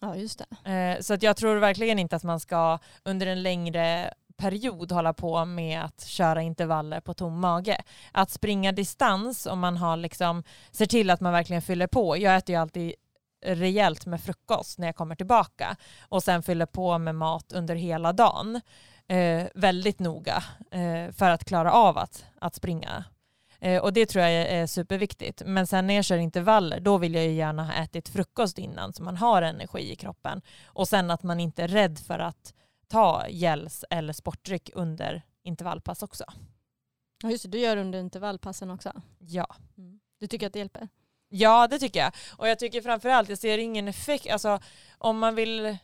Ja, 0.00 0.16
just 0.16 0.42
det. 0.62 0.70
Eh, 0.70 1.00
Så 1.00 1.14
att 1.14 1.22
jag 1.22 1.36
tror 1.36 1.56
verkligen 1.56 1.98
inte 1.98 2.16
att 2.16 2.24
man 2.24 2.40
ska 2.40 2.78
under 3.04 3.26
en 3.26 3.42
längre 3.42 4.14
period 4.36 4.92
hålla 4.92 5.12
på 5.12 5.44
med 5.44 5.82
att 5.82 6.06
köra 6.06 6.42
intervaller 6.42 7.00
på 7.00 7.14
tom 7.14 7.40
mage. 7.40 7.82
Att 8.12 8.30
springa 8.30 8.72
distans 8.72 9.46
om 9.46 9.60
man 9.60 9.76
har 9.76 9.96
liksom, 9.96 10.42
ser 10.70 10.86
till 10.86 11.10
att 11.10 11.20
man 11.20 11.32
verkligen 11.32 11.62
fyller 11.62 11.86
på. 11.86 12.16
Jag 12.16 12.36
äter 12.36 12.54
ju 12.54 12.60
alltid 12.60 12.94
rejält 13.46 14.06
med 14.06 14.20
frukost 14.20 14.78
när 14.78 14.88
jag 14.88 14.96
kommer 14.96 15.14
tillbaka 15.14 15.76
och 16.08 16.22
sen 16.22 16.42
fyller 16.42 16.66
på 16.66 16.98
med 16.98 17.14
mat 17.14 17.52
under 17.52 17.74
hela 17.74 18.12
dagen. 18.12 18.60
Eh, 19.08 19.44
väldigt 19.54 19.98
noga 19.98 20.44
eh, 20.70 21.12
för 21.12 21.30
att 21.30 21.44
klara 21.44 21.72
av 21.72 21.98
att, 21.98 22.24
att 22.40 22.54
springa. 22.54 23.04
Eh, 23.60 23.82
och 23.82 23.92
det 23.92 24.06
tror 24.06 24.24
jag 24.24 24.32
är, 24.32 24.62
är 24.62 24.66
superviktigt. 24.66 25.42
Men 25.46 25.66
sen 25.66 25.86
när 25.86 25.94
jag 25.94 26.04
kör 26.04 26.16
intervaller 26.16 26.80
då 26.80 26.98
vill 26.98 27.14
jag 27.14 27.24
ju 27.24 27.32
gärna 27.32 27.64
ha 27.64 27.72
ätit 27.72 28.08
frukost 28.08 28.58
innan 28.58 28.92
så 28.92 29.02
man 29.02 29.16
har 29.16 29.42
energi 29.42 29.92
i 29.92 29.96
kroppen. 29.96 30.42
Och 30.66 30.88
sen 30.88 31.10
att 31.10 31.22
man 31.22 31.40
inte 31.40 31.62
är 31.62 31.68
rädd 31.68 31.98
för 31.98 32.18
att 32.18 32.54
ta 32.88 33.28
gels 33.28 33.84
eller 33.90 34.12
sportdryck 34.12 34.70
under 34.74 35.22
intervallpass 35.42 36.02
också. 36.02 36.24
Ja, 37.22 37.30
just 37.30 37.44
det. 37.44 37.50
Du 37.50 37.58
gör 37.58 37.76
under 37.76 37.98
intervallpassen 37.98 38.70
också. 38.70 38.92
Ja. 39.18 39.56
Du 40.18 40.26
tycker 40.26 40.46
att 40.46 40.52
det 40.52 40.58
hjälper? 40.58 40.88
Ja, 41.28 41.68
det 41.68 41.78
tycker 41.78 42.00
jag. 42.00 42.12
Och 42.36 42.48
jag 42.48 42.58
tycker 42.58 42.82
framförallt, 42.82 43.28
jag 43.28 43.38
ser 43.38 43.58
ingen 43.58 43.88
effekt, 43.88 44.30
alltså 44.30 44.60
om 44.98 45.18
man 45.18 45.34
vill 45.34 45.76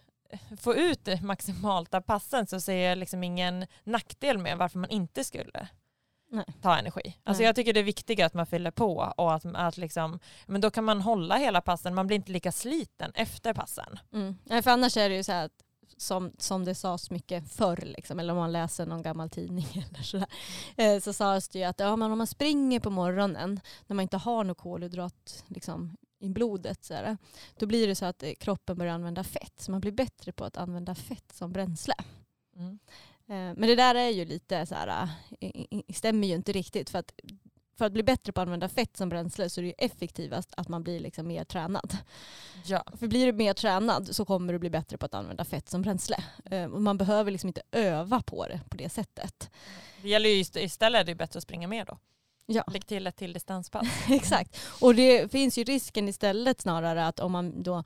få 0.60 0.74
ut 0.74 1.22
maximalt 1.22 1.94
av 1.94 2.00
passen 2.00 2.46
så 2.46 2.60
ser 2.60 2.88
jag 2.88 2.98
liksom 2.98 3.24
ingen 3.24 3.66
nackdel 3.84 4.38
med 4.38 4.58
varför 4.58 4.78
man 4.78 4.90
inte 4.90 5.24
skulle 5.24 5.68
Nej. 6.30 6.44
ta 6.62 6.78
energi. 6.78 7.18
Alltså 7.24 7.40
Nej. 7.40 7.46
jag 7.46 7.56
tycker 7.56 7.72
det 7.72 7.80
är 7.80 7.84
viktigt 7.84 8.20
att 8.20 8.34
man 8.34 8.46
fyller 8.46 8.70
på 8.70 9.14
och 9.16 9.34
att, 9.34 9.44
att 9.54 9.76
liksom, 9.76 10.18
men 10.46 10.60
då 10.60 10.70
kan 10.70 10.84
man 10.84 11.00
hålla 11.00 11.36
hela 11.36 11.60
passen, 11.60 11.94
man 11.94 12.06
blir 12.06 12.16
inte 12.16 12.32
lika 12.32 12.52
sliten 12.52 13.12
efter 13.14 13.54
passen. 13.54 13.98
Mm. 14.12 14.38
Nej, 14.44 14.62
för 14.62 14.70
annars 14.70 14.96
är 14.96 15.08
det 15.08 15.16
ju 15.16 15.24
så 15.24 15.32
här 15.32 15.44
att 15.44 15.61
som, 16.02 16.32
som 16.38 16.64
det 16.64 16.74
sades 16.74 17.10
mycket 17.10 17.52
förr, 17.52 17.76
liksom, 17.76 18.18
eller 18.18 18.32
om 18.32 18.38
man 18.38 18.52
läser 18.52 18.86
någon 18.86 19.02
gammal 19.02 19.30
tidning 19.30 19.66
eller 19.74 20.02
sådär, 20.02 20.26
eh, 20.76 21.00
så 21.00 21.12
sades 21.12 21.48
det 21.48 21.58
ju 21.58 21.64
att 21.64 21.80
ja, 21.80 21.96
men 21.96 22.12
om 22.12 22.18
man 22.18 22.26
springer 22.26 22.80
på 22.80 22.90
morgonen 22.90 23.60
när 23.86 23.94
man 23.94 24.02
inte 24.02 24.16
har 24.16 24.44
något 24.44 24.58
kolhydrat 24.58 25.44
liksom, 25.46 25.96
i 26.18 26.28
blodet, 26.28 26.84
så 26.84 26.94
här, 26.94 27.16
då 27.58 27.66
blir 27.66 27.86
det 27.88 27.94
så 27.94 28.04
att 28.04 28.22
eh, 28.22 28.32
kroppen 28.32 28.78
börjar 28.78 28.94
använda 28.94 29.24
fett. 29.24 29.54
Så 29.56 29.70
man 29.70 29.80
blir 29.80 29.92
bättre 29.92 30.32
på 30.32 30.44
att 30.44 30.56
använda 30.56 30.94
fett 30.94 31.32
som 31.32 31.52
bränsle. 31.52 31.94
Mm. 32.56 32.78
Eh, 33.26 33.58
Men 33.58 33.62
det 33.68 33.76
där 33.76 33.94
är 33.94 34.08
ju 34.08 34.24
lite 34.24 34.66
så 34.66 34.74
här, 34.74 35.08
stämmer 35.92 36.28
ju 36.28 36.34
inte 36.34 36.52
riktigt. 36.52 36.90
För 36.90 36.98
att, 36.98 37.12
för 37.82 37.86
att 37.86 37.92
bli 37.92 38.02
bättre 38.02 38.32
på 38.32 38.40
att 38.40 38.46
använda 38.46 38.68
fett 38.68 38.96
som 38.96 39.08
bränsle 39.08 39.50
så 39.50 39.60
är 39.60 39.64
det 39.64 39.84
effektivast 39.84 40.50
att 40.56 40.68
man 40.68 40.82
blir 40.82 41.00
liksom 41.00 41.26
mer 41.28 41.44
tränad. 41.44 41.96
Ja. 42.64 42.84
För 43.00 43.06
blir 43.06 43.26
du 43.26 43.32
mer 43.32 43.54
tränad 43.54 44.08
så 44.16 44.24
kommer 44.24 44.52
du 44.52 44.58
bli 44.58 44.70
bättre 44.70 44.98
på 44.98 45.06
att 45.06 45.14
använda 45.14 45.44
fett 45.44 45.68
som 45.68 45.82
bränsle. 45.82 46.16
Eh, 46.50 46.68
Man 46.68 46.98
behöver 46.98 47.30
liksom 47.30 47.48
inte 47.48 47.62
öva 47.72 48.22
på 48.22 48.46
det 48.46 48.60
på 48.68 48.76
det 48.76 48.88
sättet. 48.88 49.50
Det 50.02 50.08
gäller 50.08 50.28
ju 50.30 50.42
ist- 50.42 50.58
istället 50.58 51.00
är 51.00 51.04
det 51.04 51.14
bättre 51.14 51.36
att 51.38 51.42
springa 51.42 51.68
mer 51.68 51.84
då. 51.84 51.98
Ja, 52.46 52.64
Lägg 52.72 52.86
till 52.86 53.06
ett 53.06 53.16
till 53.16 53.32
distanspass. 53.32 53.86
exakt. 54.08 54.60
Och 54.80 54.94
det 54.94 55.32
finns 55.32 55.58
ju 55.58 55.64
risken 55.64 56.08
istället 56.08 56.60
snarare 56.60 57.06
att 57.06 57.20
om 57.20 57.32
man 57.32 57.62
då 57.62 57.84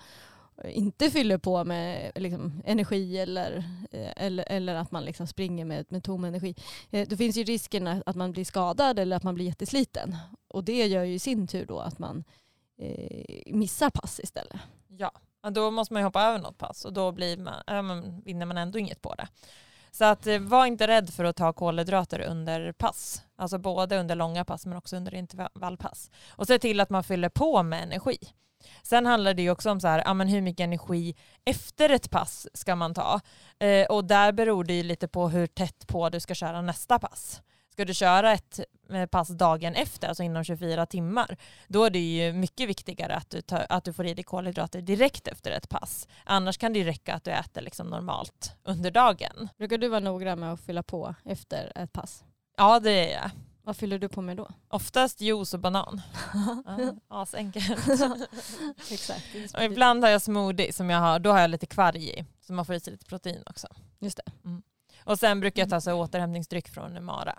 inte 0.64 1.10
fyller 1.10 1.38
på 1.38 1.64
med 1.64 2.12
liksom, 2.14 2.62
energi 2.64 3.18
eller, 3.18 3.64
eh, 3.90 4.12
eller, 4.16 4.44
eller 4.48 4.74
att 4.74 4.90
man 4.90 5.04
liksom 5.04 5.26
springer 5.26 5.64
med, 5.64 5.86
med 5.88 6.04
tom 6.04 6.24
energi. 6.24 6.54
Eh, 6.90 7.08
då 7.08 7.16
finns 7.16 7.36
ju 7.36 7.44
risken 7.44 8.02
att 8.06 8.16
man 8.16 8.32
blir 8.32 8.44
skadad 8.44 8.98
eller 8.98 9.16
att 9.16 9.22
man 9.22 9.34
blir 9.34 9.44
jättesliten. 9.44 10.16
Och 10.48 10.64
det 10.64 10.86
gör 10.86 11.04
ju 11.04 11.14
i 11.14 11.18
sin 11.18 11.46
tur 11.46 11.66
då 11.66 11.78
att 11.78 11.98
man 11.98 12.24
eh, 12.78 13.54
missar 13.54 13.90
pass 13.90 14.20
istället. 14.20 14.60
Ja, 14.88 15.10
och 15.42 15.52
då 15.52 15.70
måste 15.70 15.94
man 15.94 16.02
ju 16.02 16.04
hoppa 16.04 16.22
över 16.22 16.38
något 16.38 16.58
pass 16.58 16.84
och 16.84 16.92
då 16.92 17.12
blir 17.12 17.36
man, 17.36 17.54
äh, 17.66 17.82
men 17.82 18.20
vinner 18.20 18.46
man 18.46 18.58
ändå 18.58 18.78
inget 18.78 19.02
på 19.02 19.14
det. 19.14 19.28
Så 19.90 20.04
att, 20.04 20.26
eh, 20.26 20.38
var 20.38 20.66
inte 20.66 20.86
rädd 20.86 21.10
för 21.10 21.24
att 21.24 21.36
ta 21.36 21.52
kolhydrater 21.52 22.20
under 22.20 22.72
pass. 22.72 23.22
Alltså 23.36 23.58
både 23.58 23.98
under 23.98 24.14
långa 24.14 24.44
pass 24.44 24.66
men 24.66 24.76
också 24.76 24.96
under 24.96 25.14
intervallpass. 25.14 26.10
Och 26.28 26.46
se 26.46 26.58
till 26.58 26.80
att 26.80 26.90
man 26.90 27.04
fyller 27.04 27.28
på 27.28 27.62
med 27.62 27.82
energi. 27.82 28.18
Sen 28.82 29.06
handlar 29.06 29.34
det 29.34 29.42
ju 29.42 29.50
också 29.50 29.70
om 29.70 29.80
så 29.80 29.88
här, 29.88 30.02
ja, 30.04 30.14
men 30.14 30.28
hur 30.28 30.40
mycket 30.40 30.64
energi 30.64 31.14
efter 31.44 31.90
ett 31.90 32.10
pass 32.10 32.48
ska 32.54 32.76
man 32.76 32.94
ta. 32.94 33.20
Eh, 33.58 33.86
och 33.86 34.04
där 34.04 34.32
beror 34.32 34.64
det 34.64 34.74
ju 34.74 34.82
lite 34.82 35.08
på 35.08 35.28
hur 35.28 35.46
tätt 35.46 35.86
på 35.86 36.08
du 36.08 36.20
ska 36.20 36.34
köra 36.34 36.62
nästa 36.62 36.98
pass. 36.98 37.42
Ska 37.72 37.84
du 37.84 37.94
köra 37.94 38.32
ett 38.32 38.60
eh, 38.90 39.06
pass 39.06 39.28
dagen 39.28 39.74
efter, 39.74 40.08
alltså 40.08 40.22
inom 40.22 40.44
24 40.44 40.86
timmar, 40.86 41.36
då 41.68 41.84
är 41.84 41.90
det 41.90 41.98
ju 41.98 42.32
mycket 42.32 42.68
viktigare 42.68 43.14
att 43.14 43.30
du, 43.30 43.40
tar, 43.40 43.66
att 43.68 43.84
du 43.84 43.92
får 43.92 44.06
i 44.06 44.14
dig 44.14 44.24
kolhydrater 44.24 44.80
direkt 44.80 45.28
efter 45.28 45.50
ett 45.50 45.68
pass. 45.68 46.08
Annars 46.24 46.58
kan 46.58 46.72
det 46.72 46.78
ju 46.78 46.84
räcka 46.84 47.14
att 47.14 47.24
du 47.24 47.30
äter 47.30 47.62
liksom 47.62 47.86
normalt 47.86 48.56
under 48.64 48.90
dagen. 48.90 49.48
Brukar 49.58 49.78
du 49.78 49.88
vara 49.88 50.00
noggrann 50.00 50.40
med 50.40 50.52
att 50.52 50.60
fylla 50.60 50.82
på 50.82 51.14
efter 51.24 51.72
ett 51.74 51.92
pass? 51.92 52.24
Ja, 52.56 52.80
det 52.80 53.12
är 53.12 53.22
jag. 53.22 53.30
Vad 53.66 53.76
fyller 53.76 53.98
du 53.98 54.08
på 54.08 54.22
med 54.22 54.36
då? 54.36 54.48
Oftast 54.68 55.20
juice 55.20 55.54
och 55.54 55.60
banan. 55.60 56.00
Ja, 56.66 56.94
asenkelt. 57.08 57.66
Exakt. 58.90 59.24
Och 59.54 59.62
ibland 59.64 60.04
har 60.04 60.10
jag 60.10 60.22
smoothie 60.22 60.72
som 60.72 60.90
jag 60.90 60.98
har, 60.98 61.18
då 61.18 61.30
har 61.32 61.40
jag 61.40 61.50
lite 61.50 61.66
kvarg 61.66 62.18
i. 62.18 62.24
Så 62.40 62.52
man 62.52 62.66
får 62.66 62.74
i 62.74 62.80
sig 62.80 62.92
lite 62.92 63.06
protein 63.06 63.42
också. 63.46 63.68
Just 63.98 64.16
det. 64.16 64.60
Och 65.04 65.18
sen 65.18 65.40
brukar 65.40 65.62
jag 65.62 65.70
ta 65.70 65.80
så 65.80 65.92
återhämtningsdryck 65.92 66.68
från 66.68 67.04
Mara. 67.04 67.38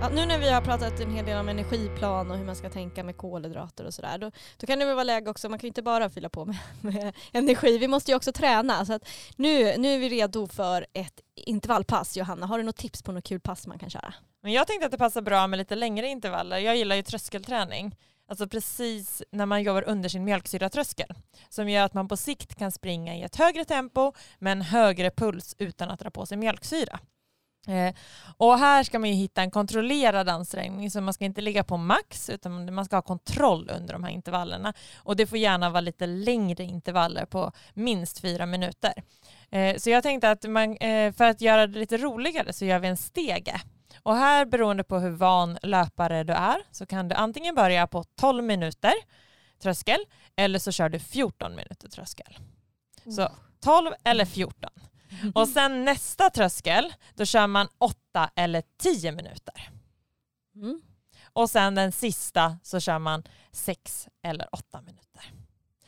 Ja, 0.00 0.08
nu 0.08 0.26
när 0.26 0.38
vi 0.38 0.50
har 0.50 0.60
pratat 0.60 1.00
en 1.00 1.10
hel 1.10 1.24
del 1.24 1.38
om 1.38 1.48
energiplan 1.48 2.30
och 2.30 2.36
hur 2.36 2.44
man 2.44 2.56
ska 2.56 2.70
tänka 2.70 3.04
med 3.04 3.16
kolhydrater 3.16 3.84
och 3.84 3.94
sådär, 3.94 4.18
då, 4.18 4.30
då 4.56 4.66
kan 4.66 4.78
det 4.78 4.84
väl 4.84 4.94
vara 4.94 5.04
läge 5.04 5.30
också, 5.30 5.48
man 5.48 5.58
kan 5.58 5.66
ju 5.66 5.68
inte 5.68 5.82
bara 5.82 6.10
fylla 6.10 6.28
på 6.28 6.44
med, 6.44 6.56
med 6.80 7.16
energi, 7.32 7.78
vi 7.78 7.88
måste 7.88 8.10
ju 8.10 8.16
också 8.16 8.32
träna. 8.32 8.86
Så 8.86 8.92
att 8.92 9.08
nu, 9.36 9.76
nu 9.76 9.94
är 9.94 9.98
vi 9.98 10.08
redo 10.08 10.46
för 10.46 10.86
ett 10.92 11.20
intervallpass. 11.34 12.16
Johanna, 12.16 12.46
har 12.46 12.58
du 12.58 12.64
något 12.64 12.76
tips 12.76 13.02
på 13.02 13.12
något 13.12 13.24
kul 13.24 13.40
pass 13.40 13.66
man 13.66 13.78
kan 13.78 13.90
köra? 13.90 14.14
Men 14.42 14.52
jag 14.52 14.66
tänkte 14.66 14.86
att 14.86 14.92
det 14.92 14.98
passar 14.98 15.22
bra 15.22 15.46
med 15.46 15.58
lite 15.58 15.74
längre 15.74 16.08
intervaller. 16.08 16.58
Jag 16.58 16.76
gillar 16.76 16.96
ju 16.96 17.02
tröskelträning. 17.02 17.96
Alltså 18.28 18.48
precis 18.48 19.22
när 19.30 19.46
man 19.46 19.62
jobbar 19.62 19.82
under 19.88 20.08
sin 20.08 20.24
mjölksyratröskel. 20.24 21.14
Som 21.48 21.68
gör 21.68 21.84
att 21.84 21.94
man 21.94 22.08
på 22.08 22.16
sikt 22.16 22.54
kan 22.54 22.72
springa 22.72 23.16
i 23.16 23.22
ett 23.22 23.36
högre 23.36 23.64
tempo 23.64 24.12
med 24.38 24.52
en 24.52 24.62
högre 24.62 25.10
puls 25.10 25.54
utan 25.58 25.90
att 25.90 26.00
dra 26.00 26.10
på 26.10 26.26
sig 26.26 26.38
mjölksyra. 26.38 26.98
Eh, 27.68 27.94
och 28.36 28.58
här 28.58 28.82
ska 28.82 28.98
man 28.98 29.08
ju 29.08 29.14
hitta 29.14 29.42
en 29.42 29.50
kontrollerad 29.50 30.28
ansträngning 30.28 30.90
så 30.90 31.00
man 31.00 31.14
ska 31.14 31.24
inte 31.24 31.40
ligga 31.40 31.64
på 31.64 31.76
max 31.76 32.30
utan 32.30 32.74
man 32.74 32.84
ska 32.84 32.96
ha 32.96 33.02
kontroll 33.02 33.70
under 33.76 33.92
de 33.92 34.04
här 34.04 34.10
intervallerna. 34.10 34.74
Och 34.96 35.16
det 35.16 35.26
får 35.26 35.38
gärna 35.38 35.70
vara 35.70 35.80
lite 35.80 36.06
längre 36.06 36.64
intervaller 36.64 37.24
på 37.24 37.52
minst 37.74 38.20
fyra 38.20 38.46
minuter. 38.46 38.92
Eh, 39.50 39.76
så 39.76 39.90
jag 39.90 40.02
tänkte 40.02 40.30
att 40.30 40.44
man, 40.44 40.76
eh, 40.76 41.12
för 41.12 41.24
att 41.24 41.40
göra 41.40 41.66
det 41.66 41.78
lite 41.78 41.96
roligare 41.96 42.52
så 42.52 42.64
gör 42.64 42.78
vi 42.78 42.88
en 42.88 42.96
stege. 42.96 43.60
Och 44.02 44.16
här 44.16 44.44
beroende 44.44 44.84
på 44.84 44.98
hur 44.98 45.10
van 45.10 45.58
löpare 45.62 46.24
du 46.24 46.32
är 46.32 46.62
så 46.70 46.86
kan 46.86 47.08
du 47.08 47.14
antingen 47.14 47.54
börja 47.54 47.86
på 47.86 48.04
12 48.20 48.44
minuter 48.44 48.92
tröskel 49.62 49.98
eller 50.36 50.58
så 50.58 50.72
kör 50.72 50.88
du 50.88 50.98
14 50.98 51.56
minuter 51.56 51.88
tröskel. 51.88 52.38
Så 53.16 53.28
12 53.60 53.92
eller 54.04 54.24
14. 54.24 54.70
Och 55.34 55.48
sen 55.48 55.84
nästa 55.84 56.30
tröskel, 56.30 56.92
då 57.14 57.24
kör 57.24 57.46
man 57.46 57.68
8 57.78 58.30
eller 58.34 58.62
10 58.78 59.12
minuter. 59.12 59.68
Mm. 60.54 60.80
Och 61.32 61.50
sen 61.50 61.74
den 61.74 61.92
sista 61.92 62.58
så 62.62 62.80
kör 62.80 62.98
man 62.98 63.22
6 63.52 64.08
eller 64.22 64.54
8 64.54 64.80
minuter. 64.80 65.32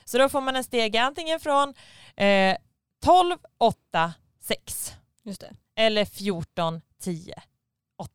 Så 0.04 0.18
då 0.18 0.28
får 0.28 0.40
man 0.40 0.56
en 0.56 0.64
stege 0.64 1.02
antingen 1.02 1.40
från 1.40 1.74
eh, 2.16 2.56
12, 3.04 3.36
8, 3.58 4.14
6 4.40 4.92
Just 5.22 5.40
det. 5.40 5.56
eller 5.76 6.04
14, 6.04 6.80
10, 7.00 7.42
8. 7.98 8.12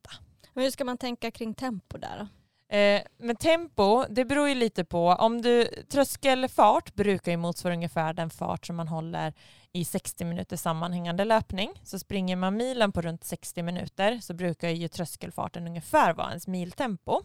Men 0.54 0.64
hur 0.64 0.72
ska 0.72 0.86
man 0.86 0.98
tänka 0.98 1.32
kring 1.32 1.54
tempo 1.54 1.98
där 1.98 2.18
då? 2.20 2.28
Eh, 2.76 3.02
men 3.18 3.36
tempo, 3.36 4.06
det 4.10 4.26
beror 4.26 4.50
ju 4.50 4.56
lite 4.56 4.86
på. 4.86 5.08
Om 5.08 5.42
du, 5.42 5.66
tröskelfart 5.90 6.94
brukar 6.94 7.32
ju 7.32 7.38
motsvara 7.38 7.74
ungefär 7.74 8.14
den 8.14 8.30
fart 8.30 8.66
som 8.66 8.76
man 8.76 8.88
håller 8.88 9.34
i 9.76 9.86
60 9.86 10.26
minuter 10.26 10.58
sammanhängande 10.58 11.26
löpning. 11.26 11.72
Så 11.84 12.00
springer 12.00 12.36
man 12.36 12.58
milen 12.58 12.92
på 12.92 13.02
runt 13.02 13.24
60 13.24 13.64
minuter 13.64 14.20
så 14.22 14.34
brukar 14.34 14.70
ju 14.70 14.88
tröskelfarten 14.88 15.68
ungefär 15.68 16.14
vara 16.14 16.30
ens 16.30 16.48
miltempo. 16.48 17.22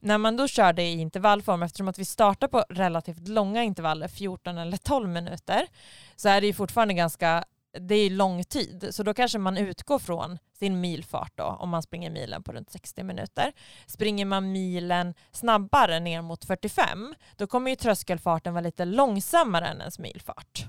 När 0.00 0.18
man 0.18 0.36
då 0.36 0.48
kör 0.48 0.72
det 0.72 0.82
i 0.82 1.00
intervallform, 1.00 1.62
eftersom 1.62 1.88
att 1.88 1.98
vi 1.98 2.04
startar 2.04 2.48
på 2.48 2.64
relativt 2.68 3.28
långa 3.28 3.62
intervaller, 3.62 4.08
14 4.08 4.58
eller 4.58 4.76
12 4.76 5.08
minuter, 5.08 5.66
så 6.16 6.28
är 6.28 6.40
det 6.40 6.46
ju 6.46 6.52
fortfarande 6.52 6.94
ganska 6.94 7.44
det 7.80 7.94
är 7.94 8.10
lång 8.10 8.44
tid, 8.44 8.88
så 8.90 9.02
då 9.02 9.14
kanske 9.14 9.38
man 9.38 9.56
utgår 9.56 9.98
från 9.98 10.38
sin 10.58 10.80
milfart 10.80 11.32
då, 11.34 11.44
om 11.44 11.68
man 11.68 11.82
springer 11.82 12.10
milen 12.10 12.42
på 12.42 12.52
runt 12.52 12.70
60 12.70 13.02
minuter. 13.02 13.52
Springer 13.86 14.24
man 14.24 14.52
milen 14.52 15.14
snabbare 15.32 16.00
ner 16.00 16.22
mot 16.22 16.44
45, 16.44 17.14
då 17.36 17.46
kommer 17.46 17.70
ju 17.70 17.76
tröskelfarten 17.76 18.54
vara 18.54 18.62
lite 18.62 18.84
långsammare 18.84 19.66
än 19.66 19.80
ens 19.80 19.98
milfart. 19.98 20.66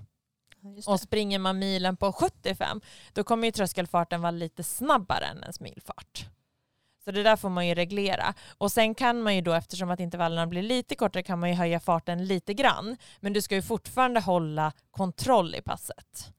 Och 0.88 1.00
springer 1.00 1.40
man 1.40 1.60
milen 1.60 1.98
på 1.98 2.14
75, 2.14 2.82
då 3.14 3.24
kommer 3.24 3.48
ju 3.48 3.52
tröskelfarten 3.52 4.22
vara 4.22 4.32
lite 4.32 4.64
snabbare 4.64 5.26
än 5.26 5.42
ens 5.42 5.60
milfart. 5.60 6.26
Så 7.06 7.12
det 7.12 7.24
där 7.24 7.36
får 7.36 7.50
man 7.50 7.68
ju 7.68 7.76
reglera. 7.76 8.34
Och 8.58 8.72
sen 8.72 8.96
kan 8.96 9.22
man 9.22 9.36
ju 9.36 9.42
då, 9.42 9.54
eftersom 9.54 9.90
att 9.90 10.00
intervallerna 10.00 10.48
blir 10.48 10.64
lite 10.64 10.96
kortare, 10.96 11.24
kan 11.24 11.40
man 11.40 11.50
ju 11.50 11.56
höja 11.56 11.80
farten 11.80 12.26
lite 12.26 12.54
grann. 12.54 12.98
Men 13.20 13.34
du 13.34 13.42
ska 13.42 13.56
ju 13.56 13.62
fortfarande 13.62 14.20
hålla 14.20 14.72
kontroll 14.92 15.56
i 15.56 15.62
passet. 15.62 16.34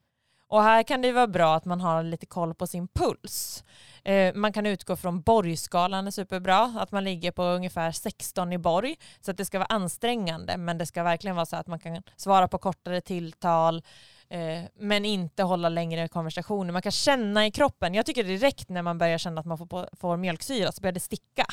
Och 0.50 0.62
här 0.62 0.82
kan 0.82 1.02
det 1.02 1.12
vara 1.12 1.26
bra 1.26 1.54
att 1.54 1.64
man 1.64 1.80
har 1.80 2.02
lite 2.02 2.26
koll 2.26 2.54
på 2.54 2.66
sin 2.66 2.88
puls. 2.88 3.64
Eh, 4.04 4.34
man 4.34 4.52
kan 4.52 4.66
utgå 4.66 4.96
från 4.96 5.20
Borgskalan 5.20 6.06
är 6.06 6.10
superbra, 6.10 6.74
att 6.78 6.92
man 6.92 7.04
ligger 7.04 7.30
på 7.30 7.42
ungefär 7.42 7.92
16 7.92 8.52
i 8.52 8.58
Borg. 8.58 8.96
Så 9.20 9.30
att 9.30 9.36
det 9.36 9.44
ska 9.44 9.58
vara 9.58 9.66
ansträngande, 9.66 10.56
men 10.56 10.78
det 10.78 10.86
ska 10.86 11.02
verkligen 11.02 11.36
vara 11.36 11.46
så 11.46 11.56
att 11.56 11.66
man 11.66 11.78
kan 11.78 12.02
svara 12.16 12.48
på 12.48 12.58
kortare 12.58 13.00
tilltal, 13.00 13.82
eh, 14.28 14.62
men 14.78 15.04
inte 15.04 15.42
hålla 15.42 15.68
längre 15.68 16.08
konversationer. 16.08 16.72
Man 16.72 16.82
kan 16.82 16.92
känna 16.92 17.46
i 17.46 17.50
kroppen. 17.50 17.94
Jag 17.94 18.06
tycker 18.06 18.24
direkt 18.24 18.68
när 18.68 18.82
man 18.82 18.98
börjar 18.98 19.18
känna 19.18 19.40
att 19.40 19.46
man 19.46 19.58
får, 19.58 19.66
på, 19.66 19.88
får 19.92 20.16
mjölksyra 20.16 20.72
så 20.72 20.80
börjar 20.80 20.92
det 20.92 21.00
sticka. 21.00 21.46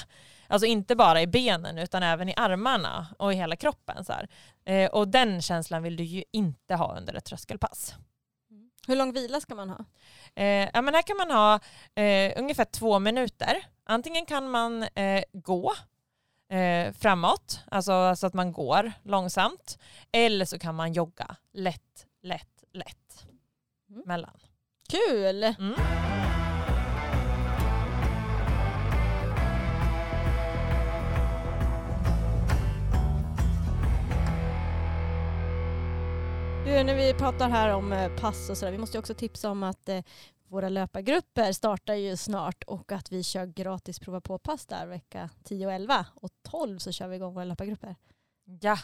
Alltså 0.48 0.66
inte 0.66 0.96
bara 0.96 1.22
i 1.22 1.28
benen 1.28 1.78
utan 1.78 2.04
även 2.04 2.30
i 2.30 2.34
armarna 2.38 3.08
och 3.20 3.34
i 3.34 3.36
hela 3.36 3.56
kroppen. 3.56 4.06
Så 4.06 4.14
här. 4.14 4.28
Eh, 4.66 4.90
och 4.90 5.08
den 5.08 5.42
känslan 5.42 5.84
vill 5.84 5.96
du 5.96 6.04
ju 6.04 6.24
inte 6.32 6.76
ha 6.76 6.98
under 6.98 7.14
ett 7.14 7.26
tröskelpass. 7.26 7.96
Hur 8.88 8.96
lång 8.96 9.14
vila 9.14 9.42
ska 9.42 9.56
man 9.56 9.70
ha? 9.70 9.86
Eh, 10.36 10.70
ja, 10.74 10.82
men 10.82 10.94
här 10.94 11.02
kan 11.02 11.18
man 11.18 11.32
ha 11.32 11.60
eh, 12.04 12.34
ungefär 12.40 12.66
två 12.66 13.00
minuter. 13.00 13.66
Antingen 13.84 14.26
kan 14.26 14.50
man 14.50 14.84
eh, 14.84 15.24
gå 15.34 15.74
eh, 16.50 16.94
framåt, 16.94 17.60
alltså 17.72 18.16
så 18.16 18.28
att 18.28 18.34
man 18.34 18.52
går 18.52 18.92
långsamt, 19.04 19.78
eller 20.12 20.46
så 20.46 20.60
kan 20.60 20.76
man 20.76 20.94
jogga 20.94 21.36
lätt, 21.54 22.06
lätt, 22.22 22.64
lätt 22.74 22.98
Mm. 23.90 24.04
mellan. 24.06 24.40
Kul! 24.90 25.44
Mm. 25.44 25.76
Du, 36.68 36.84
när 36.84 36.96
vi 36.96 37.14
pratar 37.14 37.50
här 37.50 37.74
om 37.74 37.94
eh, 37.94 38.16
pass 38.16 38.50
och 38.50 38.58
sådär, 38.58 38.72
vi 38.72 38.78
måste 38.78 38.98
ju 38.98 39.00
också 39.00 39.14
tipsa 39.14 39.50
om 39.50 39.64
att 39.64 39.90
eh, 39.90 40.02
våra 40.48 40.70
löpargrupper 40.70 41.52
startar 41.52 41.94
ju 41.94 42.18
snart 42.18 42.64
och 42.64 42.92
att 42.92 43.12
vi 43.12 43.24
kör 43.24 43.46
gratis 43.46 44.00
prova 44.00 44.22
på-pass 44.22 44.66
där 44.66 44.88
vecka 44.88 45.30
10 45.44 45.68
och 45.68 45.74
11 45.74 46.06
och 46.16 46.30
12 46.50 46.78
så 46.78 46.92
kör 46.92 47.08
vi 47.08 47.16
igång 47.16 47.34
våra 47.34 47.44
löpargrupper. 47.44 47.96
Ja, 48.62 48.78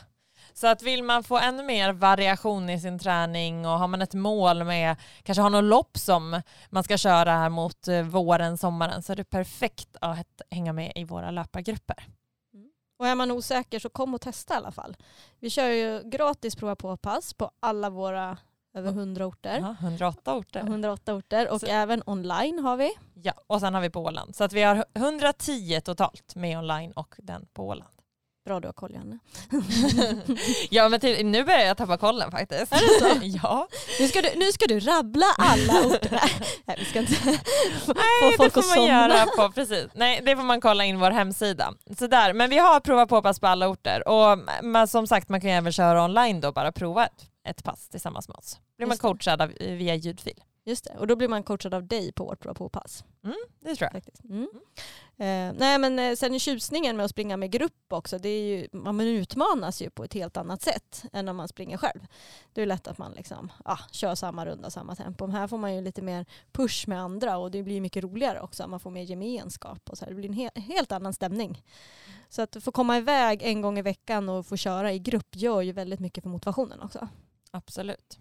så 0.54 0.68
att 0.68 0.82
vill 0.82 1.04
man 1.04 1.24
få 1.24 1.38
ännu 1.38 1.64
mer 1.64 1.94
variation 1.94 2.70
i 2.70 2.80
sin 2.80 3.00
träning 3.00 3.66
och 3.66 3.80
har 3.80 3.88
man 3.88 4.02
ett 4.02 4.14
mål 4.14 4.64
med, 4.64 4.96
kanske 5.24 5.42
har 5.42 5.50
något 5.50 5.64
lopp 5.64 5.98
som 5.98 6.42
man 6.70 6.84
ska 6.84 6.98
köra 6.98 7.32
här 7.32 7.50
mot 7.50 7.88
eh, 7.88 8.02
våren, 8.02 8.58
sommaren 8.58 9.04
så 9.04 9.12
är 9.12 9.16
det 9.16 9.24
perfekt 9.24 9.96
att 10.02 10.42
hänga 10.50 10.74
med 10.74 10.92
i 10.96 11.04
våra 11.04 11.32
löpargrupper. 11.32 12.08
Och 13.04 13.08
är 13.10 13.16
man 13.16 13.32
osäker 13.32 13.80
så 13.80 13.90
kom 13.90 14.14
och 14.14 14.22
testa 14.22 14.54
i 14.54 14.58
alla 14.58 14.72
fall. 14.72 14.98
Vi 15.40 15.50
kör 15.50 15.68
ju 15.70 16.02
gratis 16.10 16.56
prova 16.56 16.76
på-pass 16.76 17.34
på 17.34 17.52
alla 17.60 17.90
våra 17.90 18.38
över 18.74 18.90
100 18.92 19.26
orter. 19.26 19.58
Ja, 19.60 19.76
108 19.88 20.36
orter. 20.36 20.60
108 20.60 21.14
orter 21.14 21.50
och 21.52 21.60
Så- 21.60 21.68
även 21.68 22.04
online 22.06 22.60
har 22.60 22.78
vi. 22.78 22.92
Ja, 23.14 23.34
och 23.48 23.60
sen 23.60 23.74
har 23.74 23.82
vi 23.82 23.90
på 23.90 24.00
Åland. 24.04 24.36
Så 24.36 24.44
att 24.44 24.54
vi 24.54 24.64
har 24.64 24.86
110 24.94 25.82
totalt 25.82 26.36
med 26.36 26.58
online 26.60 26.92
och 26.92 27.16
den 27.18 27.48
på 27.54 27.68
Åland. 27.68 27.90
Bra 28.46 28.60
du 28.60 28.68
har 28.68 28.74
koll 28.74 28.94
Janne. 28.94 29.20
ja 30.70 30.90
men 30.90 31.00
till, 31.00 31.26
nu 31.26 31.44
börjar 31.44 31.60
jag 31.60 31.78
tappa 31.78 31.98
kollen 31.98 32.32
faktiskt. 32.32 32.74
Är 32.74 32.78
det 32.78 33.00
så? 33.00 33.20
ja. 33.44 33.68
Nu 34.00 34.08
ska, 34.08 34.22
du, 34.22 34.30
nu 34.36 34.52
ska 34.52 34.66
du 34.68 34.80
rabbla 34.80 35.26
alla 35.38 35.80
orter. 35.88 36.22
Nej 36.66 36.78
vi 36.80 36.86
ska 36.86 37.00
inte 37.00 37.14
få 37.16 37.94
Nej, 37.94 38.38
folk 38.38 38.38
det 38.38 38.46
att 38.46 38.54
får 38.54 38.62
man 38.62 38.76
somna. 38.76 38.88
göra 38.88 39.26
på, 39.26 39.52
precis. 39.52 39.88
Nej, 39.94 40.22
det 40.26 40.36
får 40.36 40.44
man 40.44 40.62
kolla 40.62 40.86
in 40.86 41.00
vår 41.00 41.12
hemsida. 41.12 41.74
Så 42.00 42.08
där. 42.08 42.34
Men 42.34 42.50
vi 42.50 42.58
har 42.58 42.80
prova 42.80 43.08
på 43.08 43.22
pass 43.22 43.40
på 43.40 43.48
alla 43.48 43.68
orter 43.68 44.08
och 44.08 44.40
men 44.64 44.88
som 44.88 45.08
sagt 45.08 45.30
man 45.30 45.42
kan 45.42 45.50
ju 45.50 45.56
även 45.56 45.72
köra 45.72 46.06
online 46.06 46.42
då, 46.42 46.52
bara 46.52 46.72
prova 46.72 47.06
ett, 47.06 47.26
ett 47.50 47.64
pass 47.64 47.90
tillsammans 47.90 48.28
med 48.28 48.38
oss. 48.38 48.58
Blir 48.78 48.88
man 48.88 48.98
coachad 48.98 49.52
via 49.60 49.96
ljudfil. 49.96 50.44
Just 50.66 50.84
det, 50.84 50.98
och 51.00 51.08
då 51.08 51.16
blir 51.16 51.28
man 51.28 51.44
coachad 51.44 51.74
av 51.74 51.88
dig 51.88 52.12
på 52.12 52.26
vårt 52.26 52.40
prova 52.40 52.54
på-pass. 52.54 53.04
Det 53.60 53.76
tror 53.76 53.86
jag. 53.86 53.92
Faktiskt. 53.92 54.24
Mm. 54.24 54.48
Eh, 55.18 55.60
nej 55.60 55.78
men 55.80 56.00
eh, 56.00 56.16
sen 56.16 56.40
tjusningen 56.40 56.98
med 56.98 57.04
att 57.04 57.12
springa 57.12 57.38
med 57.38 57.52
grupp 57.52 57.94
också, 57.94 58.18
det 58.18 58.30
är 58.30 58.42
ju, 58.44 58.68
man 58.72 59.02
utmanas 59.02 59.82
ju 59.82 59.90
på 59.90 60.04
ett 60.04 60.14
helt 60.14 60.38
annat 60.38 60.62
sätt 60.62 61.04
än 61.14 61.26
när 61.26 61.34
man 61.34 61.48
springer 61.48 61.78
själv. 61.78 62.00
Det 62.54 62.62
är 62.62 62.66
lätt 62.66 62.88
att 62.88 62.98
man 62.98 63.12
liksom, 63.12 63.52
ah, 63.66 63.78
kör 63.92 64.16
samma 64.16 64.46
runda, 64.46 64.70
samma 64.70 64.96
tempo. 64.96 65.28
Men 65.28 65.36
här 65.36 65.48
får 65.48 65.58
man 65.58 65.76
ju 65.76 65.82
lite 65.82 66.02
mer 66.02 66.26
push 66.52 66.88
med 66.88 67.02
andra 67.02 67.38
och 67.38 67.52
det 67.52 67.64
blir 67.64 67.82
mycket 67.82 68.04
roligare 68.04 68.42
också. 68.42 68.68
Man 68.68 68.80
får 68.80 68.92
mer 68.92 69.04
gemenskap 69.04 69.90
och 69.90 69.98
så 69.98 70.06
här. 70.06 70.10
Det 70.12 70.16
blir 70.16 70.30
en 70.30 70.36
he- 70.36 70.60
helt 70.60 70.92
annan 70.92 71.14
stämning. 71.14 71.64
Så 72.30 72.42
att 72.42 72.58
få 72.64 72.72
komma 72.72 72.98
iväg 72.98 73.42
en 73.44 73.62
gång 73.62 73.80
i 73.80 73.82
veckan 73.82 74.30
och 74.30 74.46
få 74.46 74.58
köra 74.58 74.94
i 74.94 75.00
grupp 75.00 75.36
gör 75.36 75.62
ju 75.62 75.72
väldigt 75.72 76.00
mycket 76.00 76.24
för 76.24 76.30
motivationen 76.30 76.82
också. 76.82 77.08
Absolut. 77.52 78.20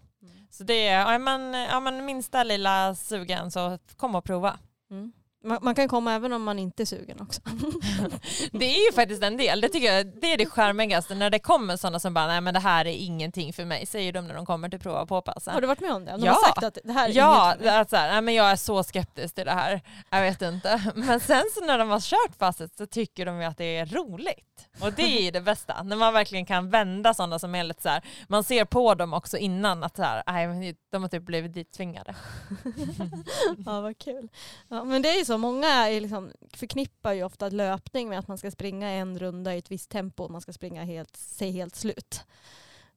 Så 0.57 0.63
det 0.63 0.87
är, 0.87 1.05
är 1.13 1.19
man, 1.19 1.53
ja, 1.53 1.79
man 1.79 2.05
minsta 2.05 2.43
lilla 2.43 2.95
sugen 2.95 3.51
så 3.51 3.77
kom 3.97 4.15
och 4.15 4.23
prova. 4.23 4.57
Mm. 4.91 5.11
Man, 5.45 5.59
man 5.61 5.75
kan 5.75 5.87
komma 5.87 6.13
även 6.13 6.33
om 6.33 6.43
man 6.43 6.59
inte 6.59 6.83
är 6.83 6.85
sugen 6.85 7.21
också. 7.21 7.41
Det 8.51 8.65
är 8.65 8.85
ju 8.87 8.93
faktiskt 8.93 9.23
en 9.23 9.37
del. 9.37 9.61
Det 9.61 9.69
tycker 9.69 9.93
jag 9.93 10.07
det 10.21 10.33
är 10.33 10.37
det 10.37 10.45
charmigaste 10.45 11.15
när 11.15 11.29
det 11.29 11.39
kommer 11.39 11.77
sådana 11.77 11.99
som 11.99 12.13
bara 12.13 12.27
nej 12.27 12.41
men 12.41 12.53
det 12.53 12.59
här 12.59 12.85
är 12.87 12.91
ingenting 12.91 13.53
för 13.53 13.65
mig 13.65 13.85
säger 13.85 14.13
de 14.13 14.27
när 14.27 14.35
de 14.35 14.45
kommer 14.45 14.69
till 14.69 14.79
prova 14.79 15.05
på 15.05 15.21
passen. 15.21 15.53
Har 15.53 15.61
du 15.61 15.67
varit 15.67 15.79
med 15.79 15.93
om 15.93 16.05
det? 16.05 16.11
De 16.11 16.21
Ja. 16.25 16.31
har 16.31 16.41
sagt 16.47 16.63
att 16.63 16.77
det 16.83 16.93
här 16.93 17.09
är 17.09 17.13
Ja, 17.13 17.55
inget 17.59 17.73
att 17.73 17.89
så 17.89 17.95
här, 17.95 18.11
nej, 18.11 18.21
men 18.21 18.33
jag 18.33 18.51
är 18.51 18.55
så 18.55 18.83
skeptisk 18.83 19.35
till 19.35 19.45
det 19.45 19.51
här. 19.51 19.81
Jag 20.09 20.21
vet 20.21 20.41
inte. 20.41 20.81
Men 20.95 21.19
sen 21.19 21.43
så 21.55 21.65
när 21.65 21.77
de 21.77 21.89
har 21.89 21.99
kört 21.99 22.37
passet 22.37 22.77
så 22.77 22.85
tycker 22.85 23.25
de 23.25 23.37
ju 23.39 23.43
att 23.43 23.57
det 23.57 23.77
är 23.77 23.85
roligt. 23.85 24.52
Och 24.81 24.93
det 24.93 25.01
är 25.01 25.21
ju 25.21 25.31
det 25.31 25.41
bästa. 25.41 25.83
När 25.83 25.95
man 25.95 26.13
verkligen 26.13 26.45
kan 26.45 26.69
vända 26.69 27.13
sådana 27.13 27.39
som 27.39 27.55
är 27.55 27.63
lite 27.63 27.81
så 27.81 27.89
här, 27.89 28.03
man 28.27 28.43
ser 28.43 28.65
på 28.65 28.95
dem 28.95 29.13
också 29.13 29.37
innan 29.37 29.83
att 29.83 29.95
så 29.95 30.03
här, 30.03 30.75
de 30.91 31.01
har 31.01 31.09
typ 31.09 31.23
blivit 31.23 31.53
dittvingade. 31.53 32.15
Ja, 33.65 33.81
vad 33.81 33.97
kul. 33.97 34.29
Ja, 34.67 34.83
men 34.83 35.01
det 35.01 35.09
är 35.09 35.17
ju 35.17 35.25
så, 35.25 35.37
många 35.37 35.67
är 35.67 36.01
liksom, 36.01 36.31
förknippar 36.53 37.13
ju 37.13 37.23
ofta 37.23 37.49
löpning 37.49 38.09
med 38.09 38.19
att 38.19 38.27
man 38.27 38.37
ska 38.37 38.51
springa 38.51 38.89
en 38.89 39.19
runda 39.19 39.55
i 39.55 39.57
ett 39.57 39.71
visst 39.71 39.89
tempo 39.89 40.23
och 40.23 40.31
man 40.31 40.41
ska 40.41 40.53
springa 40.53 40.83
helt, 40.83 41.17
sig 41.17 41.51
helt 41.51 41.75
slut. 41.75 42.23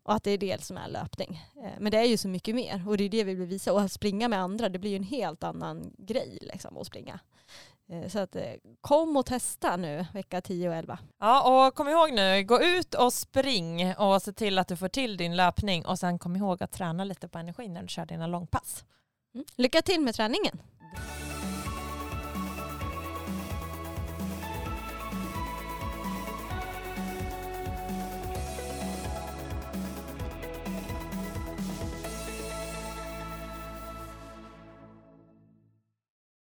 Och 0.03 0.15
att 0.15 0.25
det 0.25 0.31
är 0.31 0.39
det 0.39 0.65
som 0.65 0.77
är 0.77 0.89
löpning. 0.89 1.43
Eh, 1.57 1.71
men 1.79 1.93
det 1.93 1.99
är 1.99 2.05
ju 2.05 2.17
så 2.17 2.29
mycket 2.29 2.55
mer 2.55 2.89
och 2.89 2.97
det 2.97 3.05
är 3.05 3.09
det 3.09 3.25
vi 3.25 3.35
vill 3.35 3.49
visa. 3.49 3.73
Och 3.73 3.81
att 3.81 3.93
springa 3.93 4.29
med 4.29 4.41
andra, 4.41 4.69
det 4.69 4.79
blir 4.79 4.91
ju 4.91 4.97
en 4.97 5.03
helt 5.03 5.45
annan 5.45 5.93
grej 5.99 6.39
liksom, 6.41 6.79
att 6.79 6.87
springa. 6.87 7.21
Eh, 7.93 8.09
Så 8.09 8.19
att 8.19 8.37
eh, 8.37 8.43
kom 8.81 9.17
och 9.17 9.27
testa 9.27 9.77
nu 9.77 10.07
vecka 10.13 10.41
10 10.41 10.69
och 10.69 10.75
11. 10.75 10.99
Ja, 11.21 11.67
och 11.67 11.75
kom 11.75 11.89
ihåg 11.89 12.13
nu, 12.13 12.45
gå 12.45 12.63
ut 12.63 12.95
och 12.95 13.13
spring 13.13 13.95
och 13.95 14.23
se 14.23 14.33
till 14.33 14.59
att 14.59 14.69
du 14.69 14.77
får 14.77 14.89
till 14.89 15.17
din 15.17 15.37
löpning 15.37 15.87
och 15.87 15.99
sen 15.99 16.19
kom 16.19 16.37
ihåg 16.37 16.63
att 16.63 16.73
träna 16.73 17.05
lite 17.05 17.29
på 17.29 17.39
energin 17.39 17.75
när 17.75 17.83
du 17.83 17.89
kör 17.89 18.07
dina 18.07 18.27
långpass. 18.27 18.85
Mm. 19.35 19.47
Lycka 19.57 19.83
till 19.83 20.01
med 20.01 20.15
träningen! 20.15 20.59